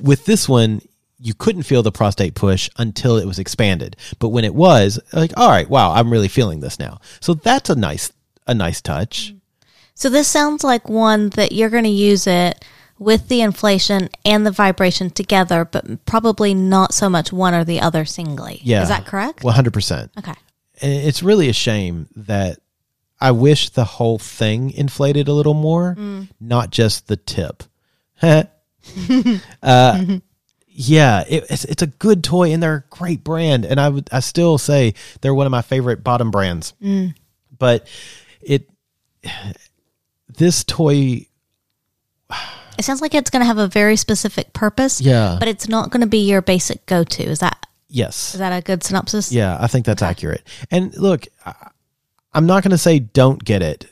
With 0.00 0.24
this 0.26 0.48
one, 0.48 0.82
you 1.18 1.34
couldn't 1.34 1.62
feel 1.62 1.82
the 1.82 1.92
prostate 1.92 2.34
push 2.34 2.68
until 2.76 3.16
it 3.16 3.26
was 3.26 3.38
expanded. 3.38 3.96
But 4.18 4.30
when 4.30 4.44
it 4.44 4.54
was, 4.54 4.98
like, 5.12 5.32
all 5.36 5.48
right, 5.48 5.68
wow, 5.68 5.92
I'm 5.92 6.10
really 6.10 6.28
feeling 6.28 6.60
this 6.60 6.78
now. 6.78 7.00
So 7.20 7.34
that's 7.34 7.70
a 7.70 7.76
nice 7.76 8.12
a 8.46 8.54
nice 8.54 8.80
touch. 8.80 9.34
So 9.94 10.08
this 10.08 10.28
sounds 10.28 10.64
like 10.64 10.88
one 10.88 11.30
that 11.30 11.52
you're 11.52 11.70
going 11.70 11.84
to 11.84 11.90
use 11.90 12.26
it 12.26 12.64
with 12.98 13.28
the 13.28 13.40
inflation 13.40 14.08
and 14.24 14.46
the 14.46 14.50
vibration 14.50 15.10
together, 15.10 15.64
but 15.64 16.04
probably 16.06 16.54
not 16.54 16.94
so 16.94 17.08
much 17.08 17.32
one 17.32 17.52
or 17.54 17.64
the 17.64 17.80
other 17.80 18.04
singly. 18.04 18.60
Yeah. 18.62 18.82
Is 18.82 18.88
that 18.88 19.06
correct? 19.06 19.42
One 19.44 19.54
hundred 19.54 19.72
percent. 19.72 20.12
okay. 20.18 20.34
And 20.80 20.92
it's 20.92 21.22
really 21.22 21.48
a 21.48 21.52
shame 21.52 22.08
that 22.16 22.58
I 23.20 23.30
wish 23.32 23.70
the 23.70 23.84
whole 23.84 24.18
thing 24.18 24.70
inflated 24.70 25.28
a 25.28 25.32
little 25.32 25.54
more, 25.54 25.96
not 26.40 26.70
just 26.70 27.06
the 27.06 27.16
tip. 27.16 27.62
uh, 28.22 28.44
yeah, 30.68 31.24
it, 31.28 31.44
it's 31.50 31.64
it's 31.64 31.82
a 31.82 31.86
good 31.86 32.24
toy 32.24 32.52
and 32.52 32.62
they're 32.62 32.84
a 32.88 32.94
great 32.96 33.22
brand, 33.22 33.64
and 33.64 33.80
I 33.80 33.88
would 33.88 34.08
I 34.10 34.20
still 34.20 34.58
say 34.58 34.94
they're 35.20 35.34
one 35.34 35.46
of 35.46 35.50
my 35.52 35.62
favorite 35.62 36.02
bottom 36.02 36.30
brands. 36.30 36.72
But 37.56 37.86
it 38.40 38.68
this 40.42 40.64
toy, 40.64 41.26
It 42.78 42.84
sounds 42.84 43.00
like 43.00 43.14
it's 43.14 43.30
going 43.30 43.42
to 43.42 43.46
have 43.46 43.58
a 43.58 43.68
very 43.68 43.96
specific 43.96 44.52
purpose. 44.52 45.00
Yeah. 45.00 45.36
But 45.38 45.48
it's 45.48 45.68
not 45.68 45.90
going 45.90 46.00
to 46.00 46.06
be 46.06 46.28
your 46.28 46.42
basic 46.42 46.84
go 46.86 47.04
to. 47.04 47.22
Is 47.22 47.38
that 47.40 47.64
yes, 47.88 48.34
is 48.34 48.40
that 48.40 48.56
a 48.56 48.62
good 48.62 48.82
synopsis? 48.82 49.30
Yeah, 49.30 49.56
I 49.60 49.66
think 49.66 49.86
that's 49.86 50.02
accurate. 50.02 50.42
And 50.70 50.96
look, 50.96 51.26
I'm 52.32 52.46
not 52.46 52.62
going 52.62 52.72
to 52.72 52.78
say 52.78 52.98
don't 52.98 53.42
get 53.42 53.62
it. 53.62 53.86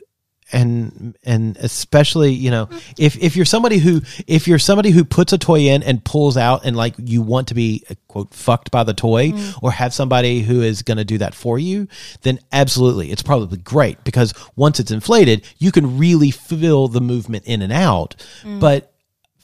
And 0.53 1.17
and 1.23 1.57
especially, 1.59 2.33
you 2.33 2.51
know, 2.51 2.69
if 2.99 3.17
if 3.23 3.37
you're 3.37 3.45
somebody 3.45 3.79
who 3.79 4.03
if 4.27 4.49
you're 4.49 4.59
somebody 4.59 4.91
who 4.91 5.05
puts 5.05 5.33
a 5.33 5.39
toy 5.39 5.61
in 5.69 5.83
and 5.85 6.05
pulls 6.05 6.37
out 6.37 6.65
and 6.65 6.77
like 6.77 6.95
you 6.99 7.23
want 7.23 7.49
to 7.49 7.55
be 7.55 7.85
uh, 7.89 7.95
quote 8.09 8.35
fucked 8.35 8.71
by 8.73 8.83
the 8.83 8.93
toy 8.95 9.33
or 9.63 9.71
have 9.71 9.95
somebody 9.95 10.41
who 10.41 10.61
is 10.63 10.83
going 10.83 10.97
to 10.97 11.05
do 11.05 11.19
that 11.19 11.35
for 11.35 11.59
you, 11.59 11.87
then 12.23 12.41
absolutely, 12.51 13.13
it's 13.13 13.23
probably 13.23 13.59
great 13.59 14.03
because 14.03 14.35
once 14.57 14.81
it's 14.81 14.91
inflated, 14.91 15.47
you 15.59 15.71
can 15.71 15.99
really 15.99 16.31
feel 16.33 16.89
the 16.89 17.01
movement 17.01 17.45
in 17.47 17.63
and 17.63 17.73
out. 17.73 18.17
But 18.59 18.93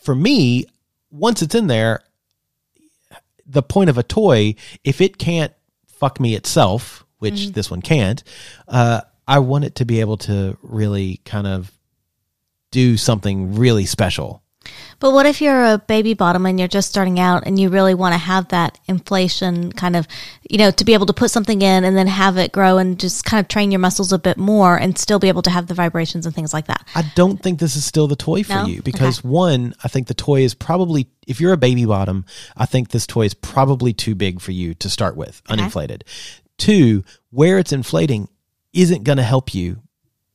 for 0.03 0.15
me, 0.15 0.67
once 1.11 1.41
it's 1.43 1.55
in 1.55 1.69
there, 1.69 2.03
the 3.47 3.63
point 3.63 3.91
of 3.91 3.99
a 3.99 4.03
toy, 4.03 4.57
if 4.83 5.01
it 5.01 5.19
can't 5.19 5.53
fuck 5.87 6.19
me 6.19 6.35
itself, 6.35 7.05
which 7.19 7.49
this 7.53 7.71
one 7.71 7.81
can't, 7.81 8.23
uh, 8.69 9.01
I 9.27 9.39
want 9.41 9.65
it 9.65 9.75
to 9.77 9.85
be 9.85 10.01
able 10.01 10.17
to 10.19 10.57
really 10.63 11.21
kind 11.25 11.47
of 11.47 11.73
do 12.71 12.97
something 12.97 13.55
really 13.55 13.87
special. 13.87 14.43
But 14.99 15.13
what 15.13 15.27
if 15.27 15.41
you're 15.41 15.65
a 15.65 15.79
baby 15.79 16.15
bottom 16.15 16.45
and 16.45 16.59
you're 16.59 16.67
just 16.67 16.89
starting 16.89 17.21
out 17.21 17.47
and 17.47 17.59
you 17.59 17.69
really 17.69 17.95
want 17.95 18.15
to 18.15 18.19
have 18.19 18.49
that 18.49 18.81
inflation 18.89 19.71
kind 19.73 19.95
of, 19.95 20.09
you 20.51 20.59
know, 20.59 20.73
to 20.73 20.85
be 20.85 20.93
able 20.93 21.07
to 21.07 21.13
put 21.13 21.31
something 21.31 21.63
in 21.63 21.85
and 21.85 21.97
then 21.97 22.09
have 22.09 22.37
it 22.37 22.51
grow 22.51 22.77
and 22.79 22.99
just 22.99 23.25
kind 23.25 23.39
of 23.41 23.47
train 23.47 23.71
your 23.71 23.79
muscles 23.79 24.13
a 24.13 24.19
bit 24.19 24.37
more 24.39 24.77
and 24.77 24.99
still 24.99 25.21
be 25.21 25.29
able 25.29 25.43
to 25.43 25.51
have 25.51 25.69
the 25.69 25.75
vibrations 25.75 26.27
and 26.27 26.35
things 26.35 26.53
like 26.53 26.67
that? 26.67 26.85
I 26.97 27.05
don't 27.15 27.41
think 27.41 27.61
this 27.61 27.77
is 27.77 27.85
still 27.85 28.09
the 28.09 28.17
toy 28.17 28.43
for 28.43 28.55
No? 28.55 28.67
you 28.67 28.83
because 28.83 29.21
Okay. 29.21 29.29
one, 29.29 29.75
I 29.85 29.89
think 29.89 30.09
the 30.09 30.15
toy 30.15 30.41
is 30.41 30.55
probably 30.55 31.09
if 31.29 31.41
you're 31.41 31.53
a 31.53 31.57
baby 31.59 31.85
bottom, 31.85 32.25
I 32.57 32.67
think 32.67 32.89
this 32.89 33.07
toy 33.07 33.27
is 33.27 33.35
probably 33.35 33.93
too 33.93 34.17
big 34.17 34.41
for 34.41 34.51
you 34.51 34.75
to 34.75 34.89
start 34.91 35.17
with, 35.17 35.43
uninflated. 35.49 36.03
Two, 36.59 37.05
where 37.31 37.59
it's 37.59 37.73
inflating 37.73 38.29
isn't 38.77 39.05
going 39.05 39.19
to 39.19 39.25
help 39.25 39.55
you 39.55 39.83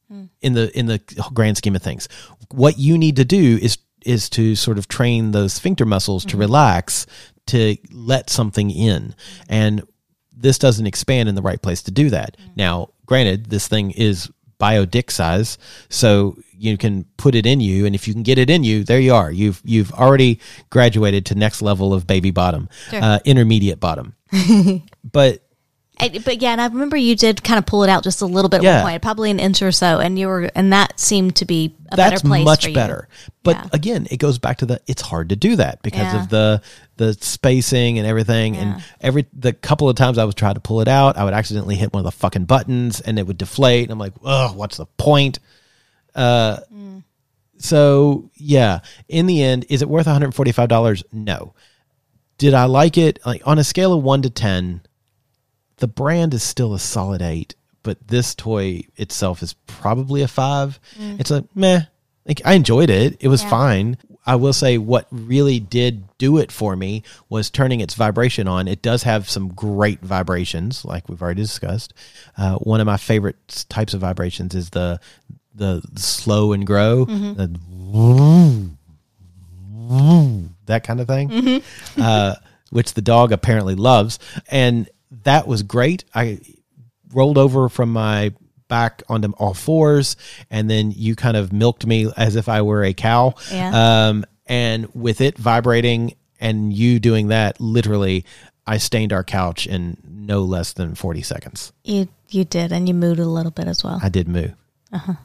hmm. 0.07 0.25
in 0.41 0.53
the 0.53 0.77
in 0.77 0.87
the 0.87 0.99
grand 1.33 1.57
scheme 1.57 1.75
of 1.75 1.81
things. 1.81 2.09
What 2.49 2.77
you 2.77 2.97
need 2.97 3.15
to 3.17 3.25
do 3.25 3.57
is 3.61 3.77
is 4.05 4.29
to 4.31 4.55
sort 4.55 4.77
of 4.77 4.87
train 4.87 5.31
those 5.31 5.53
sphincter 5.53 5.85
muscles 5.85 6.23
to 6.23 6.31
mm-hmm. 6.31 6.39
relax 6.39 7.05
to 7.47 7.77
let 7.91 8.29
something 8.29 8.71
in. 8.71 9.15
And 9.47 9.83
this 10.35 10.57
doesn't 10.57 10.87
expand 10.87 11.29
in 11.29 11.35
the 11.35 11.41
right 11.41 11.61
place 11.61 11.83
to 11.83 11.91
do 11.91 12.09
that. 12.09 12.37
Mm. 12.37 12.57
Now, 12.57 12.89
granted, 13.05 13.47
this 13.47 13.67
thing 13.67 13.91
is 13.91 14.31
bio 14.57 14.85
dick 14.85 15.11
size, 15.11 15.57
so 15.89 16.37
you 16.53 16.77
can 16.77 17.05
put 17.17 17.35
it 17.35 17.45
in 17.45 17.59
you, 17.59 17.85
and 17.85 17.95
if 17.95 18.07
you 18.07 18.13
can 18.13 18.23
get 18.23 18.37
it 18.37 18.49
in 18.49 18.63
you, 18.63 18.83
there 18.83 18.99
you 18.99 19.13
are. 19.13 19.31
You've 19.31 19.61
you've 19.63 19.91
already 19.91 20.39
graduated 20.69 21.25
to 21.27 21.35
next 21.35 21.61
level 21.61 21.93
of 21.93 22.05
baby 22.05 22.31
bottom, 22.31 22.69
uh, 22.93 23.19
intermediate 23.25 23.79
bottom. 23.79 24.15
but 25.03 25.43
but 26.09 26.41
yeah, 26.41 26.51
and 26.51 26.61
I 26.61 26.67
remember 26.67 26.97
you 26.97 27.15
did 27.15 27.43
kind 27.43 27.57
of 27.57 27.65
pull 27.65 27.83
it 27.83 27.89
out 27.89 28.03
just 28.03 28.21
a 28.21 28.25
little 28.25 28.49
bit 28.49 28.57
at 28.57 28.63
Yeah. 28.63 28.81
one 28.83 28.91
point, 28.91 29.01
probably 29.01 29.31
an 29.31 29.39
inch 29.39 29.61
or 29.61 29.71
so, 29.71 29.99
and 29.99 30.17
you 30.17 30.27
were, 30.27 30.49
and 30.55 30.73
that 30.73 30.99
seemed 30.99 31.35
to 31.37 31.45
be 31.45 31.75
a 31.91 31.95
that's 31.95 32.21
better 32.21 32.27
place 32.27 32.45
much 32.45 32.73
better. 32.73 33.07
But 33.43 33.55
Yeah. 33.57 33.69
again, 33.73 34.07
it 34.09 34.17
goes 34.17 34.39
back 34.39 34.57
to 34.59 34.65
the 34.65 34.81
it's 34.87 35.01
hard 35.01 35.29
to 35.29 35.35
do 35.35 35.55
that 35.57 35.81
because 35.81 36.13
Yeah. 36.13 36.23
of 36.23 36.29
the 36.29 36.61
the 36.97 37.13
spacing 37.19 37.97
and 37.97 38.07
everything. 38.07 38.55
And 38.57 38.83
every 38.99 39.25
the 39.33 39.53
couple 39.53 39.89
of 39.89 39.95
times 39.95 40.17
I 40.17 40.23
was 40.25 40.35
trying 40.35 40.53
to 40.55 40.59
pull 40.59 40.81
it 40.81 40.87
out, 40.87 41.17
I 41.17 41.23
would 41.23 41.33
accidentally 41.33 41.75
hit 41.75 41.91
one 41.93 42.01
of 42.01 42.05
the 42.05 42.11
fucking 42.11 42.45
buttons 42.45 42.99
and 43.01 43.17
it 43.19 43.25
would 43.27 43.37
deflate. 43.37 43.83
And 43.83 43.91
I'm 43.91 43.99
like, 43.99 44.13
oh, 44.23 44.53
what's 44.53 44.77
the 44.77 44.85
point? 44.97 45.39
Uh, 46.15 46.57
so 47.57 48.29
yeah. 48.35 48.79
In 49.07 49.25
the 49.27 49.43
end, 49.43 49.65
is 49.69 49.81
it 49.81 49.89
worth 49.89 50.05
145 50.07 50.67
dollars? 50.69 51.03
No. 51.11 51.53
Did 52.37 52.53
I 52.53 52.65
like 52.65 52.97
it? 52.97 53.19
Like 53.25 53.41
on 53.45 53.59
a 53.59 53.63
scale 53.63 53.93
of 53.93 54.03
one 54.03 54.21
to 54.23 54.29
ten, 54.29 54.81
the 55.81 55.87
brand 55.87 56.33
is 56.33 56.43
still 56.43 56.73
a 56.75 56.79
solid 56.79 57.21
eight, 57.23 57.55
but 57.83 57.97
this 58.07 58.35
toy 58.35 58.83
itself 58.95 59.41
is 59.41 59.53
probably 59.65 60.21
a 60.21 60.27
five. 60.27 60.79
It's 61.19 61.31
like 61.31 61.45
meh. 61.55 61.81
Like 62.25 62.39
I 62.45 62.53
enjoyed 62.53 62.91
it. 62.91 63.17
It 63.19 63.27
was 63.27 63.43
fine. 63.43 63.97
I 64.23 64.35
will 64.35 64.53
say 64.53 64.77
what 64.77 65.07
really 65.09 65.59
did 65.59 66.03
do 66.19 66.37
it 66.37 66.51
for 66.51 66.75
me 66.75 67.01
was 67.29 67.49
turning 67.49 67.79
its 67.79 67.95
vibration 67.95 68.47
on. 68.47 68.67
It 68.67 68.83
does 68.83 69.01
have 69.03 69.27
some 69.27 69.49
great 69.49 70.01
vibrations, 70.01 70.85
like 70.85 71.09
we've 71.09 71.19
already 71.21 71.41
discussed. 71.41 71.95
Uh, 72.37 72.57
one 72.57 72.79
of 72.79 72.85
my 72.85 72.97
favorite 72.97 73.65
types 73.67 73.95
of 73.95 74.01
vibrations 74.01 74.53
is 74.53 74.69
the 74.69 74.99
the 75.55 75.81
slow 75.95 76.53
and 76.53 76.65
grow, 76.67 77.05
the 77.05 77.59
that 80.67 80.83
kind 80.83 81.01
of 81.01 81.07
thing, 81.07 81.63
uh, 81.97 82.35
which 82.69 82.93
the 82.93 83.01
dog 83.01 83.31
apparently 83.31 83.73
loves. 83.73 84.19
And 84.49 84.87
that 85.23 85.47
was 85.47 85.63
great. 85.63 86.03
I 86.13 86.39
rolled 87.13 87.37
over 87.37 87.69
from 87.69 87.91
my 87.91 88.33
back 88.67 89.03
onto 89.09 89.31
all 89.33 89.53
fours, 89.53 90.15
and 90.49 90.69
then 90.69 90.91
you 90.91 91.15
kind 91.15 91.35
of 91.35 91.51
milked 91.51 91.85
me 91.85 92.11
as 92.15 92.35
if 92.35 92.47
I 92.47 92.61
were 92.61 92.83
a 92.83 92.93
cow. 92.93 93.35
Yeah. 93.51 94.07
Um, 94.07 94.25
and 94.45 94.87
with 94.93 95.21
it 95.21 95.37
vibrating 95.37 96.15
and 96.39 96.73
you 96.73 96.99
doing 96.99 97.27
that, 97.27 97.59
literally, 97.59 98.25
I 98.65 98.77
stained 98.77 99.13
our 99.13 99.23
couch 99.23 99.67
in 99.67 99.97
no 100.05 100.41
less 100.41 100.73
than 100.73 100.95
40 100.95 101.21
seconds. 101.21 101.73
You 101.83 102.07
you 102.29 102.45
did, 102.45 102.71
and 102.71 102.87
you 102.87 102.93
moved 102.93 103.19
a 103.19 103.25
little 103.25 103.51
bit 103.51 103.67
as 103.67 103.83
well. 103.83 103.99
I 104.01 104.09
did 104.09 104.27
moo. 104.27 104.49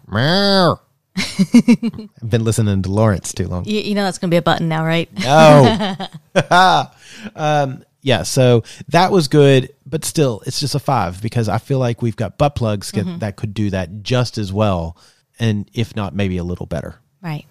Meow. 0.08 0.80
I've 1.16 2.30
been 2.30 2.44
listening 2.44 2.82
to 2.82 2.90
Lawrence 2.90 3.32
too 3.32 3.46
long. 3.46 3.64
You, 3.64 3.80
you 3.80 3.94
know 3.94 4.04
that's 4.04 4.18
going 4.18 4.28
to 4.30 4.34
be 4.34 4.38
a 4.38 4.42
button 4.42 4.68
now, 4.68 4.84
right? 4.84 5.08
No. 5.18 5.96
um, 7.36 7.84
yeah, 8.02 8.22
so 8.22 8.64
that 8.88 9.10
was 9.10 9.28
good, 9.28 9.74
but 9.86 10.04
still, 10.04 10.42
it's 10.46 10.60
just 10.60 10.74
a 10.74 10.80
five 10.80 11.22
because 11.22 11.48
I 11.48 11.58
feel 11.58 11.78
like 11.78 12.02
we've 12.02 12.16
got 12.16 12.36
butt 12.36 12.56
plugs 12.56 12.90
get, 12.90 13.20
that 13.20 13.36
could 13.36 13.54
do 13.54 13.70
that 13.70 14.02
just 14.02 14.36
as 14.36 14.52
well, 14.52 14.98
and 15.38 15.70
if 15.72 15.94
not, 15.94 16.14
maybe 16.14 16.36
a 16.38 16.44
little 16.44 16.66
better. 16.66 16.96
Right. 17.22 17.46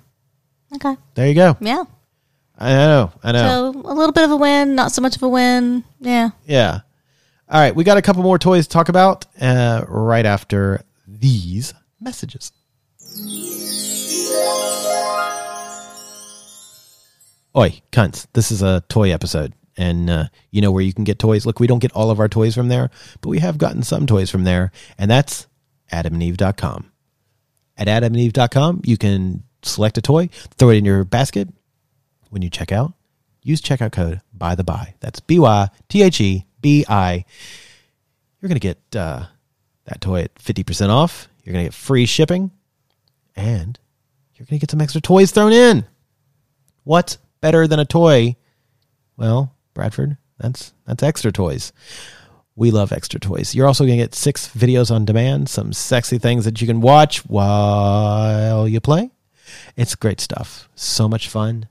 Okay. 0.76 0.96
There 1.16 1.28
you 1.28 1.34
go. 1.34 1.58
Yeah. 1.62 1.86
I 2.58 2.70
know. 2.74 3.12
I 3.24 3.32
know. 3.32 3.72
So 3.74 3.80
a 3.82 3.94
little 3.94 4.14
bit 4.14 4.26
of 4.26 4.32
a 4.32 4.36
win, 4.36 4.76
not 4.76 4.92
so 4.92 5.02
much 5.02 5.16
of 5.16 5.24
a 5.24 5.30
win. 5.30 5.84
Yeah. 6.00 6.30
Yeah. 6.46 6.82
All 7.48 7.60
right, 7.60 7.76
we 7.76 7.84
got 7.84 7.98
a 7.98 8.02
couple 8.02 8.24
more 8.24 8.40
toys 8.40 8.66
to 8.66 8.74
talk 8.74 8.90
about 8.90 9.26
uh, 9.40 9.86
right 9.88 10.26
after 10.26 10.82
these 11.08 11.74
messages. 12.02 12.52
Oi, 17.56 17.82
cunts. 17.92 18.28
This 18.34 18.52
is 18.52 18.62
a 18.62 18.84
toy 18.90 19.14
episode. 19.14 19.54
And 19.78 20.10
uh, 20.10 20.26
you 20.52 20.62
know 20.62 20.72
where 20.72 20.84
you 20.84 20.94
can 20.94 21.04
get 21.04 21.20
toys? 21.20 21.46
Look, 21.46 21.60
we 21.60 21.68
don't 21.68 21.80
get 21.80 21.92
all 21.92 22.10
of 22.10 22.20
our 22.20 22.30
toys 22.30 22.56
from 22.56 22.70
there, 22.70 22.90
but 23.22 23.30
we 23.30 23.40
have 23.40 23.58
gotten 23.58 23.84
some 23.84 24.06
toys 24.06 24.30
from 24.30 24.46
there, 24.46 24.72
and 24.98 25.12
that's 25.12 25.48
adamandeve.com. 25.92 26.92
At 27.78 27.88
adamandeve.com, 27.88 28.82
you 28.86 28.98
can 28.98 29.44
select 29.64 29.98
a 29.98 30.02
toy, 30.02 30.30
throw 30.58 30.70
it 30.70 30.78
in 30.78 30.86
your 30.86 31.04
basket. 31.04 31.50
When 32.30 32.42
you 32.42 32.50
check 32.50 32.72
out, 32.72 32.94
use 33.44 33.62
checkout 33.62 33.92
code 33.92 34.22
by 34.34 34.56
the 34.56 34.64
by. 34.64 34.96
That's 35.00 35.20
B 35.20 35.40
Y 35.40 35.70
T 35.90 36.02
H 36.02 36.22
E 36.22 36.46
B 36.62 36.86
I. 36.88 37.26
You're 38.42 38.48
going 38.50 38.60
to 38.60 38.60
get 38.60 38.80
uh, 38.96 39.26
that 39.86 40.02
toy 40.02 40.22
at 40.22 40.36
50% 40.36 40.90
off. 40.90 41.28
You're 41.44 41.54
going 41.54 41.66
to 41.66 41.68
get 41.68 41.74
free 41.74 42.06
shipping, 42.06 42.52
and 43.36 43.80
you're 44.36 44.46
going 44.46 44.60
to 44.60 44.64
get 44.64 44.72
some 44.72 44.82
extra 44.82 45.02
toys 45.02 45.32
thrown 45.32 45.54
in. 45.54 45.86
What's 46.84 47.18
better 47.42 47.68
than 47.68 47.80
a 47.80 47.86
toy? 47.86 48.36
Well, 49.18 49.55
Bradford, 49.76 50.18
that's 50.40 50.74
that's 50.88 51.04
extra 51.04 51.32
toys. 51.32 51.72
We 52.56 52.72
love 52.72 52.92
extra 52.92 53.20
toys. 53.20 53.54
You're 53.54 53.68
also 53.68 53.86
going 53.86 53.98
to 53.98 54.04
get 54.04 54.16
six 54.16 54.48
videos 54.48 54.90
on 54.90 55.06
demand, 55.06 55.50
some 55.50 55.74
sexy 55.74 56.18
things 56.18 56.46
that 56.46 56.62
you 56.62 56.68
can 56.68 56.80
watch 56.80 57.20
while 57.26 58.66
you 58.68 58.80
play. 58.80 59.12
It's 59.76 59.94
great 59.94 60.22
stuff. 60.22 60.70
So 60.74 61.10
much 61.10 61.28
fun. 61.28 61.68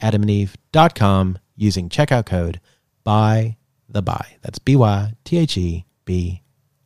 AdamandEve.com 0.00 1.38
using 1.56 1.88
checkout 1.88 2.26
code 2.26 2.60
by 3.02 3.56
the 3.88 4.00
by. 4.00 4.36
That's 4.42 4.60
B 4.60 4.76
Y 4.76 5.12
T 5.24 5.38
H 5.38 5.56
E 5.58 5.84
B 6.04 6.42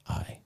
I. 0.08 0.38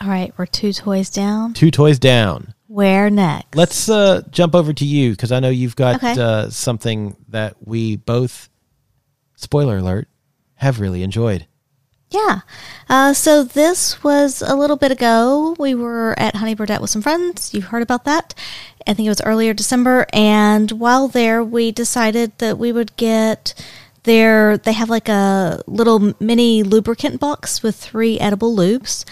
All 0.00 0.08
right. 0.08 0.32
We're 0.36 0.46
two 0.46 0.72
toys 0.72 1.10
down. 1.10 1.54
Two 1.54 1.70
toys 1.70 1.98
down. 1.98 2.54
Where 2.68 3.08
next? 3.10 3.54
Let's 3.56 3.88
uh, 3.88 4.22
jump 4.30 4.54
over 4.54 4.72
to 4.72 4.84
you 4.84 5.12
because 5.12 5.32
I 5.32 5.40
know 5.40 5.48
you've 5.50 5.76
got 5.76 5.96
Okay. 5.96 6.20
uh, 6.20 6.50
something 6.50 7.16
that 7.28 7.56
we 7.64 7.96
both, 7.96 8.48
spoiler 9.36 9.78
alert, 9.78 10.08
have 10.56 10.80
really 10.80 11.02
enjoyed. 11.02 11.46
Yeah. 12.10 12.40
Uh, 12.88 13.12
so 13.14 13.42
this 13.44 14.02
was 14.04 14.42
a 14.42 14.54
little 14.54 14.76
bit 14.76 14.92
ago. 14.92 15.56
We 15.58 15.74
were 15.74 16.14
at 16.18 16.36
Honey 16.36 16.54
Birdette 16.54 16.80
with 16.80 16.90
some 16.90 17.02
friends. 17.02 17.52
You 17.54 17.62
heard 17.62 17.82
about 17.82 18.04
that. 18.04 18.34
I 18.86 18.94
think 18.94 19.06
it 19.06 19.10
was 19.10 19.22
earlier 19.22 19.52
December. 19.54 20.06
And 20.12 20.70
while 20.72 21.08
there, 21.08 21.42
we 21.42 21.72
decided 21.72 22.38
that 22.38 22.58
we 22.58 22.70
would 22.72 22.94
get 22.96 23.54
their, 24.04 24.56
they 24.56 24.72
have 24.72 24.88
like 24.88 25.08
a 25.08 25.60
little 25.66 26.14
mini 26.20 26.62
lubricant 26.62 27.18
box 27.18 27.62
with 27.64 27.74
three 27.74 28.20
edible 28.20 28.54
lubes. 28.54 29.04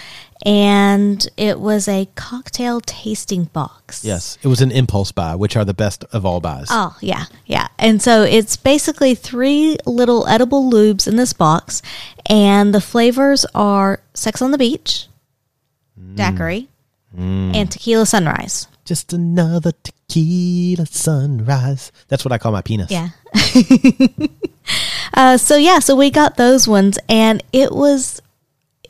And 0.45 1.27
it 1.37 1.59
was 1.59 1.89
a 1.89 2.07
cocktail 2.17 2.81
tasting 2.83 3.45
box. 3.45 4.05
Yes, 4.05 4.37
it 4.43 4.49
was 4.49 4.61
an 4.61 4.71
impulse 4.71 5.11
buy, 5.11 5.35
which 5.37 5.57
are 5.57 5.65
the 5.65 5.73
best 5.73 6.05
of 6.13 6.27
all 6.27 6.41
buys. 6.41 6.67
Oh, 6.71 6.97
yeah, 7.01 7.25
yeah. 7.47 7.69
And 7.79 8.03
so 8.03 8.23
it's 8.23 8.57
basically 8.57 9.15
three 9.15 9.79
little 9.87 10.27
edible 10.27 10.71
lubes 10.71 11.09
in 11.09 11.17
this 11.17 11.33
box, 11.33 11.81
and 12.27 12.75
the 12.75 12.81
flavors 12.81 13.47
are 13.55 14.01
Sex 14.13 14.43
on 14.43 14.51
the 14.51 14.59
Beach, 14.59 15.07
Daiquiri, 16.15 16.69
and 17.17 17.71
Tequila 17.71 18.05
Sunrise. 18.05 18.69
Just 18.85 19.15
another 19.15 19.73
tequila 19.83 20.85
sunrise. 20.87 21.91
That's 22.09 22.25
what 22.25 22.33
I 22.33 22.39
call 22.39 22.53
my 22.53 22.61
penis. 22.61 22.91
Yeah. 22.91 23.09
uh, 25.15 25.39
so, 25.39 25.57
yeah, 25.57 25.79
so 25.79 25.97
we 25.97 26.11
got 26.11 26.37
those 26.37 26.69
ones, 26.69 26.99
and 27.09 27.43
it 27.53 27.73
was 27.73 28.21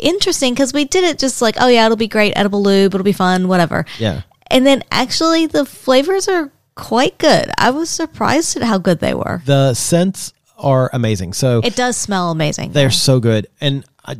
interesting 0.04 0.54
because 0.54 0.72
we 0.72 0.84
did 0.84 1.04
it 1.04 1.18
just 1.18 1.42
like, 1.42 1.56
oh, 1.58 1.66
yeah, 1.68 1.84
it'll 1.86 1.96
be 1.96 2.08
great, 2.08 2.32
edible 2.36 2.62
lube, 2.62 2.94
it'll 2.94 3.04
be 3.04 3.12
fun, 3.12 3.48
whatever. 3.48 3.84
Yeah. 3.98 4.22
And 4.50 4.66
then 4.66 4.82
actually, 4.90 5.46
the 5.46 5.64
flavors 5.64 6.28
are 6.28 6.52
quite 6.76 7.18
good. 7.18 7.50
I 7.58 7.70
was 7.70 7.88
surprised 7.90 8.56
at 8.56 8.62
how 8.62 8.78
good 8.78 9.00
they 9.00 9.14
were. 9.14 9.42
The 9.44 9.74
scents 9.74 10.32
are 10.58 10.90
amazing. 10.92 11.32
So 11.32 11.60
It 11.64 11.74
does 11.76 11.96
smell 11.96 12.30
amazing. 12.30 12.72
they're 12.72 12.90
so 12.90 13.18
good. 13.20 13.46
And 13.60 13.84
I, 14.04 14.16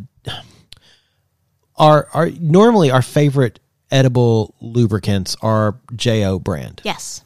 our 1.77 2.09
our 2.13 2.31
normally 2.31 2.91
our 2.91 3.03
favorite 3.03 3.61
edible 3.91 4.55
lubricants 4.61 5.37
are 5.43 5.77
Jo 5.95 6.39
brand. 6.39 6.81
Yes. 6.85 7.23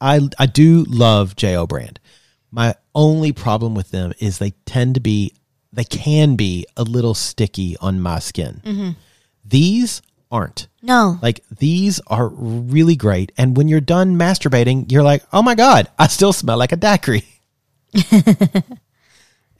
I 0.00 0.20
I 0.38 0.46
do 0.46 0.84
love 0.88 1.36
Jo 1.36 1.66
brand. 1.66 1.98
My 2.50 2.74
only 2.94 3.32
problem 3.32 3.74
with 3.74 3.90
them 3.90 4.12
is 4.18 4.38
they 4.38 4.50
tend 4.66 4.94
to 4.94 5.00
be 5.00 5.32
they 5.72 5.84
can 5.84 6.36
be 6.36 6.66
a 6.76 6.82
little 6.82 7.14
sticky 7.14 7.76
on 7.80 8.00
my 8.00 8.18
skin. 8.18 8.60
Mm-hmm. 8.64 8.90
These 9.44 10.02
aren't. 10.30 10.68
No. 10.82 11.18
Like 11.22 11.44
these 11.50 12.00
are 12.06 12.28
really 12.28 12.96
great 12.96 13.32
and 13.36 13.56
when 13.56 13.68
you're 13.68 13.80
done 13.80 14.16
masturbating, 14.16 14.90
you're 14.90 15.02
like, 15.02 15.22
"Oh 15.32 15.42
my 15.42 15.54
god, 15.54 15.88
I 15.98 16.06
still 16.06 16.32
smell 16.32 16.58
like 16.58 16.72
a 16.72 16.76
daiquiri." 16.76 17.24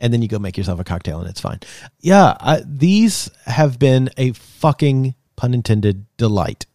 and 0.00 0.12
then 0.12 0.22
you 0.22 0.28
go 0.28 0.38
make 0.38 0.56
yourself 0.56 0.80
a 0.80 0.84
cocktail 0.84 1.20
and 1.20 1.28
it's 1.28 1.40
fine. 1.40 1.60
Yeah, 2.00 2.36
I, 2.40 2.62
these 2.64 3.30
have 3.46 3.78
been 3.78 4.10
a 4.16 4.32
fucking 4.32 5.14
pun 5.36 5.54
intended 5.54 6.06
delight. 6.16 6.66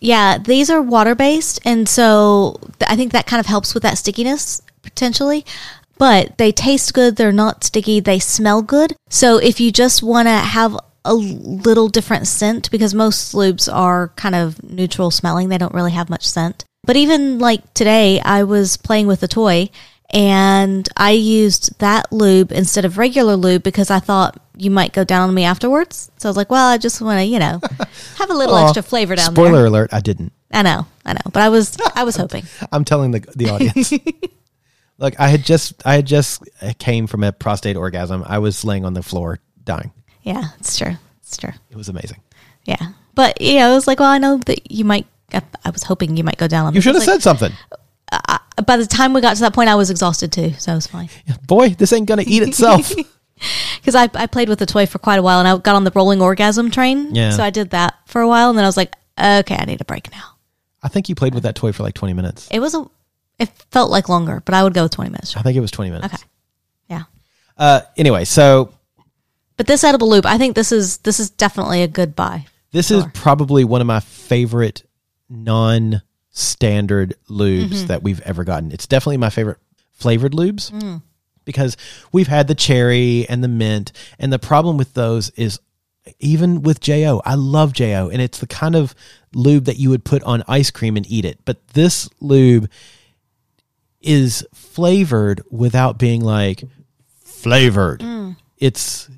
Yeah, 0.00 0.38
these 0.38 0.70
are 0.70 0.80
water 0.80 1.14
based, 1.14 1.60
and 1.64 1.86
so 1.86 2.58
I 2.86 2.96
think 2.96 3.12
that 3.12 3.26
kind 3.26 3.40
of 3.40 3.46
helps 3.46 3.74
with 3.74 3.82
that 3.82 3.98
stickiness 3.98 4.62
potentially. 4.82 5.44
But 6.00 6.38
they 6.38 6.50
taste 6.50 6.94
good. 6.94 7.16
They're 7.16 7.30
not 7.30 7.62
sticky. 7.62 8.00
They 8.00 8.18
smell 8.18 8.62
good. 8.62 8.96
So 9.10 9.36
if 9.36 9.60
you 9.60 9.70
just 9.70 10.02
want 10.02 10.28
to 10.28 10.32
have 10.32 10.74
a 11.04 11.12
little 11.12 11.88
different 11.88 12.26
scent, 12.26 12.70
because 12.70 12.94
most 12.94 13.34
lubes 13.34 13.70
are 13.72 14.08
kind 14.16 14.34
of 14.34 14.62
neutral 14.62 15.10
smelling, 15.10 15.50
they 15.50 15.58
don't 15.58 15.74
really 15.74 15.92
have 15.92 16.08
much 16.08 16.26
scent. 16.26 16.64
But 16.84 16.96
even 16.96 17.38
like 17.38 17.74
today, 17.74 18.18
I 18.20 18.44
was 18.44 18.78
playing 18.78 19.08
with 19.08 19.22
a 19.22 19.28
toy 19.28 19.68
and 20.08 20.88
I 20.96 21.10
used 21.10 21.78
that 21.80 22.10
lube 22.10 22.50
instead 22.50 22.86
of 22.86 22.96
regular 22.96 23.36
lube 23.36 23.62
because 23.62 23.90
I 23.90 24.00
thought 24.00 24.40
you 24.56 24.70
might 24.70 24.94
go 24.94 25.04
down 25.04 25.28
on 25.28 25.34
me 25.34 25.44
afterwards. 25.44 26.10
So 26.16 26.28
I 26.28 26.30
was 26.30 26.36
like, 26.38 26.50
well, 26.50 26.70
I 26.70 26.78
just 26.78 27.02
want 27.02 27.18
to, 27.18 27.24
you 27.24 27.38
know, 27.38 27.60
have 28.16 28.30
a 28.30 28.34
little 28.34 28.56
extra 28.56 28.82
flavor 28.82 29.16
down 29.16 29.34
there. 29.34 29.44
Spoiler 29.44 29.66
alert, 29.66 29.92
I 29.92 30.00
didn't. 30.00 30.32
I 30.50 30.62
know, 30.62 30.86
I 31.04 31.12
know, 31.12 31.20
but 31.26 31.42
I 31.42 31.50
was, 31.50 31.76
I 31.94 32.04
was 32.04 32.16
hoping. 32.16 32.44
I'm 32.72 32.84
telling 32.84 33.10
the 33.10 33.20
the 33.36 33.50
audience. 33.50 33.92
Look, 35.00 35.18
I 35.18 35.28
had 35.28 35.44
just 35.44 35.84
I 35.86 35.94
had 35.94 36.06
just 36.06 36.42
came 36.78 37.06
from 37.06 37.24
a 37.24 37.32
prostate 37.32 37.76
orgasm. 37.76 38.22
I 38.26 38.38
was 38.38 38.64
laying 38.64 38.84
on 38.84 38.94
the 38.94 39.02
floor 39.02 39.38
dying. 39.64 39.92
Yeah, 40.22 40.44
it's 40.60 40.78
true. 40.78 40.92
It's 41.22 41.36
true. 41.36 41.52
It 41.70 41.76
was 41.76 41.88
amazing. 41.88 42.20
Yeah, 42.64 42.90
but 43.14 43.40
yeah, 43.40 43.66
I 43.66 43.72
was 43.74 43.86
like, 43.86 43.98
well, 44.00 44.10
I 44.10 44.18
know 44.18 44.36
that 44.46 44.70
you 44.70 44.84
might. 44.84 45.06
I, 45.32 45.42
I 45.64 45.70
was 45.70 45.82
hoping 45.82 46.16
you 46.16 46.24
might 46.24 46.36
go 46.36 46.46
down 46.48 46.66
on 46.66 46.72
me. 46.74 46.78
You 46.78 46.82
should 46.82 46.94
have 46.94 47.02
I 47.02 47.06
was 47.06 47.22
said 47.22 47.22
something. 47.22 47.52
like- 48.12 48.66
By 48.66 48.76
the 48.76 48.84
time 48.86 49.12
we 49.14 49.20
got 49.22 49.36
to 49.36 49.40
that 49.42 49.54
point, 49.54 49.70
I 49.70 49.74
was 49.76 49.88
exhausted 49.90 50.32
too, 50.32 50.52
so 50.58 50.72
it 50.72 50.74
was 50.74 50.86
fine. 50.86 51.08
Boy, 51.46 51.70
this 51.70 51.92
ain't 51.94 52.06
gonna 52.06 52.24
eat 52.26 52.42
itself. 52.42 52.92
Because 53.76 53.94
I, 53.94 54.10
I 54.22 54.26
played 54.26 54.50
with 54.50 54.58
the 54.58 54.66
toy 54.66 54.84
for 54.84 54.98
quite 54.98 55.18
a 55.18 55.22
while, 55.22 55.38
and 55.38 55.48
I 55.48 55.56
got 55.56 55.74
on 55.74 55.84
the 55.84 55.90
rolling 55.94 56.20
orgasm 56.20 56.70
train. 56.70 57.14
Yeah. 57.14 57.30
So 57.30 57.42
I 57.42 57.48
did 57.48 57.70
that 57.70 57.94
for 58.06 58.20
a 58.20 58.28
while, 58.28 58.50
and 58.50 58.58
then 58.58 58.66
I 58.66 58.68
was 58.68 58.76
like, 58.76 58.94
okay, 59.18 59.56
I 59.58 59.64
need 59.64 59.80
a 59.80 59.84
break 59.86 60.12
now. 60.12 60.34
I 60.82 60.88
think 60.88 61.08
you 61.08 61.14
played 61.14 61.32
with 61.32 61.44
that 61.44 61.54
toy 61.54 61.72
for 61.72 61.82
like 61.82 61.94
20 61.94 62.12
minutes. 62.12 62.48
It 62.50 62.60
was 62.60 62.74
a. 62.74 62.84
It 63.40 63.48
felt 63.72 63.90
like 63.90 64.08
longer, 64.08 64.40
but 64.44 64.54
I 64.54 64.62
would 64.62 64.74
go 64.74 64.82
with 64.84 64.92
twenty 64.92 65.10
minutes. 65.10 65.36
I 65.36 65.42
think 65.42 65.56
it 65.56 65.60
was 65.60 65.70
20 65.72 65.90
minutes. 65.90 66.14
Okay. 66.14 66.22
Yeah. 66.88 67.02
Uh, 67.56 67.80
anyway, 67.96 68.24
so 68.24 68.72
But 69.56 69.66
this 69.66 69.82
edible 69.82 70.08
loop, 70.10 70.26
I 70.26 70.38
think 70.38 70.54
this 70.54 70.70
is 70.72 70.98
this 70.98 71.18
is 71.18 71.30
definitely 71.30 71.82
a 71.82 71.88
good 71.88 72.14
buy. 72.14 72.46
this 72.72 72.90
is 72.92 73.04
probably 73.14 73.64
one 73.64 73.80
of 73.80 73.86
my 73.86 74.00
favorite 74.00 74.84
non-standard 75.28 77.14
lubes 77.28 77.68
Mm-hmm. 77.68 77.86
that 77.86 78.02
we've 78.02 78.20
ever 78.20 78.44
gotten. 78.44 78.72
It's 78.72 78.86
definitely 78.86 79.16
my 79.18 79.30
favorite 79.30 79.58
flavored 79.92 80.32
lubes 80.32 80.70
Mm. 80.70 81.02
because 81.44 81.76
we've 82.12 82.28
had 82.28 82.46
the 82.48 82.54
cherry 82.54 83.26
and 83.28 83.42
the 83.44 83.48
mint, 83.48 83.92
and 84.18 84.32
the 84.32 84.38
problem 84.38 84.76
with 84.76 84.94
those 84.94 85.30
is 85.30 85.58
even 86.18 86.62
with 86.62 86.80
Jo, 86.80 87.20
I 87.24 87.34
love 87.34 87.72
Jo, 87.72 88.08
and 88.10 88.22
it's 88.22 88.38
the 88.38 88.46
kind 88.46 88.74
of 88.74 88.94
lube 89.34 89.64
that 89.66 89.76
you 89.78 89.90
would 89.90 90.04
put 90.04 90.22
on 90.24 90.42
ice 90.48 90.70
cream 90.70 90.96
and 90.96 91.06
eat 91.10 91.24
it. 91.24 91.38
But 91.44 91.66
this 91.68 92.08
lube 92.20 92.68
is 94.00 94.46
flavored 94.54 95.42
without 95.50 95.98
being 95.98 96.22
like 96.22 96.64
flavored. 97.24 98.00
Mm. 98.00 98.36
It's 98.58 99.08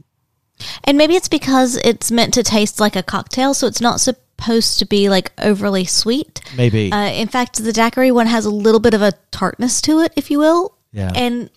And 0.84 0.96
maybe 0.98 1.14
it's 1.14 1.28
because 1.28 1.76
it's 1.84 2.10
meant 2.10 2.34
to 2.34 2.42
taste 2.42 2.80
like 2.80 2.96
a 2.96 3.02
cocktail, 3.02 3.54
so 3.54 3.66
it's 3.66 3.80
not 3.80 4.00
supposed 4.00 4.78
to 4.78 4.86
be 4.86 5.08
like 5.08 5.32
overly 5.38 5.84
sweet. 5.84 6.40
Maybe. 6.56 6.90
Uh, 6.92 7.06
in 7.06 7.28
fact, 7.28 7.62
the 7.62 7.72
daiquiri 7.72 8.10
one 8.10 8.26
has 8.26 8.44
a 8.44 8.50
little 8.50 8.80
bit 8.80 8.94
of 8.94 9.02
a 9.02 9.12
tartness 9.30 9.80
to 9.82 10.00
it, 10.00 10.12
if 10.16 10.30
you 10.30 10.38
will. 10.38 10.76
Yeah. 10.92 11.12
And 11.14 11.50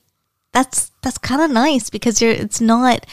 that's 0.53 0.91
that's 1.01 1.17
kind 1.17 1.41
of 1.41 1.51
nice 1.51 1.89
because 1.89 2.21
you're 2.21 2.31
it's 2.31 2.61
not 2.61 3.05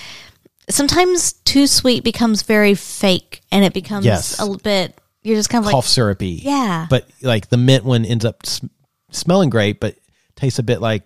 sometimes 0.70 1.32
too 1.32 1.66
sweet 1.66 2.04
becomes 2.04 2.42
very 2.42 2.74
fake 2.74 3.40
and 3.50 3.64
it 3.64 3.72
becomes 3.74 4.06
Yes. 4.06 4.38
a 4.38 4.42
little 4.44 4.58
bit 4.58 4.96
you're 5.22 5.36
just 5.36 5.50
kind 5.50 5.64
of 5.64 5.70
Cough 5.70 5.84
like 5.84 5.88
syrupy. 5.90 6.40
Yeah. 6.42 6.86
But 6.90 7.08
like 7.20 7.48
the 7.48 7.56
mint 7.56 7.84
one 7.84 8.04
ends 8.04 8.24
up 8.24 8.44
sm- 8.46 8.66
smelling 9.10 9.50
great, 9.50 9.78
but 9.80 9.96
tastes 10.42 10.58
a 10.58 10.62
bit 10.62 10.80
like 10.80 11.04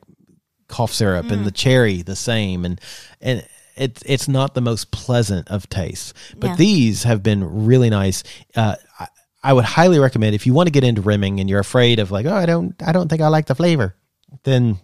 cough 0.68 0.92
syrup, 0.92 1.30
and 1.30 1.44
the 1.44 1.50
Mm. 1.52 1.62
cherry 1.64 2.02
the 2.02 2.16
same, 2.16 2.64
and 2.64 2.80
and 3.20 3.44
it's 3.76 4.02
it's 4.06 4.26
not 4.28 4.54
the 4.54 4.60
most 4.60 4.90
pleasant 4.90 5.48
of 5.48 5.68
tastes. 5.68 6.12
But 6.36 6.48
Yeah. 6.48 6.56
these 6.56 7.02
have 7.04 7.22
been 7.22 7.44
really 7.66 7.90
nice. 7.90 8.22
Uh, 8.54 8.74
I, 8.98 9.06
I 9.44 9.52
would 9.52 9.64
highly 9.66 9.98
recommend 10.00 10.34
if 10.34 10.46
you 10.46 10.54
want 10.54 10.66
to 10.66 10.72
get 10.72 10.82
into 10.82 11.02
rimming 11.02 11.38
and 11.40 11.48
you're 11.48 11.60
afraid 11.60 11.98
of 12.00 12.10
like, 12.10 12.26
oh, 12.26 12.34
I 12.34 12.46
don't, 12.46 12.74
I 12.82 12.90
don't 12.92 13.08
think 13.08 13.22
I 13.22 13.28
like 13.28 13.46
the 13.46 13.54
flavor, 13.54 13.94
then 14.42 14.78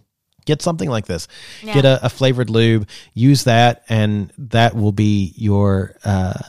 get 0.45 0.61
something 0.61 0.89
like 0.89 1.05
this. 1.05 1.27
Get 1.63 1.83
a, 1.85 2.05
a 2.05 2.09
flavored 2.09 2.49
lube, 2.49 2.87
use 3.13 3.43
that, 3.43 3.83
and 3.89 4.31
that 4.37 4.73
will 4.75 4.93
be 4.93 5.33
your 5.35 5.97
uh, 6.05 6.39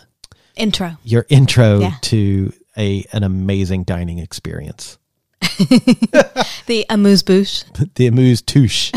intro. 0.55 0.96
your 1.02 1.26
intro 1.28 1.80
Yeah. 1.80 1.94
to 2.02 2.52
a 2.76 3.05
an 3.12 3.24
amazing 3.24 3.82
dining 3.84 4.18
experience. 4.20 4.98
The 6.66 6.86
amuse 6.88 7.22
bouche. 7.22 7.64
the 7.95 8.07
amuse 8.07 8.40
touche. 8.42 8.90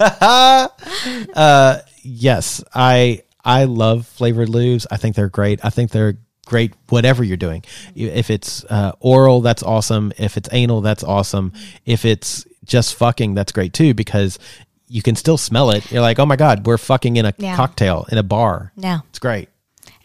uh, 0.00 1.78
yes, 2.02 2.62
I 2.74 3.22
I 3.44 3.64
love 3.64 4.06
flavored 4.06 4.48
lubes. 4.48 4.86
I 4.90 4.96
think 4.96 5.16
they're 5.16 5.28
great. 5.28 5.64
I 5.64 5.70
think 5.70 5.90
they're 5.90 6.18
great. 6.46 6.74
Whatever 6.88 7.24
you're 7.24 7.36
doing, 7.36 7.64
if 7.94 8.30
it's 8.30 8.64
uh, 8.66 8.92
oral, 9.00 9.40
that's 9.40 9.62
awesome. 9.62 10.12
If 10.18 10.36
it's 10.36 10.48
anal, 10.52 10.80
that's 10.80 11.04
awesome. 11.04 11.52
If 11.84 12.04
it's 12.04 12.46
just 12.64 12.94
fucking, 12.96 13.34
that's 13.34 13.52
great 13.52 13.72
too 13.72 13.94
because 13.94 14.38
you 14.88 15.02
can 15.02 15.16
still 15.16 15.38
smell 15.38 15.70
it. 15.70 15.90
You're 15.90 16.02
like, 16.02 16.18
oh 16.18 16.26
my 16.26 16.36
god, 16.36 16.66
we're 16.66 16.78
fucking 16.78 17.16
in 17.16 17.26
a 17.26 17.34
Yeah. 17.38 17.56
cocktail 17.56 18.06
in 18.10 18.18
a 18.18 18.22
bar. 18.22 18.72
Yeah. 18.76 19.00
It's 19.10 19.18
great. 19.18 19.48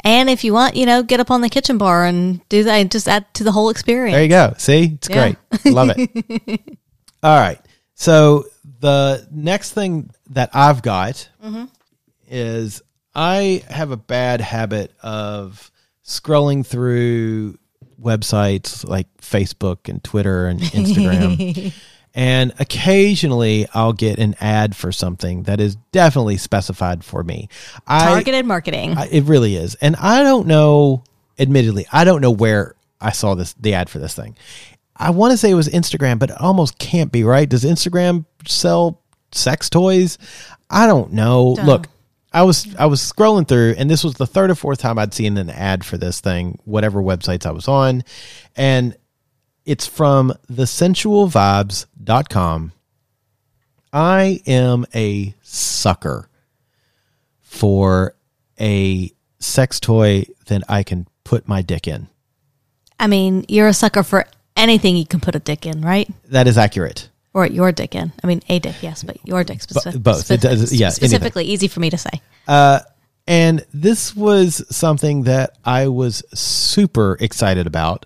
And 0.04 0.30
if 0.30 0.44
you 0.44 0.54
want, 0.54 0.76
you 0.76 0.86
know, 0.86 1.04
get 1.04 1.20
up 1.20 1.32
on 1.32 1.42
the 1.42 1.50
kitchen 1.50 1.78
bar 1.78 2.06
and 2.06 2.48
do 2.50 2.64
that 2.64 2.76
and 2.76 2.92
just 2.92 3.08
add 3.08 3.32
to 3.36 3.44
the 3.44 3.52
whole 3.52 3.70
experience. 3.70 4.16
There 4.16 4.24
you 4.24 4.30
go. 4.30 4.54
See, 4.58 4.94
it's 4.96 5.10
Yeah. 5.10 5.34
great. 5.52 5.74
Love 5.74 5.92
it. 5.96 6.62
All 7.24 7.40
right. 7.40 7.60
So 7.94 8.46
the 8.80 9.28
next 9.32 9.74
thing 9.74 10.10
that 10.32 10.50
I've 10.54 10.82
got 10.82 11.30
mm-hmm. 11.44 11.66
is 12.28 12.82
I 13.14 13.64
have 13.70 13.92
a 13.92 13.98
bad 13.98 14.42
habit 14.42 14.92
of 15.04 15.72
scrolling 16.04 16.66
through 16.66 17.58
websites 18.02 18.88
like 18.88 19.08
Facebook 19.22 19.88
and 19.88 20.04
Twitter 20.04 20.48
and 20.48 20.60
Instagram. 20.60 21.74
and 22.14 22.54
occasionally 22.60 23.68
I'll 23.74 23.94
get 23.94 24.20
an 24.20 24.36
ad 24.42 24.76
for 24.76 24.92
something 24.92 25.44
that 25.44 25.60
is 25.60 25.76
definitely 25.92 26.38
specified 26.38 27.04
for 27.04 27.24
me. 27.24 27.48
I, 27.88 28.06
Targeted 28.14 28.46
marketing. 28.46 28.98
I- 28.98 29.08
it 29.08 29.24
really 29.26 29.56
is. 29.56 29.76
And 29.76 29.96
I 29.96 30.24
don't 30.24 30.48
know, 30.48 31.04
admittedly, 31.40 31.86
I 31.92 32.04
don't 32.04 32.22
know 32.22 32.32
where 32.32 32.76
I 33.00 33.12
saw 33.12 33.36
this 33.36 33.54
the 33.54 33.74
ad 33.74 33.90
for 33.90 34.00
this 34.00 34.14
thing. 34.14 34.36
I 34.96 35.10
want 35.10 35.32
to 35.32 35.38
say 35.38 35.50
it 35.50 35.56
was 35.56 35.68
Instagram, 35.70 36.20
but 36.20 36.30
it 36.30 36.40
almost 36.40 36.78
can't 36.78 37.12
be, 37.12 37.24
right? 37.24 37.50
Does 37.50 37.64
Instagram 37.64 38.26
sell 38.46 39.02
sex 39.32 39.70
toys? 39.70 40.18
I 40.70 40.86
don't 40.86 41.14
know. 41.14 41.56
Look, 41.66 41.88
I 42.34 42.44
was 42.44 42.74
I 42.76 42.86
was 42.86 43.02
scrolling 43.02 43.48
through 43.48 43.76
and 43.78 43.90
this 43.90 44.04
was 44.04 44.14
the 44.16 44.28
third 44.28 44.52
or 44.52 44.56
fourth 44.56 44.80
time 44.80 45.00
I'd 45.00 45.14
seen 45.14 45.38
an 45.38 45.50
ad 45.50 45.84
for 45.84 45.98
this 45.98 46.22
thing, 46.22 46.60
whatever 46.66 47.02
websites 47.02 47.46
I 47.46 47.52
was 47.52 47.68
on. 47.68 48.04
And 48.56 48.96
it's 49.66 49.88
from 49.88 50.34
thesensualvibes.com. 50.52 52.72
I 53.94 54.40
am 54.48 54.86
a 54.96 55.36
sucker 55.42 56.30
for 57.42 58.16
a 58.60 59.12
sex 59.40 59.80
toy 59.80 60.26
that 60.48 60.64
I 60.70 60.84
can 60.84 61.08
put 61.24 61.48
my 61.48 61.62
dick 61.62 61.88
in. 61.88 62.08
I 63.00 63.08
mean, 63.08 63.46
you're 63.48 63.68
a 63.68 63.74
sucker 63.74 64.04
for 64.04 64.26
anything 64.56 64.96
you 64.96 65.06
can 65.06 65.20
put 65.20 65.36
a 65.36 65.40
dick 65.40 65.66
in, 65.66 65.82
right? 65.82 66.10
That 66.30 66.48
is 66.48 66.58
accurate. 66.58 67.10
Or 67.34 67.46
your 67.46 67.72
dick 67.72 67.96
in. 67.96 68.12
I 68.24 68.28
mean, 68.28 68.42
a 68.50 68.60
dick, 68.60 68.76
yes, 68.82 69.04
but 69.04 69.18
your 69.26 69.44
dick 69.44 69.62
specific, 69.62 70.04
both. 70.04 70.30
It 70.30 70.42
does- 70.42 70.74
yeah, 70.74 70.88
anything. 70.88 71.10
specifically 71.10 71.46
easy 71.46 71.68
for 71.68 71.80
me 71.80 71.90
to 71.90 71.98
say. 71.98 72.22
Uh, 72.48 72.80
and 73.28 73.66
this 73.74 74.16
was 74.16 74.64
something 74.76 75.24
that 75.24 75.58
I 75.64 75.88
was 75.88 76.24
super 76.34 77.18
excited 77.20 77.68
about. 77.68 78.06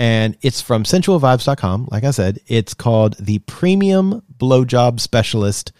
And 0.00 0.34
it's 0.40 0.62
from 0.62 0.84
sensualvibes.com. 0.84 1.88
Like 1.90 2.04
I 2.04 2.10
said, 2.10 2.38
it's 2.46 2.72
called 2.72 3.16
the 3.18 3.40
Premium 3.40 4.22
Blowjob 4.38 4.98
Specialist 4.98 5.72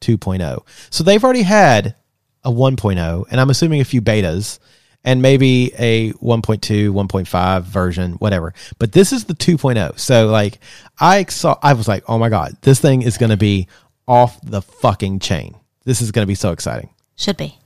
2.0. 0.00 0.66
So 0.90 1.04
they've 1.04 1.22
already 1.22 1.42
had 1.42 1.94
a 2.42 2.50
1.0, 2.50 3.24
and 3.30 3.40
I'm 3.40 3.50
assuming 3.50 3.80
a 3.80 3.84
few 3.84 4.02
betas, 4.02 4.58
and 5.04 5.22
maybe 5.22 5.72
a 5.78 6.12
1.2, 6.14 6.90
1.5 6.90 7.62
version, 7.62 8.14
whatever. 8.14 8.54
But 8.80 8.90
this 8.90 9.12
is 9.12 9.26
the 9.26 9.34
2.0. 9.34 10.00
So 10.00 10.26
like 10.26 10.58
I 10.98 11.24
saw, 11.26 11.56
I 11.62 11.74
was 11.74 11.86
like, 11.86 12.02
oh 12.08 12.18
my 12.18 12.30
god, 12.30 12.56
this 12.62 12.80
thing 12.80 13.02
is 13.02 13.18
going 13.18 13.30
to 13.30 13.36
be 13.36 13.68
off 14.08 14.36
the 14.42 14.62
fucking 14.62 15.20
chain. 15.20 15.54
This 15.84 16.00
is 16.00 16.10
going 16.10 16.24
to 16.24 16.26
be 16.26 16.34
so 16.34 16.50
exciting 16.50 16.90
Should 17.14 17.36
be. 17.36 17.56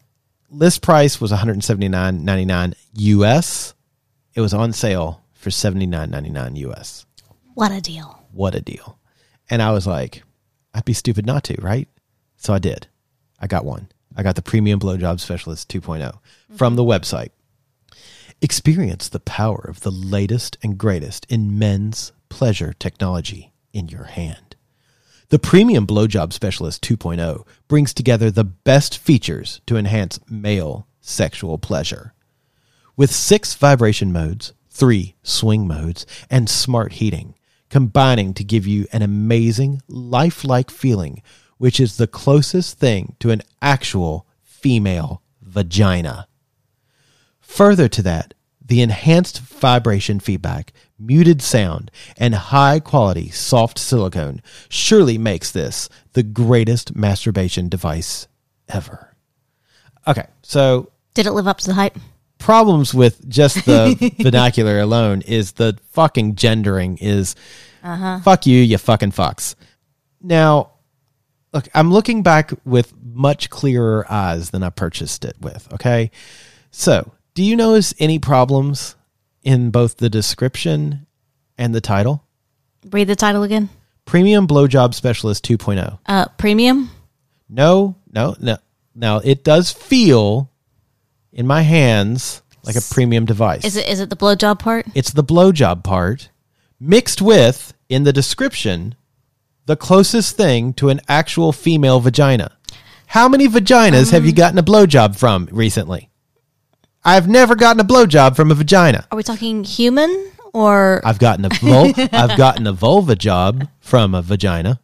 list 0.51 0.83
price 0.83 1.19
was 1.19 1.33
$179.99 1.33 2.75
US. 2.93 3.75
It 4.35 4.43
was 4.43 4.53
on 4.53 4.75
sale 4.75 5.23
for 5.49 5.71
$79.99 5.73 6.57
US. 6.59 7.07
What 7.55 7.73
a 7.73 7.81
deal. 7.81 8.23
What 8.33 8.55
a 8.55 8.61
deal. 8.61 8.99
And 9.49 9.63
I 9.63 9.73
was 9.73 9.87
like, 9.87 10.23
I'd 10.75 10.85
be 10.85 10.93
stupid 10.93 11.25
not 11.25 11.45
to, 11.45 11.57
right? 11.63 11.89
So 12.37 12.53
I 12.53 12.59
did. 12.59 12.89
I 13.41 13.47
got 13.47 13.65
one. 13.65 13.89
I 14.15 14.23
got 14.23 14.35
the 14.35 14.43
Premium 14.43 14.79
Blowjob 14.79 15.21
Specialist 15.21 15.71
2.0 15.71 16.19
from 16.55 16.77
the 16.77 16.85
website. 16.85 17.31
Experience 18.43 19.09
the 19.09 19.21
power 19.21 19.65
of 19.69 19.81
the 19.81 19.91
latest 19.91 20.59
and 20.63 20.77
greatest 20.77 21.27
in 21.31 21.59
men's 21.59 22.13
pleasure 22.29 22.75
technology 22.79 23.53
in 23.73 23.89
your 23.89 24.05
hand. 24.05 24.55
The 25.31 25.39
Premium 25.39 25.87
Blowjob 25.87 26.35
Specialist 26.35 26.83
2.0 26.83 27.47
brings 27.69 27.95
together 27.95 28.31
the 28.31 28.45
best 28.45 28.99
features 28.99 29.63
to 29.67 29.79
enhance 29.79 30.21
male 30.29 30.87
sexual 31.01 31.57
pleasure. 31.57 32.13
With 32.97 33.11
six 33.13 33.55
vibration 33.55 34.13
modes, 34.13 34.53
three 34.79 35.17
swing 35.25 35.67
modes, 35.67 36.07
and 36.31 36.49
smart 36.49 36.95
heating, 36.95 37.35
combining 37.69 38.33
to 38.35 38.45
give 38.45 38.67
you 38.67 38.87
an 38.93 39.03
amazing, 39.03 39.83
lifelike 39.89 40.71
feeling, 40.71 41.21
which 41.59 41.81
is 41.81 41.97
the 41.97 42.07
closest 42.07 42.79
thing 42.79 43.17
to 43.19 43.31
an 43.31 43.43
actual 43.61 44.25
female 44.45 45.21
vagina. 45.43 46.29
Further 47.41 47.89
to 47.89 48.03
that, 48.03 48.35
the 48.65 48.83
enhanced 48.83 49.41
vibration 49.41 50.21
feedback, 50.21 50.73
muted 50.99 51.43
sound, 51.43 51.91
and 52.17 52.35
high 52.35 52.79
quality 52.79 53.31
soft 53.31 53.79
silicone 53.79 54.43
surely 54.69 55.19
makes 55.19 55.51
this 55.51 55.89
the 56.13 56.23
greatest 56.23 56.95
masturbation 56.95 57.69
device 57.69 58.29
ever. 58.69 59.17
Okay, 60.07 60.27
so 60.43 60.93
Did 61.15 61.27
it 61.27 61.33
live 61.33 61.49
up 61.49 61.59
to 61.59 61.67
the 61.67 61.75
hype? 61.75 61.99
Problems 62.39 62.95
with 62.95 63.29
just 63.29 63.65
the 63.67 64.15
vernacular 64.21 64.81
alone 64.81 65.23
is 65.23 65.53
the 65.53 65.79
fucking 65.91 66.37
gendering 66.37 66.99
is 66.99 67.35
fuck 67.83 68.47
you, 68.47 68.61
you 68.61 68.79
fucking 68.79 69.13
fucks. 69.13 69.55
Now, 70.21 70.73
look, 71.53 71.69
I'm 71.75 71.91
looking 71.91 72.23
back 72.23 72.53
with 72.65 72.93
much 73.03 73.51
clearer 73.51 74.07
eyes 74.11 74.51
than 74.51 74.63
I 74.63 74.71
purchased 74.71 75.25
it 75.25 75.37
with. 75.41 75.73
Okay. 75.75 76.11
So, 76.71 77.13
do 77.35 77.43
you 77.43 77.57
notice 77.57 77.95
any 77.99 78.19
problems 78.19 78.97
in 79.43 79.71
both 79.71 79.97
the 79.97 80.11
description 80.11 81.07
and 81.57 81.75
the 81.75 81.81
title? 81.81 82.25
Read 82.91 83.09
the 83.09 83.17
title 83.17 83.43
again. 83.43 83.69
Premium 84.05 84.47
Blowjob 84.47 84.95
Specialist 84.95 85.45
2.0. 85.47 85.99
Uh, 86.07 86.27
premium. 86.39 86.91
No, 87.49 87.97
no, 88.11 88.37
no. 88.41 88.57
Now, 88.95 89.19
it 89.19 89.45
does 89.45 89.71
feel 89.71 90.51
in 91.33 91.47
my 91.47 91.63
hands 91.63 92.43
like 92.65 92.77
a 92.77 92.81
premium 92.81 93.25
device. 93.25 93.65
Is 93.65 93.77
it 93.77 93.89
is 93.89 94.01
it 94.01 94.11
the 94.11 94.17
blowjob 94.17 94.59
part? 94.59 94.87
It's 94.95 95.11
the 95.11 95.25
blowjob 95.25 95.85
part 95.85 96.31
mixed 96.81 97.21
with, 97.21 97.75
in 97.89 98.05
the 98.05 98.13
description, 98.13 98.95
the 99.67 99.77
closest 99.77 100.37
thing 100.37 100.73
to 100.75 100.89
an 100.89 101.01
actual 101.09 101.53
female 101.53 102.01
vagina. 102.01 102.57
How 103.09 103.29
many 103.29 103.49
vaginas 103.49 104.13
have 104.13 104.25
you 104.25 104.33
um. 104.33 104.37
gotten 104.37 104.59
a 104.59 104.63
blowjob 104.63 105.17
from 105.17 105.49
recently? 105.51 106.11
I've 107.05 107.29
never 107.29 107.55
gotten 107.55 107.81
a 107.81 107.85
blowjob 107.85 108.37
from 108.37 108.51
a 108.51 108.55
vagina. 108.55 109.07
Are 109.11 109.17
we 109.17 109.23
talking 109.23 109.65
human 109.65 110.31
or 110.53 111.01
I've 111.05 111.19
gotten 111.19 111.45
a 111.45 111.49
vul- 111.49 111.93
I've 112.13 112.37
gotten 112.37 112.67
a 112.67 112.73
vulva 112.73 113.17
job 113.17 113.69
from 113.81 114.15
a 114.15 114.23
vagina. 114.23 114.81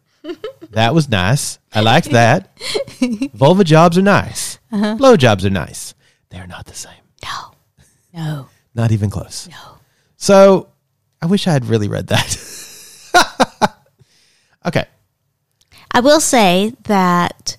that 0.71 0.95
was 0.95 1.07
nice. 1.07 1.59
I 1.73 1.81
liked 1.81 2.11
that. 2.11 2.57
Vulva 3.33 3.63
jobs 3.63 3.97
are 3.97 4.01
nice. 4.01 4.57
Uh-huh. 4.71 4.95
Blow 4.95 5.15
jobs 5.15 5.45
are 5.45 5.51
nice. 5.51 5.93
They're 6.29 6.47
not 6.47 6.65
the 6.65 6.73
same. 6.73 6.91
No. 7.23 7.51
No. 8.13 8.47
Not 8.73 8.91
even 8.91 9.09
close. 9.09 9.47
No. 9.49 9.77
So 10.17 10.67
I 11.21 11.25
wish 11.27 11.47
I 11.47 11.51
had 11.51 11.65
really 11.65 11.87
read 11.87 12.07
that. 12.07 12.37
okay. 14.65 14.85
I 15.91 15.99
will 16.01 16.19
say 16.19 16.73
that 16.83 17.55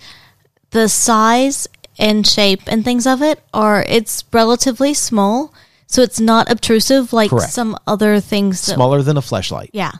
the 0.70 0.88
size 0.88 1.66
and 1.98 2.26
shape 2.26 2.62
and 2.66 2.84
things 2.84 3.06
of 3.06 3.22
it 3.22 3.40
are 3.54 3.84
it's 3.88 4.24
relatively 4.32 4.92
small, 4.92 5.54
so 5.86 6.02
it's 6.02 6.20
not 6.20 6.50
obtrusive 6.50 7.12
like 7.14 7.30
Correct. 7.30 7.52
some 7.52 7.76
other 7.86 8.20
things. 8.20 8.66
That, 8.66 8.74
Smaller 8.74 9.00
than 9.02 9.16
a 9.16 9.20
Fleshlight. 9.22 9.70
yeah, 9.72 9.92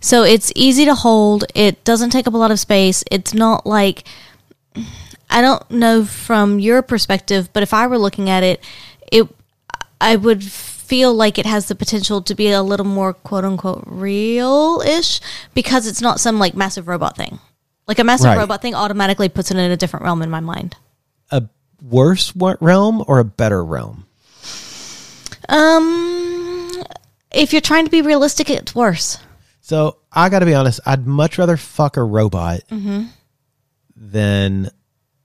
so 0.00 0.22
it's 0.22 0.50
easy 0.56 0.86
to 0.86 0.94
hold. 0.94 1.44
It 1.54 1.84
doesn't 1.84 2.10
take 2.10 2.26
up 2.26 2.32
a 2.32 2.38
lot 2.38 2.50
of 2.50 2.58
space. 2.58 3.04
It's 3.10 3.34
not 3.34 3.66
like 3.66 4.04
I 5.32 5.40
don't 5.40 5.70
know 5.70 6.04
from 6.04 6.58
your 6.60 6.82
perspective, 6.82 7.48
but 7.52 7.62
if 7.62 7.72
I 7.74 7.86
were 7.86 7.98
looking 7.98 8.28
at 8.30 8.42
it, 8.42 8.62
it 9.10 9.26
I 10.00 10.16
would 10.16 10.42
feel 10.44 11.14
like 11.14 11.38
it 11.38 11.46
has 11.46 11.68
the 11.68 11.74
potential 11.74 12.20
to 12.22 12.34
be 12.34 12.50
a 12.50 12.62
little 12.62 12.84
more 12.86 13.14
quote 13.14 13.44
unquote 13.44 13.84
real 13.86 14.82
ish 14.84 15.20
because 15.54 15.86
it's 15.86 16.02
not 16.02 16.20
some 16.20 16.38
like 16.38 16.54
massive 16.54 16.86
robot 16.86 17.16
thing. 17.16 17.38
Like 17.88 17.98
a 17.98 18.04
massive 18.04 18.26
Right. 18.26 18.38
robot 18.38 18.62
thing 18.62 18.74
automatically 18.74 19.28
puts 19.28 19.50
it 19.50 19.56
in 19.56 19.70
a 19.70 19.76
different 19.76 20.04
realm 20.04 20.22
in 20.22 20.30
my 20.30 20.40
mind. 20.40 20.76
A 21.30 21.44
worse 21.82 22.32
realm 22.36 23.02
or 23.08 23.18
a 23.18 23.24
better 23.24 23.64
realm? 23.64 24.06
Um, 25.48 26.82
if 27.30 27.52
you're 27.52 27.60
trying 27.60 27.84
to 27.86 27.90
be 27.90 28.02
realistic, 28.02 28.50
it's 28.50 28.74
worse. 28.74 29.18
So 29.60 29.96
I 30.12 30.28
got 30.28 30.40
to 30.40 30.46
be 30.46 30.54
honest. 30.54 30.80
I'd 30.86 31.06
much 31.06 31.38
rather 31.38 31.56
fuck 31.56 31.96
a 31.96 32.02
robot 32.02 32.60
than 33.96 34.70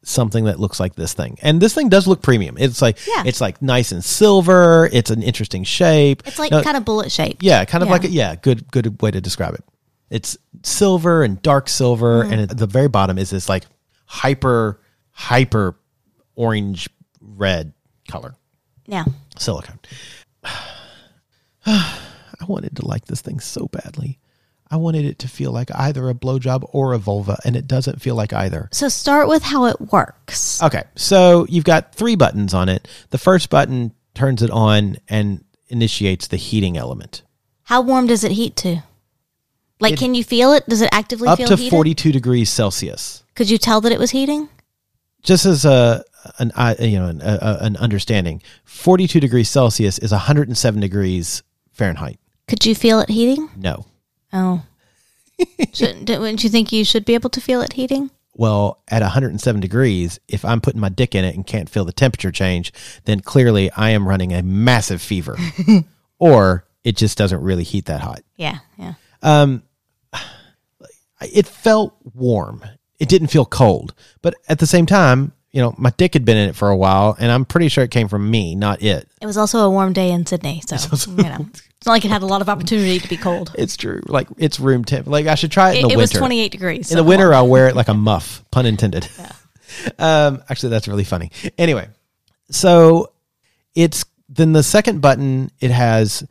something 0.08 0.45
that 0.45 0.60
looks 0.60 0.80
like 0.80 0.95
this 0.95 1.14
thing. 1.14 1.38
And 1.41 1.62
this 1.62 1.74
thing 1.74 1.89
does 1.89 2.08
look 2.08 2.22
premium. 2.22 2.55
It's 2.58 2.82
like 2.82 2.97
Yeah. 3.08 3.24
it's 3.26 3.41
like 3.41 3.62
nice 3.62 3.91
and 3.91 4.03
silver. 4.03 4.89
It's 4.93 5.10
an 5.12 5.22
interesting 5.22 5.64
shape. 5.64 6.24
It's 6.26 6.39
like 6.39 6.51
No, 6.51 6.62
kind 6.64 6.78
of 6.78 6.86
bullet 6.86 7.12
shaped. 7.12 7.43
yeah, 7.43 7.66
kind 7.66 7.82
of 7.84 7.88
Yeah. 7.89 7.93
like 7.93 8.03
a, 8.05 8.10
yeah, 8.10 8.36
good 8.36 8.72
good 8.72 9.01
way 9.01 9.12
to 9.12 9.20
describe 9.22 9.53
it. 9.53 9.64
It's 10.10 10.38
silver 10.64 11.24
and 11.24 11.41
dark 11.41 11.68
silver, 11.68 12.24
Mm. 12.24 12.32
and 12.32 12.41
at 12.51 12.58
the 12.58 12.68
very 12.68 12.88
bottom 12.88 13.18
is 13.18 13.30
this 13.32 13.49
like 13.49 13.66
hyper 14.05 14.80
hyper 15.12 15.76
orange 16.36 16.88
red 17.20 17.74
color 18.10 18.36
Yeah. 18.86 19.03
silicone. 19.38 19.80
I 21.66 22.45
wanted 22.47 22.76
to 22.78 22.86
like 22.88 23.05
this 23.05 23.22
thing 23.22 23.39
so 23.39 23.68
badly. 23.68 24.20
I 24.70 24.76
wanted 24.78 25.05
it 25.05 25.20
to 25.20 25.28
feel 25.28 25.51
like 25.51 25.70
either 25.74 26.09
a 26.09 26.13
blowjob 26.13 26.70
or 26.74 26.93
a 26.93 26.97
vulva, 26.97 27.38
and 27.45 27.55
it 27.55 27.68
doesn't 27.68 28.01
feel 28.01 28.15
like 28.15 28.34
either. 28.34 28.68
So 28.72 28.89
start 28.89 29.28
with 29.28 29.43
how 29.43 29.65
it 29.65 29.80
works. 29.80 30.61
Okay, 30.61 30.84
so 30.95 31.45
you've 31.49 31.63
got 31.63 31.95
three 31.95 32.15
buttons 32.15 32.53
on 32.53 32.68
it. 32.70 32.88
The 33.11 33.18
first 33.18 33.49
button 33.49 33.93
turns 34.13 34.41
it 34.43 34.51
on 34.51 34.97
and 35.07 35.43
initiates 35.70 36.28
the 36.28 36.38
heating 36.38 36.76
element. 36.78 37.22
How 37.63 37.82
warm 37.82 38.07
does 38.07 38.24
it 38.24 38.32
heat 38.32 38.55
to? 38.57 38.84
Like, 39.80 39.97
can 39.97 40.15
you 40.15 40.24
feel 40.24 40.53
it? 40.53 40.65
Does 40.68 40.82
it 40.82 40.89
actively 40.91 41.28
Up 41.28 41.38
feel 41.38 41.47
to 41.49 41.55
heated? 41.55 41.70
42 41.72 42.11
degrees 42.11 42.49
Celsius. 42.49 43.24
Could 43.36 43.49
you 43.49 43.57
tell 43.59 43.80
that 43.82 43.91
it 43.91 43.99
was 43.99 44.09
heating? 44.11 44.49
Just 45.22 45.45
as 45.45 45.65
a 45.65 46.03
an 46.39 46.51
I- 46.55 46.76
you 46.76 46.97
know 46.99 47.07
an, 47.07 47.22
a- 47.22 47.57
an 47.61 47.78
understanding, 47.78 48.41
42 48.65 49.20
degrees 49.20 49.49
Celsius 49.49 49.99
is 49.99 50.11
107 50.11 50.82
degrees 50.82 51.43
Fahrenheit. 51.72 52.20
Could 52.47 52.65
you 52.65 52.74
feel 52.76 52.99
it 53.01 53.09
heating? 53.09 53.49
No. 53.55 53.86
Oh. 54.34 54.63
Shouldn't, 55.73 56.09
wouldn't 56.09 56.43
you 56.43 56.49
think 56.49 56.71
you 56.71 56.84
should 56.84 57.05
be 57.05 57.13
able 57.13 57.30
to 57.32 57.41
feel 57.41 57.61
it 57.61 57.73
heating? 57.73 58.11
Well, 58.34 58.84
at 58.88 59.01
107 59.01 59.61
degrees, 59.61 60.19
if 60.28 60.45
I'm 60.45 60.61
putting 60.61 60.80
my 60.80 60.89
dick 60.89 61.15
in 61.15 61.25
it 61.25 61.36
and 61.36 61.45
can't 61.45 61.69
feel 61.69 61.86
the 61.86 61.91
temperature 61.91 62.32
change, 62.32 62.71
then 63.05 63.19
clearly 63.19 63.71
I 63.71 63.91
am 63.91 64.07
running 64.07 64.34
a 64.34 64.43
massive 64.43 65.01
fever. 65.01 65.38
or 66.19 66.67
it 66.84 66.95
just 66.95 67.17
doesn't 67.17 67.41
really 67.41 67.63
heat 67.63 67.86
that 67.86 68.01
hot. 68.01 68.21
Yeah, 68.36 68.59
yeah. 68.78 68.93
Um 69.21 69.63
It 71.21 71.47
felt 71.47 71.95
warm. 72.13 72.63
It 72.99 73.09
didn't 73.09 73.30
feel 73.30 73.45
cold. 73.45 73.93
But 74.21 74.36
at 74.47 74.59
the 74.59 74.67
same 74.67 74.86
time, 74.86 75.34
you 75.51 75.61
know, 75.61 75.73
my 75.77 75.91
dick 75.97 76.13
had 76.13 76.25
been 76.25 76.37
in 76.37 76.49
it 76.49 76.55
for 76.55 76.69
a 76.69 76.75
while, 76.75 77.15
and 77.19 77.31
I'm 77.31 77.45
pretty 77.45 77.69
sure 77.69 77.83
it 77.83 77.91
came 77.91 78.07
from 78.07 78.29
me, 78.29 78.55
not 78.55 78.81
it. 78.81 79.07
It 79.21 79.25
was 79.25 79.37
also 79.37 79.59
a 79.59 79.69
warm 79.69 79.93
day 79.93 80.11
in 80.11 80.25
Sydney, 80.25 80.61
so 80.65 80.75
you 81.09 81.23
know, 81.23 81.47
it's 81.55 81.85
not 81.85 81.93
like 81.93 82.05
it 82.05 82.11
had 82.11 82.21
a 82.21 82.25
lot 82.25 82.41
of 82.41 82.49
opportunity 82.49 82.99
to 82.99 83.07
be 83.07 83.17
cold. 83.17 83.53
It's 83.57 83.77
true. 83.77 84.01
Like 84.05 84.27
it's 84.37 84.59
room 84.59 84.83
temp. 84.83 85.07
Like 85.07 85.27
I 85.27 85.35
should 85.35 85.51
try 85.51 85.71
it 85.71 85.79
in 85.79 85.85
It, 85.85 85.87
the 85.89 85.93
it 85.93 85.97
was 85.97 86.11
28 86.11 86.51
degrees. 86.51 86.91
in 86.91 86.97
the 86.97 87.03
winter. 87.03 87.33
I'll 87.33 87.47
wear 87.47 87.67
it 87.67 87.75
like 87.75 87.87
a 87.87 87.93
muff, 87.93 88.43
pun 88.51 88.65
intended. 88.65 89.07
Yeah. 89.17 89.31
um, 90.27 90.43
actually, 90.49 90.69
that's 90.69 90.87
really 90.87 91.03
funny. 91.03 91.31
Anyway, 91.57 91.87
so 92.51 93.13
it's 93.73 94.05
then 94.29 94.53
the 94.53 94.63
second 94.63 95.01
button. 95.01 95.49
It 95.59 95.71
has 95.71 96.27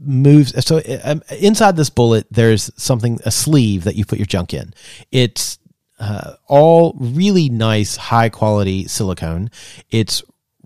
moves. 0.00 0.64
So 0.64 0.80
um, 1.04 1.22
inside 1.38 1.76
this 1.76 1.90
bullet, 1.90 2.26
there's 2.30 2.70
something 2.76 3.20
a 3.24 3.30
sleeve 3.30 3.84
that 3.84 3.96
you 3.96 4.04
put 4.04 4.18
your 4.18 4.26
junk 4.26 4.54
in. 4.54 4.74
It's 5.10 5.58
uh, 6.02 6.34
all 6.48 6.96
really 6.98 7.48
nice, 7.48 7.94
high 7.94 8.28
quality 8.28 8.88
silicone. 8.88 9.50
It's 9.90 10.22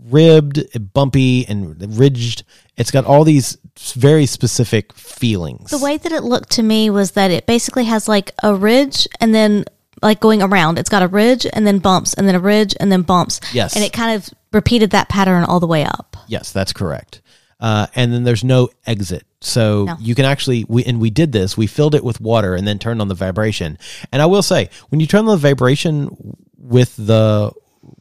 ribbed, 0.08 0.92
bumpy, 0.94 1.46
and 1.46 1.98
ridged. 1.98 2.42
It's 2.78 2.90
got 2.90 3.04
all 3.04 3.22
these 3.22 3.58
very 3.94 4.24
specific 4.24 4.94
feelings. 4.94 5.70
The 5.70 5.78
way 5.78 5.98
that 5.98 6.10
it 6.10 6.22
looked 6.22 6.52
to 6.52 6.62
me 6.62 6.88
was 6.88 7.12
that 7.12 7.30
it 7.30 7.46
basically 7.46 7.84
has 7.84 8.08
like 8.08 8.32
a 8.42 8.54
ridge 8.54 9.06
and 9.20 9.34
then 9.34 9.66
like 10.00 10.20
going 10.20 10.42
around. 10.42 10.78
It's 10.78 10.88
got 10.88 11.02
a 11.02 11.08
ridge 11.08 11.46
and 11.52 11.66
then 11.66 11.80
bumps 11.80 12.14
and 12.14 12.26
then 12.26 12.34
a 12.34 12.40
ridge 12.40 12.74
and 12.80 12.90
then 12.90 13.02
bumps. 13.02 13.40
Yes. 13.52 13.76
And 13.76 13.84
it 13.84 13.92
kind 13.92 14.16
of 14.16 14.30
repeated 14.54 14.92
that 14.92 15.10
pattern 15.10 15.44
all 15.44 15.60
the 15.60 15.66
way 15.66 15.84
up. 15.84 16.16
Yes, 16.28 16.50
that's 16.50 16.72
correct. 16.72 17.20
Uh, 17.58 17.86
and 17.94 18.12
then 18.12 18.22
there's 18.24 18.44
no 18.44 18.68
exit. 18.86 19.24
So 19.40 19.84
No. 19.84 19.96
you 19.98 20.14
can 20.14 20.24
actually, 20.26 20.64
we, 20.68 20.84
and 20.84 21.00
we 21.00 21.08
did 21.10 21.32
this, 21.32 21.56
we 21.56 21.66
filled 21.66 21.94
it 21.94 22.04
with 22.04 22.20
water 22.20 22.54
and 22.54 22.66
then 22.66 22.78
turned 22.78 23.00
on 23.00 23.08
the 23.08 23.14
vibration. 23.14 23.78
And 24.12 24.20
I 24.20 24.26
will 24.26 24.42
say, 24.42 24.68
when 24.90 25.00
you 25.00 25.06
turn 25.06 25.20
on 25.20 25.26
the 25.26 25.36
vibration 25.36 26.10
with 26.58 26.94
the 26.96 27.52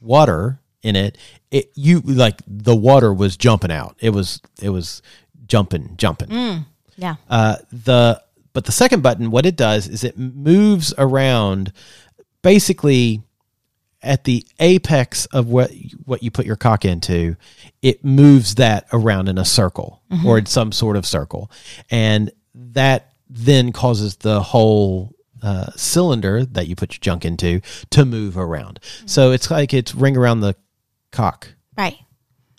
water 0.02 0.60
in 0.82 0.96
it, 0.98 1.18
it, 1.52 1.72
you 1.76 2.02
like 2.02 2.42
the 2.46 2.76
water 2.76 3.14
was 3.14 3.38
jumping 3.38 3.72
out. 3.72 3.96
It 4.02 4.10
was, 4.10 4.42
it 4.62 4.70
was 4.70 5.02
jumping, 5.48 5.96
jumping. 5.98 6.66
Yeah. 6.98 7.16
Uh, 7.30 7.58
the, 7.72 8.22
but 8.52 8.66
the 8.66 8.72
second 8.74 9.04
button, 9.04 9.32
what 9.32 9.46
it 9.46 9.56
does 9.56 9.88
is 9.88 10.04
it 10.04 10.18
moves 10.18 10.94
around 10.98 11.72
basically 12.42 13.22
at 14.06 14.24
the 14.24 14.46
apex 14.60 15.26
of 15.28 15.48
what 15.48 15.72
what 16.06 16.24
you 16.24 16.32
put 16.32 16.46
your 16.46 16.56
cock 16.56 16.86
into, 16.86 17.36
it 17.82 18.06
moves 18.06 18.56
that 18.56 18.88
around 18.94 19.28
in 19.28 19.38
a 19.38 19.46
circle 19.46 20.02
or 20.26 20.38
in 20.38 20.46
some 20.46 20.72
sort 20.72 20.96
of 20.96 21.06
circle, 21.06 21.52
and 21.92 22.32
that 22.54 23.14
then 23.30 23.72
causes 23.74 24.16
the 24.18 24.42
whole 24.42 25.14
uh, 25.42 25.72
cylinder 25.76 26.46
that 26.46 26.68
you 26.68 26.76
put 26.76 26.94
your 26.94 27.00
junk 27.02 27.26
into 27.26 27.60
to 27.90 28.06
move 28.06 28.38
around. 28.38 28.80
So 29.06 29.32
it's 29.32 29.52
like 29.52 29.74
it's 29.74 29.94
ring 29.94 30.16
around 30.16 30.40
the 30.42 30.56
cock. 31.12 31.50
right. 31.78 31.98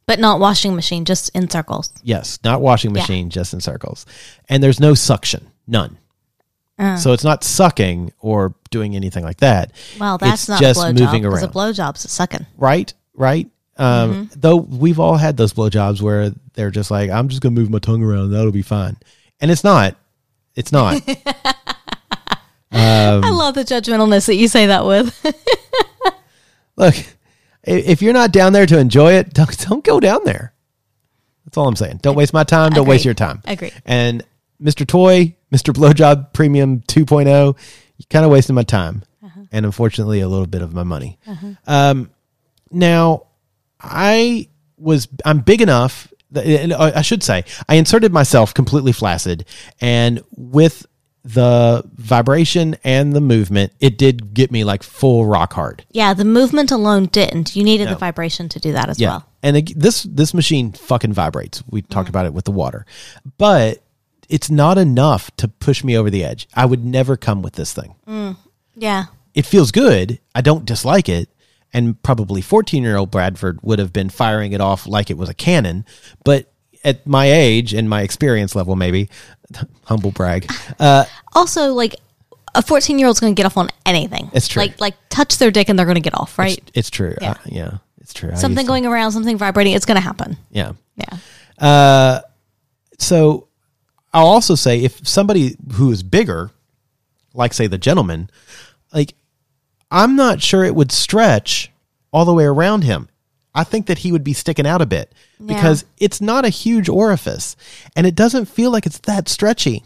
But 0.06 0.20
not 0.20 0.38
washing 0.38 0.76
machine, 0.76 1.04
just 1.04 1.30
in 1.30 1.50
circles. 1.50 1.92
Yes, 2.04 2.38
not 2.44 2.60
washing 2.60 2.94
Yeah. 2.94 3.00
machine, 3.02 3.28
just 3.30 3.52
in 3.52 3.60
circles, 3.60 4.06
and 4.48 4.62
there's 4.62 4.78
no 4.78 4.94
suction, 4.94 5.48
none. 5.66 5.98
Uh. 6.78 6.96
So 6.96 7.12
it's 7.12 7.24
not 7.24 7.42
sucking 7.42 8.12
or 8.20 8.54
doing 8.70 8.94
anything 8.96 9.24
like 9.24 9.38
that. 9.38 9.72
Well, 9.98 10.18
that's 10.18 10.42
It's 10.42 10.48
not 10.48 10.60
just 10.60 10.82
a 10.84 10.92
moving 10.92 11.24
a 11.24 11.30
around. 11.30 11.52
blowjob's 11.52 12.04
a 12.04 12.08
sucking. 12.08 12.46
right? 12.56 12.92
Right? 13.14 13.48
Um, 13.78 14.10
Mm-hmm. 14.28 14.40
Though 14.40 14.56
we've 14.56 14.98
all 15.00 15.16
had 15.16 15.36
those 15.36 15.52
blowjobs 15.52 16.00
where 16.00 16.30
they're 16.54 16.70
just 16.70 16.90
like, 16.90 17.10
I'm 17.10 17.28
just 17.28 17.42
gonna 17.42 17.54
move 17.54 17.70
my 17.70 17.78
tongue 17.78 18.02
around, 18.02 18.30
that'll 18.30 18.52
be 18.52 18.62
fine, 18.62 18.96
and 19.40 19.50
it's 19.50 19.64
not. 19.64 19.96
It's 20.54 20.72
not. 20.72 21.02
Um, 22.72 23.24
I 23.24 23.30
love 23.30 23.54
the 23.54 23.62
judgmentalness 23.64 24.26
that 24.26 24.34
you 24.34 24.48
say 24.48 24.66
that 24.66 24.84
with. 24.84 25.14
Look, 26.76 26.94
if 27.62 28.02
you're 28.02 28.12
not 28.12 28.32
down 28.32 28.52
there 28.52 28.66
to 28.66 28.78
enjoy 28.78 29.14
it, 29.14 29.32
don't, 29.32 29.56
don't 29.66 29.84
go 29.84 29.98
down 29.98 30.20
there. 30.24 30.52
That's 31.44 31.56
all 31.56 31.68
I'm 31.68 31.76
saying. 31.76 32.00
Don't 32.02 32.16
waste 32.16 32.34
my 32.34 32.44
time. 32.44 32.72
Don't 32.72 32.86
waste 32.88 33.04
your 33.04 33.14
time. 33.14 33.40
Agree. 33.46 33.70
And 33.86 34.24
Mr. 34.60 34.86
Toy, 34.86 35.36
Mr. 35.54 35.72
Blowjob 35.72 36.32
Premium 36.34 36.80
2.0, 36.80 37.26
you 37.46 37.54
kind 38.10 38.24
of 38.24 38.30
wasted 38.30 38.54
my 38.54 38.62
time, 38.62 39.02
Uh-huh. 39.24 39.40
and 39.52 39.66
unfortunately, 39.66 40.20
a 40.20 40.28
little 40.28 40.46
bit 40.46 40.62
of 40.62 40.72
my 40.74 40.82
money. 40.84 41.18
Um, 41.66 42.10
now, 42.70 43.26
I 43.80 44.48
was 44.78 45.08
I'm 45.24 45.40
big 45.40 45.60
enough. 45.62 46.08
That, 46.32 46.44
and 46.46 46.72
I 46.72 47.02
should 47.02 47.22
say 47.22 47.44
I 47.68 47.76
inserted 47.76 48.12
myself 48.12 48.52
completely 48.52 48.92
flaccid, 48.92 49.44
and 49.80 50.22
with 50.36 50.84
the 51.24 51.82
vibration 51.94 52.76
and 52.84 53.12
the 53.12 53.20
movement, 53.20 53.72
it 53.80 53.98
did 53.98 54.32
get 54.32 54.50
me 54.52 54.62
like 54.64 54.82
full 54.82 55.26
rock 55.26 55.52
hard. 55.52 55.84
yeah, 55.90 56.14
the 56.14 56.24
movement 56.24 56.70
alone 56.70 57.06
didn't. 57.06 57.56
You 57.56 57.64
needed 57.64 57.88
the 57.88 57.96
vibration 57.96 58.48
to 58.50 58.60
do 58.60 58.72
that 58.72 58.88
as 58.88 58.98
well. 59.00 59.26
And 59.42 59.56
ag- 59.56 59.74
this 59.78 60.02
this 60.04 60.34
machine 60.34 60.72
fucking 60.72 61.12
vibrates. 61.12 61.62
We 61.70 61.82
talked 61.82 62.08
about 62.08 62.26
it 62.26 62.34
with 62.34 62.44
the 62.44 62.50
water, 62.52 62.86
but 63.38 63.82
it's 64.28 64.50
not 64.50 64.78
enough 64.78 65.30
to 65.36 65.48
push 65.48 65.84
me 65.84 65.96
over 65.96 66.10
the 66.10 66.24
edge. 66.24 66.48
I 66.54 66.66
would 66.66 66.84
never 66.84 67.16
come 67.16 67.42
with 67.42 67.54
this 67.54 67.72
thing. 67.72 67.94
Yeah. 68.74 69.04
it 69.34 69.46
feels 69.46 69.70
good. 69.70 70.18
I 70.34 70.40
don't 70.42 70.64
dislike 70.64 71.08
it. 71.08 71.28
And 71.72 72.00
probably 72.02 72.40
14 72.42 72.82
year 72.82 72.96
old 72.96 73.10
Bradford 73.10 73.58
would 73.62 73.78
have 73.78 73.92
been 73.92 74.08
firing 74.08 74.52
it 74.52 74.60
off 74.60 74.86
like 74.86 75.10
it 75.10 75.16
was 75.18 75.28
a 75.28 75.34
cannon. 75.34 75.84
But 76.24 76.50
at 76.84 77.06
my 77.06 77.26
age 77.30 77.74
and 77.74 77.88
my 77.90 78.02
experience 78.02 78.54
level, 78.54 78.76
maybe, 78.76 79.08
humble 79.84 80.10
brag, 80.12 80.50
uh, 80.78 81.04
Also, 81.34 81.72
like 81.72 81.96
a 82.54 82.62
14 82.62 82.98
year 82.98 83.06
old's 83.08 83.20
going 83.20 83.34
to 83.34 83.38
get 83.38 83.44
off 83.46 83.56
on 83.56 83.68
anything. 83.84 84.30
It's 84.32 84.48
true. 84.48 84.62
Like, 84.62 84.80
like 84.80 84.94
touch 85.10 85.38
their 85.38 85.50
dick 85.50 85.68
and 85.68 85.78
they're 85.78 85.86
going 85.86 85.96
to 85.96 86.00
get 86.00 86.14
off, 86.18 86.38
right? 86.38 86.56
it's, 86.56 86.70
it's 86.74 86.90
true. 86.90 87.14
Yeah. 87.20 87.32
Uh, 87.32 87.34
yeah, 87.46 87.70
it's 88.00 88.14
true. 88.14 88.30
I 88.30 88.34
something 88.36 88.58
used 88.58 88.66
to- 88.66 88.70
going 88.70 88.86
around, 88.86 89.12
something 89.12 89.36
vibrating, 89.36 89.74
it's 89.74 89.84
going 89.86 89.96
to 89.96 90.00
happen. 90.02 90.36
Yeah. 90.50 90.72
Yeah. 90.96 91.18
Uh, 91.66 92.20
so 92.98 93.45
I'll 94.16 94.26
also 94.28 94.54
say 94.54 94.82
if 94.82 95.06
somebody 95.06 95.56
who 95.74 95.92
is 95.92 96.02
bigger, 96.02 96.50
like 97.34 97.52
say 97.52 97.66
the 97.66 97.76
gentleman, 97.76 98.30
like 98.90 99.14
I'm 99.90 100.16
not 100.16 100.40
sure 100.40 100.64
it 100.64 100.74
would 100.74 100.90
stretch 100.90 101.70
all 102.14 102.24
the 102.24 102.32
way 102.32 102.44
around 102.44 102.82
him. 102.84 103.10
I 103.54 103.62
think 103.62 103.86
that 103.86 103.98
he 103.98 104.12
would 104.12 104.24
be 104.24 104.32
sticking 104.32 104.66
out 104.66 104.80
a 104.80 104.86
bit 104.86 105.12
because 105.44 105.84
it's 105.98 106.22
not 106.22 106.46
a 106.46 106.50
huge 106.50 106.88
orifice 106.88 107.56
and 107.94 108.06
it 108.06 108.14
doesn't 108.14 108.46
feel 108.46 108.70
like 108.70 108.86
it's 108.86 109.00
that 109.00 109.28
stretchy. 109.28 109.84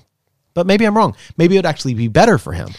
But 0.55 0.65
maybe 0.65 0.85
I'm 0.85 0.97
wrong. 0.97 1.17
Maybe 1.37 1.57
it 1.57 1.59
would 1.59 1.67
actually 1.67 1.95
be 1.95 2.07
better 2.07 2.39
for 2.39 2.53
him. 2.53 2.71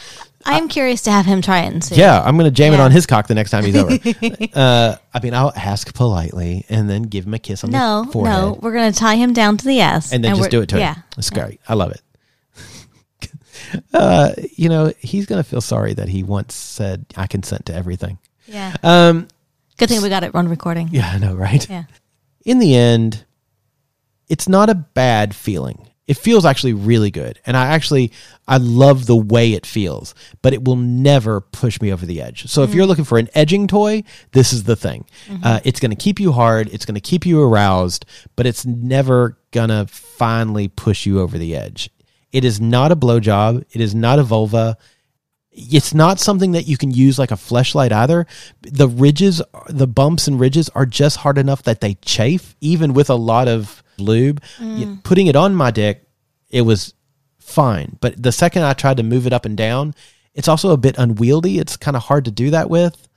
I 0.46 0.58
am 0.58 0.68
curious 0.68 1.02
to 1.04 1.12
have 1.12 1.26
him 1.26 1.42
try 1.42 1.60
it 1.62 1.74
and 1.74 1.84
see. 1.84 1.96
Yeah, 1.96 2.22
I'm 2.22 2.36
going 2.38 2.46
to 2.50 2.52
jam 2.56 2.74
it 2.74 2.78
Yeah. 2.78 2.84
on 2.84 2.92
his 2.92 3.06
cock 3.06 3.28
the 3.28 3.36
next 3.36 3.52
time 3.52 3.64
he's 3.66 3.76
over. 3.76 3.92
uh, 4.54 4.96
I 5.14 5.20
mean, 5.22 5.34
I'll 5.34 5.54
ask 5.56 5.94
politely 5.94 6.66
and 6.70 6.90
then 6.90 7.04
give 7.04 7.26
him 7.26 7.34
a 7.34 7.40
kiss 7.40 7.64
on 7.64 7.72
No, 7.72 8.04
the 8.06 8.12
forehead. 8.12 8.38
no, 8.42 8.60
we're 8.62 8.74
going 8.74 8.92
to 8.92 8.98
tie 9.00 9.16
him 9.16 9.34
down 9.34 9.58
to 9.58 9.66
the 9.66 9.80
S. 9.80 10.12
and 10.14 10.24
then 10.24 10.32
just 10.32 10.42
we're- 10.42 10.50
do 10.52 10.62
it 10.62 10.70
to 10.70 10.80
yeah. 10.80 10.96
him. 10.96 11.04
It's 11.18 11.30
great. 11.30 11.60
I 11.68 11.74
love 11.76 11.92
it. 11.92 12.02
uh, 13.94 14.32
you 14.56 14.70
know, 14.70 14.92
he's 15.00 15.26
gonna 15.26 15.44
feel 15.44 15.62
sorry 15.62 15.94
that 15.94 16.10
he 16.10 16.24
once 16.24 16.56
said 16.56 17.06
I 17.16 17.28
consent 17.28 17.68
to 17.68 17.74
everything. 17.76 18.18
Yeah. 18.48 18.76
Um, 18.84 19.28
Good 19.78 19.90
thing 19.90 20.02
we 20.02 20.10
got 20.10 20.24
it 20.24 20.36
on 20.36 20.48
recording. 20.50 20.90
yeah, 20.92 21.10
I 21.14 21.18
know, 21.20 21.34
right? 21.36 21.68
Yeah. 21.70 21.84
In 22.46 22.60
the 22.60 22.76
end, 22.76 23.26
it's 24.30 24.48
not 24.50 24.70
a 24.70 24.76
bad 24.76 25.36
feeling. 25.36 25.88
It 26.12 26.18
feels 26.18 26.44
actually 26.44 26.74
really 26.74 27.10
good, 27.10 27.40
and 27.46 27.56
I 27.56 27.68
actually 27.68 28.12
I 28.46 28.58
love 28.58 29.06
the 29.06 29.16
way 29.16 29.54
it 29.54 29.66
feels. 29.66 30.14
But 30.42 30.52
it 30.52 30.66
will 30.66 30.76
never 30.76 31.40
push 31.40 31.80
me 31.80 31.90
over 31.94 32.06
the 32.06 32.22
edge. 32.22 32.48
So 32.50 32.64
if 32.64 32.74
you're 32.74 32.86
looking 32.86 33.06
for 33.06 33.18
an 33.18 33.30
edging 33.34 33.66
toy, 33.66 34.04
this 34.34 34.52
is 34.52 34.64
the 34.64 34.76
thing. 34.76 35.06
Uh, 35.42 35.62
it's 35.64 35.80
going 35.80 35.92
to 35.92 35.96
keep 35.96 36.20
you 36.20 36.34
hard. 36.34 36.68
It's 36.74 36.84
going 36.84 36.96
to 36.96 37.02
keep 37.02 37.26
you 37.26 37.42
aroused, 37.42 38.06
but 38.36 38.46
it's 38.46 38.66
never 38.66 39.38
gonna 39.52 39.88
finally 39.88 40.68
push 40.68 41.06
you 41.06 41.22
over 41.22 41.38
the 41.38 41.56
edge. 41.56 41.90
It 42.34 42.44
is 42.44 42.60
not 42.60 42.92
a 42.92 42.98
blowjob. 42.98 43.64
It 43.72 43.80
is 43.80 43.96
not 43.96 44.20
a 44.20 44.24
vulva. 44.24 44.78
It's 45.54 45.94
not 45.94 46.20
something 46.20 46.52
that 46.52 46.68
you 46.68 46.76
can 46.76 46.92
use 46.92 47.18
like 47.18 47.32
a 47.32 47.36
fleshlight 47.36 47.94
either. 47.94 48.28
The 48.64 48.90
ridges, 48.90 49.42
the 49.70 49.88
bumps 49.88 50.28
and 50.28 50.38
ridges 50.38 50.68
are 50.76 50.86
just 50.86 51.18
hard 51.18 51.38
enough 51.38 51.64
that 51.64 51.80
they 51.80 51.94
chafe, 51.96 52.58
even 52.60 52.94
with 52.94 53.10
a 53.10 53.16
lot 53.16 53.48
of 53.48 53.82
lube. 54.02 54.42
Y- 54.60 54.66
mm. 54.66 55.04
Putting 55.04 55.28
it 55.28 55.36
on 55.36 55.56
my 55.56 55.72
dick, 55.72 56.04
it 56.50 56.62
was 56.62 56.94
fine. 57.40 57.98
But 58.02 58.22
the 58.22 58.32
second 58.32 58.64
I 58.64 58.74
tried 58.74 58.98
to 58.98 59.04
move 59.04 59.28
it 59.28 59.34
up 59.34 59.46
and 59.46 59.56
down, 59.56 59.94
it's 60.34 60.48
also 60.48 60.72
a 60.72 60.78
bit 60.78 60.98
unwieldy. 60.98 61.60
It's 61.60 61.78
kind 61.78 61.96
of 61.98 62.04
hard 62.04 62.26
to 62.26 62.32
do 62.32 62.52
that 62.52 62.70
with. 62.70 63.08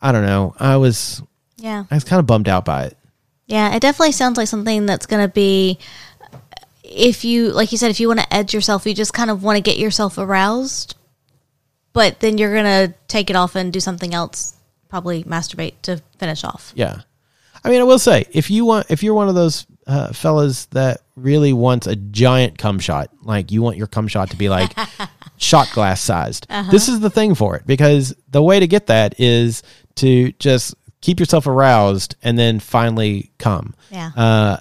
I 0.00 0.12
don't 0.12 0.26
know. 0.26 0.54
I 0.58 0.76
was 0.76 1.22
Yeah. 1.56 1.84
I 1.90 1.94
was 1.94 2.04
kind 2.04 2.20
of 2.20 2.26
bummed 2.26 2.48
out 2.48 2.64
by 2.64 2.84
it. 2.84 2.98
Yeah, 3.46 3.74
it 3.74 3.80
definitely 3.80 4.12
sounds 4.12 4.36
like 4.38 4.48
something 4.48 4.86
that's 4.86 5.06
going 5.06 5.22
to 5.26 5.32
be 5.32 5.78
if 6.84 7.24
you 7.24 7.50
like 7.50 7.72
you 7.72 7.78
said 7.78 7.90
if 7.90 8.00
you 8.00 8.08
want 8.08 8.20
to 8.20 8.34
edge 8.34 8.52
yourself, 8.54 8.86
you 8.86 8.94
just 8.94 9.14
kind 9.14 9.30
of 9.30 9.42
want 9.42 9.56
to 9.56 9.62
get 9.62 9.78
yourself 9.78 10.18
aroused, 10.18 10.96
but 11.92 12.20
then 12.20 12.38
you're 12.38 12.52
going 12.52 12.88
to 12.88 12.94
take 13.08 13.30
it 13.30 13.36
off 13.36 13.54
and 13.54 13.72
do 13.72 13.80
something 13.80 14.14
else, 14.14 14.54
probably 14.88 15.24
masturbate 15.24 15.74
to 15.82 16.02
finish 16.18 16.44
off. 16.44 16.72
Yeah. 16.74 17.02
I 17.64 17.70
mean, 17.70 17.80
I 17.80 17.84
will 17.84 17.98
say, 17.98 18.26
if 18.32 18.50
you 18.50 18.64
want, 18.64 18.90
if 18.90 19.02
you're 19.02 19.14
one 19.14 19.28
of 19.28 19.34
those 19.34 19.66
uh, 19.86 20.12
fellas 20.12 20.66
that 20.66 21.02
really 21.16 21.52
wants 21.52 21.86
a 21.86 21.96
giant 21.96 22.58
cum 22.58 22.78
shot, 22.78 23.10
like 23.22 23.50
you 23.50 23.62
want 23.62 23.76
your 23.76 23.86
cum 23.86 24.08
shot 24.08 24.30
to 24.30 24.36
be 24.36 24.48
like 24.48 24.72
shot 25.36 25.70
glass 25.72 26.00
sized, 26.00 26.46
this 26.70 26.88
is 26.88 27.00
the 27.00 27.10
thing 27.10 27.34
for 27.34 27.56
it 27.56 27.66
because 27.66 28.14
the 28.30 28.42
way 28.42 28.60
to 28.60 28.66
get 28.66 28.86
that 28.86 29.18
is 29.18 29.62
to 29.96 30.32
just 30.32 30.74
keep 31.00 31.18
yourself 31.20 31.46
aroused 31.46 32.14
and 32.22 32.38
then 32.38 32.60
finally 32.60 33.32
come. 33.38 33.74
Yeah. 33.90 34.10
Uh, 34.16 34.56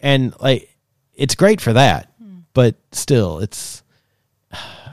and 0.00 0.34
like, 0.40 0.68
it's 1.14 1.34
great 1.34 1.60
for 1.60 1.72
that, 1.74 2.12
but 2.54 2.76
still, 2.92 3.38
it's, 3.40 3.82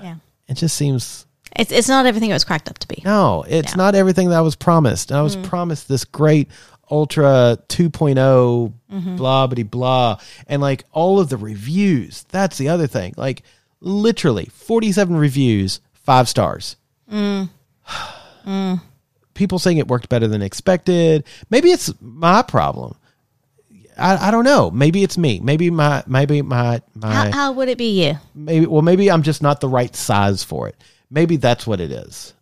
yeah. 0.01 0.15
it 0.47 0.55
just 0.55 0.75
seems 0.75 1.25
It's 1.55 1.71
it's 1.71 1.87
not 1.87 2.05
everything 2.05 2.29
it 2.29 2.33
was 2.33 2.43
cracked 2.43 2.69
up 2.69 2.79
to 2.79 2.87
be. 2.87 3.01
no, 3.05 3.43
it's 3.47 3.75
not 3.75 3.95
everything 3.95 4.29
that 4.29 4.37
I 4.37 4.41
was 4.41 4.55
promised. 4.55 5.11
I 5.11 5.21
was 5.21 5.35
promised 5.37 5.87
this 5.87 6.03
great 6.05 6.49
ultra 6.91 7.57
2 7.69 7.89
mm-hmm. 7.89 9.15
blah 9.15 9.47
blah 9.47 9.63
blah 9.63 10.17
and 10.47 10.61
like 10.61 10.83
all 10.91 11.19
of 11.19 11.29
the 11.29 11.37
reviews. 11.37 12.23
That's 12.29 12.57
the 12.57 12.69
other 12.69 12.87
thing. 12.87 13.13
Like 13.17 13.43
literally 13.79 14.45
47 14.45 15.15
reviews, 15.15 15.81
5 15.93 16.29
stars. 16.29 16.75
Mm. 17.11 17.49
Mm. 18.45 18.81
People 19.35 19.57
saying 19.57 19.77
it 19.77 19.87
worked 19.87 20.09
better 20.09 20.27
than 20.27 20.41
expected. 20.41 21.23
Maybe 21.49 21.71
it's 21.71 21.93
my 22.01 22.41
problem. 22.41 22.93
I, 23.97 24.27
I 24.27 24.31
don't 24.31 24.43
know. 24.43 24.69
Maybe 24.69 25.01
it's 25.01 25.17
me. 25.17 25.39
Maybe 25.39 25.69
my 25.69 26.03
maybe 26.07 26.41
my 26.41 26.81
my 26.93 27.13
How, 27.13 27.31
how 27.31 27.51
would 27.53 27.69
it 27.69 27.77
be 27.77 28.03
you? 28.05 28.15
maybe 28.35 28.65
well 28.65 28.81
maybe 28.81 29.09
I'm 29.09 29.23
just 29.23 29.41
not 29.41 29.61
the 29.61 29.69
right 29.69 29.95
size 29.95 30.43
for 30.43 30.67
it. 30.67 30.75
Maybe 31.09 31.37
that's 31.37 31.65
what 31.65 31.79
it 31.79 31.91
is. 31.91 32.33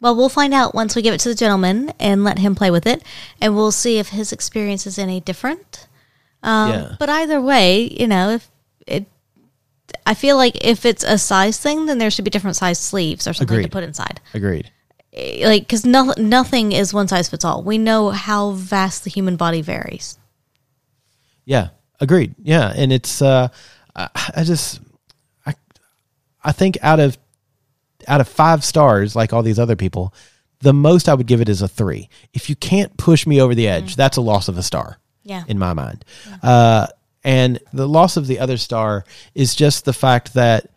Well, 0.00 0.16
we'll 0.16 0.28
find 0.30 0.54
out 0.54 0.74
once 0.74 0.96
we 0.96 1.02
give 1.02 1.12
it 1.14 1.20
to 1.20 1.28
the 1.28 1.34
gentleman 1.34 1.92
and 2.00 2.24
let 2.24 2.38
him 2.38 2.54
play 2.54 2.70
with 2.70 2.86
it, 2.86 3.02
and 3.40 3.54
we'll 3.54 3.72
see 3.72 3.98
if 3.98 4.08
his 4.08 4.32
experience 4.32 4.86
is 4.86 4.98
any 4.98 5.20
different. 5.20 5.86
Um, 6.42 6.70
Yeah. 6.70 6.96
But 6.98 7.10
either 7.10 7.40
way, 7.40 7.82
you 8.00 8.06
know, 8.06 8.30
if 8.30 8.50
it, 8.86 9.06
I 10.06 10.14
feel 10.14 10.36
like 10.36 10.64
if 10.64 10.86
it's 10.86 11.04
a 11.04 11.18
size 11.18 11.58
thing, 11.58 11.84
then 11.86 11.98
there 11.98 12.10
should 12.10 12.24
be 12.24 12.30
different 12.30 12.56
size 12.56 12.78
sleeves 12.78 13.26
or 13.26 13.34
something 13.34 13.56
to 13.64 13.68
put 13.70 13.84
inside. 13.84 14.20
Agreed. 14.32 14.70
Eh, 15.12 15.46
Like, 15.46 15.62
because 15.64 15.84
no, 15.84 16.14
nothing 16.16 16.72
is 16.72 16.94
one 16.94 17.08
size 17.08 17.28
fits 17.28 17.44
all. 17.44 17.62
We 17.62 17.76
know 17.76 18.08
how 18.10 18.52
vast 18.52 19.04
the 19.04 19.10
human 19.10 19.36
body 19.36 19.60
varies. 19.60 20.18
Yeah, 21.44 21.68
agreed. 22.00 22.34
Yeah, 22.42 22.72
and 22.74 22.92
it's 22.92 23.20
uh, 23.20 23.48
I, 23.94 24.08
I 24.36 24.44
just 24.44 24.80
I 25.44 25.54
I 26.42 26.52
think 26.52 26.78
out 26.80 27.00
of 27.00 27.18
out 28.10 28.20
of 28.20 28.28
five 28.28 28.64
stars, 28.64 29.14
like 29.16 29.32
all 29.32 29.42
these 29.42 29.58
other 29.58 29.76
people, 29.76 30.12
the 30.60 30.72
most 30.74 31.08
I 31.08 31.14
would 31.14 31.26
give 31.26 31.40
it 31.40 31.48
is 31.48 31.62
a 31.62 31.68
three. 31.68 32.08
If 32.34 32.50
you 32.50 32.56
can't 32.56 32.94
push 32.96 33.26
me 33.26 33.40
over 33.40 33.54
the 33.54 33.68
edge, 33.68 33.96
that's 33.96 34.16
a 34.18 34.20
loss 34.20 34.48
of 34.48 34.58
a 34.58 34.62
star. 34.62 34.98
Yeah. 35.22 35.44
in 35.46 35.58
my 35.58 35.74
mind. 35.74 36.04
Uh, 36.42 36.86
and 37.22 37.60
the 37.72 37.86
loss 37.86 38.16
of 38.16 38.26
the 38.26 38.38
other 38.40 38.56
star 38.56 39.04
is 39.34 39.54
just 39.54 39.84
the 39.84 39.92
fact 39.92 40.34
that 40.34 40.70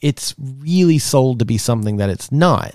it's 0.00 0.34
really 0.38 0.98
sold 0.98 1.40
to 1.40 1.44
be 1.44 1.58
something 1.58 1.96
that 1.98 2.08
it's 2.08 2.30
not. 2.32 2.74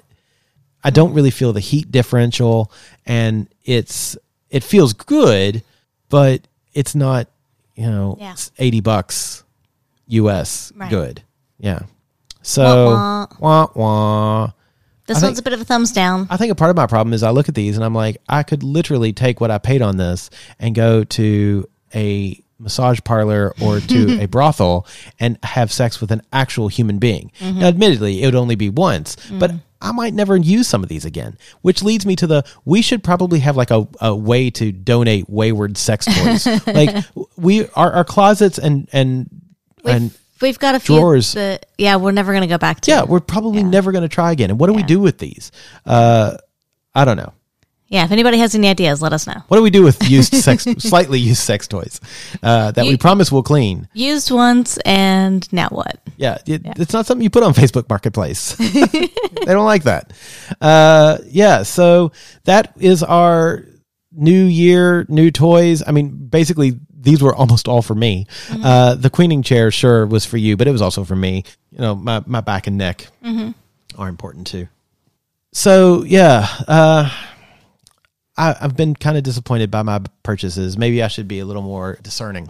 I 0.83 0.89
don't 0.89 1.13
really 1.13 1.31
feel 1.31 1.53
the 1.53 1.61
heat 1.61 1.89
differential, 1.91 2.69
and 3.05 3.47
it's 3.63 4.17
it 4.49 4.63
feels 4.63 4.91
good, 4.93 5.63
but 6.09 6.41
it's 6.73 6.93
not 6.93 7.27
you 7.75 7.89
know 7.89 8.17
Yeah. 8.19 8.35
eighty 8.59 8.81
bucks 8.81 9.43
U.S. 10.07 10.73
Right. 10.75 10.89
good. 10.89 11.23
Yeah. 11.57 11.83
So 12.43 12.85
Wah, 12.85 13.27
wah 13.39 13.67
wah. 13.73 14.51
This 15.05 15.21
I 15.21 15.25
one's 15.25 15.39
a 15.39 15.43
bit 15.43 15.53
of 15.53 15.61
a 15.61 15.65
thumbs 15.65 15.91
down. 15.91 16.27
I 16.29 16.37
think 16.37 16.51
a 16.51 16.55
part 16.55 16.69
of 16.69 16.77
my 16.77 16.87
problem 16.87 17.13
is 17.13 17.23
I 17.23 17.31
look 17.31 17.49
at 17.49 17.55
these 17.55 17.75
and 17.75 17.83
I'm 17.83 17.95
like, 17.95 18.17
I 18.29 18.43
could 18.43 18.63
literally 18.63 19.11
take 19.11 19.41
what 19.41 19.51
I 19.51 19.57
paid 19.57 19.81
on 19.81 19.97
this 19.97 20.29
and 20.59 20.73
go 20.73 21.03
to 21.03 21.67
a 21.93 22.41
massage 22.57 22.99
parlor 23.03 23.53
or 23.61 23.79
to 23.81 24.19
a 24.21 24.27
brothel 24.27 24.87
and 25.19 25.37
have 25.43 25.73
sex 25.73 25.99
with 25.99 26.11
an 26.11 26.21
actual 26.31 26.69
human 26.69 26.99
being. 26.99 27.31
Mm-hmm. 27.39 27.59
Now, 27.59 27.67
admittedly, 27.67 28.23
it 28.23 28.25
would 28.27 28.35
only 28.35 28.55
be 28.55 28.69
once, 28.69 29.17
mm. 29.17 29.39
but 29.39 29.51
I 29.81 29.91
might 29.91 30.13
never 30.13 30.37
use 30.37 30.67
some 30.67 30.81
of 30.81 30.89
these 30.89 31.03
again, 31.03 31.37
which 31.61 31.83
leads 31.83 32.05
me 32.05 32.15
to 32.15 32.27
the 32.27 32.45
we 32.63 32.81
should 32.81 33.03
probably 33.03 33.39
have 33.39 33.57
like 33.57 33.71
a, 33.71 33.85
a 33.99 34.15
way 34.15 34.49
to 34.51 34.71
donate 34.71 35.29
wayward 35.29 35.77
sex 35.77 36.05
toys. 36.05 36.47
like 36.67 37.03
we 37.35 37.67
our, 37.75 37.91
our 37.91 38.05
closets 38.05 38.57
and 38.57 38.87
and 38.93 39.29
and 39.83 40.17
We've 40.43 40.59
got 40.59 40.75
a 40.75 40.79
few 40.81 40.97
drawers. 40.97 41.33
that, 41.35 41.67
yeah, 41.77 41.95
we're 41.95 42.11
never 42.11 42.33
going 42.33 42.41
to 42.41 42.47
go 42.47 42.57
back 42.57 42.81
to. 42.81 42.91
yeah, 42.91 43.03
we're 43.03 43.21
probably 43.21 43.63
never 43.63 43.93
going 43.93 44.01
to 44.01 44.09
try 44.09 44.33
again. 44.33 44.49
And 44.49 44.59
what 44.59 44.67
do 44.67 44.73
we 44.73 44.83
do 44.83 44.99
with 44.99 45.17
these? 45.17 45.53
Uh, 45.85 46.35
I 46.93 47.05
don't 47.05 47.15
know. 47.15 47.31
Yeah, 47.87 48.03
if 48.03 48.11
anybody 48.11 48.39
has 48.39 48.53
any 48.53 48.67
ideas, 48.67 49.01
let 49.01 49.13
us 49.13 49.25
know. 49.25 49.41
What 49.47 49.55
do 49.55 49.63
we 49.63 49.69
do 49.69 49.83
with 49.83 50.09
used 50.09 50.33
sex, 50.33 50.63
slightly 50.79 51.19
used 51.19 51.41
sex 51.41 51.65
toys 51.65 52.01
uh, 52.41 52.71
that 52.71 52.85
we 52.85 52.97
promise 52.97 53.31
we'll 53.31 53.43
clean? 53.43 53.87
Used 53.93 54.31
once, 54.31 54.77
and 54.79 55.47
now 55.53 55.69
what? 55.69 56.01
Yeah, 56.17 56.39
it, 56.45 56.63
it's 56.65 56.91
not 56.91 57.05
something 57.05 57.23
you 57.23 57.29
put 57.29 57.43
on 57.43 57.53
Facebook 57.53 57.87
Marketplace. 57.87 58.55
they 58.57 59.09
don't 59.45 59.65
like 59.65 59.83
that. 59.83 60.11
Uh, 60.59 61.19
yeah, 61.27 61.63
so 61.63 62.11
that 62.43 62.73
is 62.79 63.01
our 63.01 63.63
new 64.15 64.45
year, 64.45 65.05
new 65.09 65.31
toys. 65.31 65.83
I 65.85 65.91
mean, 65.91 66.27
basically, 66.27 66.79
these 66.95 67.21
were 67.21 67.35
almost 67.35 67.67
all 67.67 67.81
for 67.81 67.95
me. 67.95 68.27
Uh, 68.49 68.95
the 68.95 69.09
queening 69.09 69.43
chair, 69.43 69.71
sure, 69.71 70.05
was 70.05 70.25
for 70.25 70.37
you, 70.37 70.55
but 70.55 70.67
it 70.67 70.71
was 70.71 70.81
also 70.81 71.03
for 71.03 71.15
me. 71.15 71.43
You 71.71 71.79
know, 71.79 71.95
my, 71.95 72.23
my 72.25 72.41
back 72.41 72.67
and 72.67 72.77
neck 72.77 73.07
are 73.97 74.07
important 74.07 74.47
too. 74.47 74.67
so 75.51 76.03
yeah, 76.03 76.47
uh, 76.67 77.09
I, 78.37 78.55
I've 78.59 78.75
been 78.75 78.95
kind 78.95 79.17
of 79.17 79.23
disappointed 79.23 79.69
by 79.69 79.83
my 79.83 80.01
purchases. 80.23 80.77
Maybe 80.77 81.03
I 81.03 81.07
should 81.07 81.27
be 81.27 81.39
a 81.39 81.45
little 81.45 81.61
more 81.61 81.99
discerning. 82.01 82.49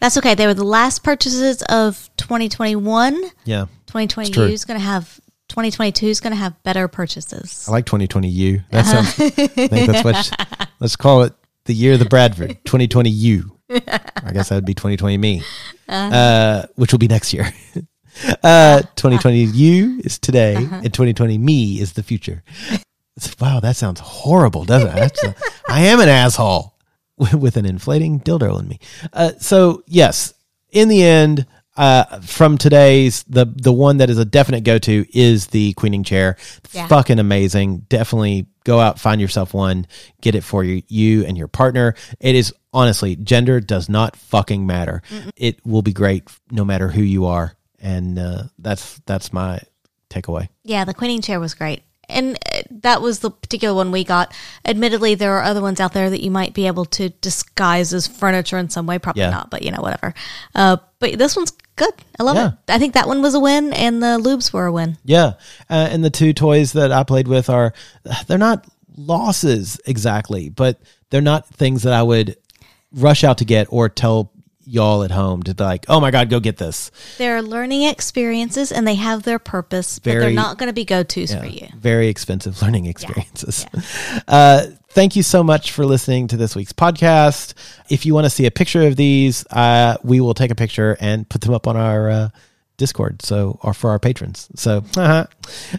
That's 0.00 0.16
okay. 0.18 0.34
They 0.34 0.46
were 0.46 0.54
the 0.54 0.64
last 0.64 1.02
purchases 1.02 1.62
of 1.62 2.08
2021. 2.18 3.22
Yeah, 3.44 3.66
2020 3.86 4.30
true. 4.30 4.44
is 4.44 4.64
going 4.64 4.78
to 4.78 4.84
have 4.84 5.20
2022 5.48 6.06
is 6.06 6.20
going 6.20 6.32
to 6.32 6.36
have 6.36 6.62
better 6.62 6.88
purchases. 6.88 7.66
I 7.68 7.72
like 7.72 7.86
2020 7.86 8.28
U. 8.28 8.60
That 8.70 8.86
sounds. 8.86 9.08
I 9.20 9.28
think 9.68 9.90
that's 9.90 10.04
what. 10.04 10.68
Let's 10.80 10.96
call 10.96 11.22
it 11.22 11.32
the 11.64 11.74
year 11.74 11.94
of 11.94 11.98
the 11.98 12.04
Bradford. 12.04 12.64
2020 12.64 13.10
U. 13.10 13.58
I 13.70 14.30
guess 14.32 14.48
that 14.48 14.56
would 14.56 14.64
be 14.64 14.74
2020 14.74 15.18
me, 15.18 15.42
uh, 15.88 16.66
which 16.76 16.92
will 16.92 16.98
be 16.98 17.08
next 17.08 17.32
year. 17.32 17.52
Uh, 18.42 18.80
2020 18.96 19.44
you 19.44 20.00
is 20.02 20.18
today, 20.18 20.56
and 20.56 20.92
2020 20.92 21.38
me 21.38 21.78
is 21.80 21.92
the 21.92 22.02
future. 22.02 22.42
Wow, 23.40 23.60
that 23.60 23.76
sounds 23.76 24.00
horrible, 24.00 24.64
doesn't 24.64 24.96
it? 24.96 25.18
A, 25.22 25.34
I 25.68 25.82
am 25.82 26.00
an 26.00 26.08
asshole 26.08 26.74
with, 27.16 27.34
with 27.34 27.56
an 27.56 27.66
inflating 27.66 28.20
dildo 28.20 28.58
in 28.60 28.68
me. 28.68 28.80
Uh, 29.12 29.32
so 29.38 29.82
yes, 29.86 30.34
in 30.70 30.88
the 30.88 31.02
end, 31.02 31.46
uh, 31.78 32.20
from 32.20 32.58
today's 32.58 33.22
the 33.22 33.46
the 33.46 33.72
one 33.72 33.98
that 33.98 34.10
is 34.10 34.18
a 34.18 34.24
definite 34.24 34.64
go 34.64 34.78
to 34.78 35.06
is 35.16 35.46
the 35.46 35.72
queening 35.74 36.04
chair. 36.04 36.36
Yeah. 36.72 36.86
Fucking 36.88 37.18
amazing. 37.18 37.86
Definitely 37.88 38.46
go 38.64 38.80
out, 38.80 38.98
find 38.98 39.20
yourself 39.20 39.54
one, 39.54 39.86
get 40.20 40.34
it 40.34 40.42
for 40.42 40.62
you, 40.64 40.82
you 40.88 41.24
and 41.24 41.38
your 41.38 41.48
partner. 41.48 41.94
It 42.20 42.34
is 42.34 42.52
honestly 42.72 43.16
gender 43.16 43.60
does 43.60 43.88
not 43.88 44.16
fucking 44.16 44.66
matter. 44.66 45.02
It 45.36 45.64
will 45.64 45.82
be 45.82 45.92
great 45.92 46.28
no 46.50 46.64
matter 46.64 46.88
who 46.88 47.02
you 47.02 47.26
are, 47.26 47.54
and 47.80 48.18
uh, 48.18 48.42
that's 48.58 49.00
that's 49.06 49.32
my 49.32 49.60
takeaway. 50.10 50.48
Yeah, 50.64 50.84
the 50.84 50.94
queening 50.94 51.22
chair 51.22 51.38
was 51.40 51.54
great. 51.54 51.82
And 52.10 52.38
uh, 52.54 52.62
that 52.70 53.02
was 53.02 53.18
the 53.18 53.30
particular 53.30 53.74
one 53.74 53.90
we 53.92 54.02
got. 54.02 54.34
Admittedly, 54.64 55.14
there 55.14 55.34
are 55.34 55.42
other 55.42 55.60
ones 55.60 55.78
out 55.78 55.92
there 55.92 56.08
that 56.08 56.22
you 56.22 56.30
might 56.30 56.54
be 56.54 56.66
able 56.66 56.86
to 56.86 57.10
disguise 57.10 57.92
as 57.92 58.06
furniture 58.06 58.56
in 58.56 58.70
some 58.70 58.86
way. 58.86 58.98
Probably 58.98 59.20
Yeah. 59.24 59.28
not, 59.30 59.50
but 59.50 59.60
you 59.62 59.70
know, 59.70 59.82
whatever. 59.82 60.14
Uh, 60.54 60.78
but 61.00 61.18
this 61.18 61.36
one's 61.36 61.52
good. 61.78 61.94
I 62.18 62.22
love 62.24 62.36
Yeah. 62.36 62.48
it. 62.48 62.54
I 62.68 62.78
think 62.78 62.94
that 62.94 63.06
one 63.08 63.22
was 63.22 63.34
a 63.34 63.40
win, 63.40 63.72
and 63.72 64.02
the 64.02 64.18
lubes 64.18 64.52
were 64.52 64.66
a 64.66 64.72
win. 64.72 64.98
Yeah, 65.04 65.34
uh, 65.70 65.88
and 65.90 66.04
the 66.04 66.10
two 66.10 66.32
toys 66.32 66.72
that 66.72 66.92
I 66.92 67.04
played 67.04 67.28
with 67.28 67.48
are 67.48 67.72
they're 68.26 68.36
not 68.38 68.66
losses 68.96 69.80
exactly, 69.86 70.48
but 70.50 70.80
they're 71.10 71.20
not 71.20 71.46
things 71.48 71.82
that 71.84 71.92
I 71.92 72.02
would 72.02 72.36
rush 72.92 73.24
out 73.24 73.38
to 73.38 73.44
get 73.44 73.66
or 73.70 73.88
tell 73.88 74.32
y'all 74.70 75.02
at 75.02 75.10
home 75.10 75.42
to 75.42 75.54
be 75.54 75.64
like, 75.64 75.86
oh 75.88 75.98
my 75.98 76.10
god, 76.10 76.28
go 76.28 76.40
get 76.40 76.58
this. 76.58 76.90
They're 77.16 77.40
learning 77.40 77.84
experiences, 77.84 78.70
and 78.70 78.86
they 78.86 78.96
have 78.96 79.22
their 79.22 79.38
purpose, 79.38 79.98
but 79.98 80.10
they're 80.10 80.30
not 80.30 80.58
going 80.58 80.66
to 80.68 80.74
be 80.74 80.84
go 80.84 81.02
tos 81.02 81.30
Yeah, 81.32 81.40
for 81.40 81.46
you. 81.46 81.68
Very 81.78 82.08
expensive 82.08 82.60
learning 82.62 82.84
experiences. 82.86 83.64
Uh, 84.26 84.66
thank 84.98 85.14
you 85.14 85.22
so 85.22 85.44
much 85.44 85.70
for 85.70 85.86
listening 85.86 86.26
to 86.26 86.36
this 86.36 86.56
week's 86.56 86.72
podcast. 86.72 87.54
If 87.88 88.04
you 88.04 88.14
want 88.14 88.24
to 88.24 88.30
see 88.30 88.46
a 88.46 88.50
picture 88.50 88.84
of 88.84 88.96
these, 88.96 89.46
uh, 89.46 89.96
we 90.02 90.20
will 90.20 90.34
take 90.34 90.50
a 90.50 90.56
picture 90.56 90.96
and 90.98 91.28
put 91.28 91.40
them 91.40 91.54
up 91.54 91.68
on 91.68 91.76
our 91.76 92.10
uh, 92.10 92.28
Discord. 92.78 93.22
So, 93.22 93.60
or 93.62 93.74
for 93.74 93.90
our 93.90 94.00
patrons. 94.00 94.48
So, 94.56 94.82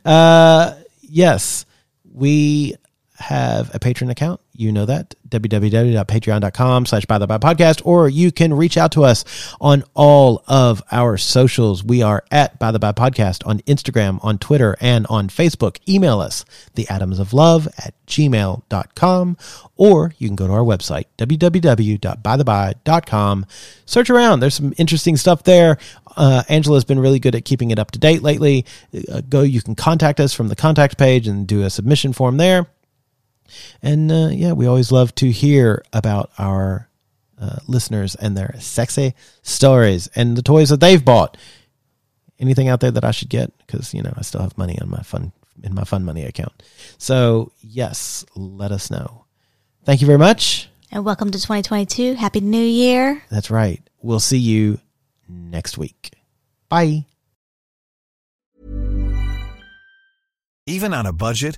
uh, 0.06 0.74
yes, 1.02 1.66
we 2.10 2.78
have 3.18 3.76
a 3.76 3.80
patron 3.80 4.10
account. 4.10 4.40
You 4.60 4.74
know 4.74 4.86
that 4.88 5.16
www.patreon.com 5.30 6.86
slash 6.86 7.06
by 7.06 7.18
the 7.18 7.28
by 7.28 7.38
podcast, 7.38 7.82
or 7.86 8.10
you 8.10 8.30
can 8.30 8.54
reach 8.54 8.76
out 8.76 8.92
to 8.92 9.06
us 9.06 9.24
on 9.62 9.86
all 9.94 10.44
of 10.48 10.84
our 10.92 11.16
socials. 11.16 11.82
We 11.82 12.02
are 12.02 12.26
at 12.30 12.60
by 12.60 12.72
the 12.72 12.80
by 12.80 12.92
podcast 12.92 13.48
on 13.48 13.60
Instagram, 13.60 14.20
on 14.22 14.38
Twitter, 14.38 14.76
and 14.82 15.08
on 15.08 15.30
Facebook. 15.30 15.78
Email 15.88 16.20
us 16.20 16.44
the 16.76 16.90
atoms 16.90 17.20
of 17.20 17.32
love 17.32 17.70
at 17.78 17.94
gmail.com, 18.06 19.38
or 19.78 20.14
you 20.18 20.28
can 20.28 20.36
go 20.36 20.48
to 20.48 20.54
our 20.54 20.60
website, 20.60 21.06
www.bytheby.com. 21.18 23.46
Search 23.86 24.10
around. 24.10 24.42
There's 24.42 24.56
some 24.56 24.74
interesting 24.78 25.16
stuff 25.16 25.44
there. 25.44 25.78
Uh, 26.18 26.44
Angela's 26.50 26.84
been 26.84 27.00
really 27.00 27.20
good 27.20 27.34
at 27.34 27.46
keeping 27.46 27.72
it 27.72 27.80
up 27.80 27.92
to 27.92 28.00
date 28.00 28.24
lately. 28.24 28.66
Uh, 29.10 29.22
go, 29.22 29.42
you 29.42 29.62
can 29.62 29.76
contact 29.76 30.20
us 30.20 30.34
from 30.34 30.50
the 30.50 30.56
contact 30.58 30.98
page 30.98 31.30
and 31.30 31.48
do 31.48 31.64
a 31.64 31.70
submission 31.70 32.12
form 32.12 32.36
there. 32.36 32.68
And 33.82 34.12
uh, 34.12 34.30
yeah, 34.32 34.54
we 34.54 34.68
always 34.68 34.92
love 34.92 35.14
to 35.16 35.32
hear 35.32 35.84
about 35.94 36.32
our 36.38 36.90
uh, 37.40 37.58
listeners 37.68 38.16
and 38.16 38.36
their 38.36 38.56
sexy 38.60 39.14
stories 39.42 40.10
and 40.16 40.36
the 40.36 40.42
toys 40.42 40.70
that 40.70 40.80
they've 40.80 41.04
bought. 41.04 41.38
Anything 42.40 42.70
out 42.70 42.80
there 42.80 42.92
that 42.92 43.04
I 43.04 43.12
should 43.12 43.30
get? 43.30 43.52
Because 43.60 43.94
you 43.94 44.02
know 44.02 44.14
I 44.16 44.22
still 44.22 44.42
have 44.42 44.58
money 44.58 44.80
on 44.82 44.90
my 44.90 45.02
fun 45.02 45.32
in 45.64 45.74
my 45.74 45.84
fun 45.84 46.06
money 46.06 46.24
account. 46.24 46.64
So 46.98 47.52
yes, 47.62 48.26
let 48.36 48.72
us 48.72 48.90
know. 48.90 49.26
Thank 49.84 50.02
you 50.02 50.08
very 50.08 50.20
much. 50.20 50.70
And 50.92 51.06
welcome 51.06 51.32
to 51.32 51.38
2022. 51.38 52.16
Happy 52.16 52.40
New 52.40 52.64
Year. 52.64 53.22
That's 53.30 53.52
right. 53.52 53.82
We'll 54.02 54.20
see 54.20 54.38
you 54.40 54.80
next 55.28 55.78
week. 55.78 56.12
Bye. 56.68 57.06
Even 60.66 60.94
on 60.94 61.06
a 61.06 61.14
budget, 61.14 61.58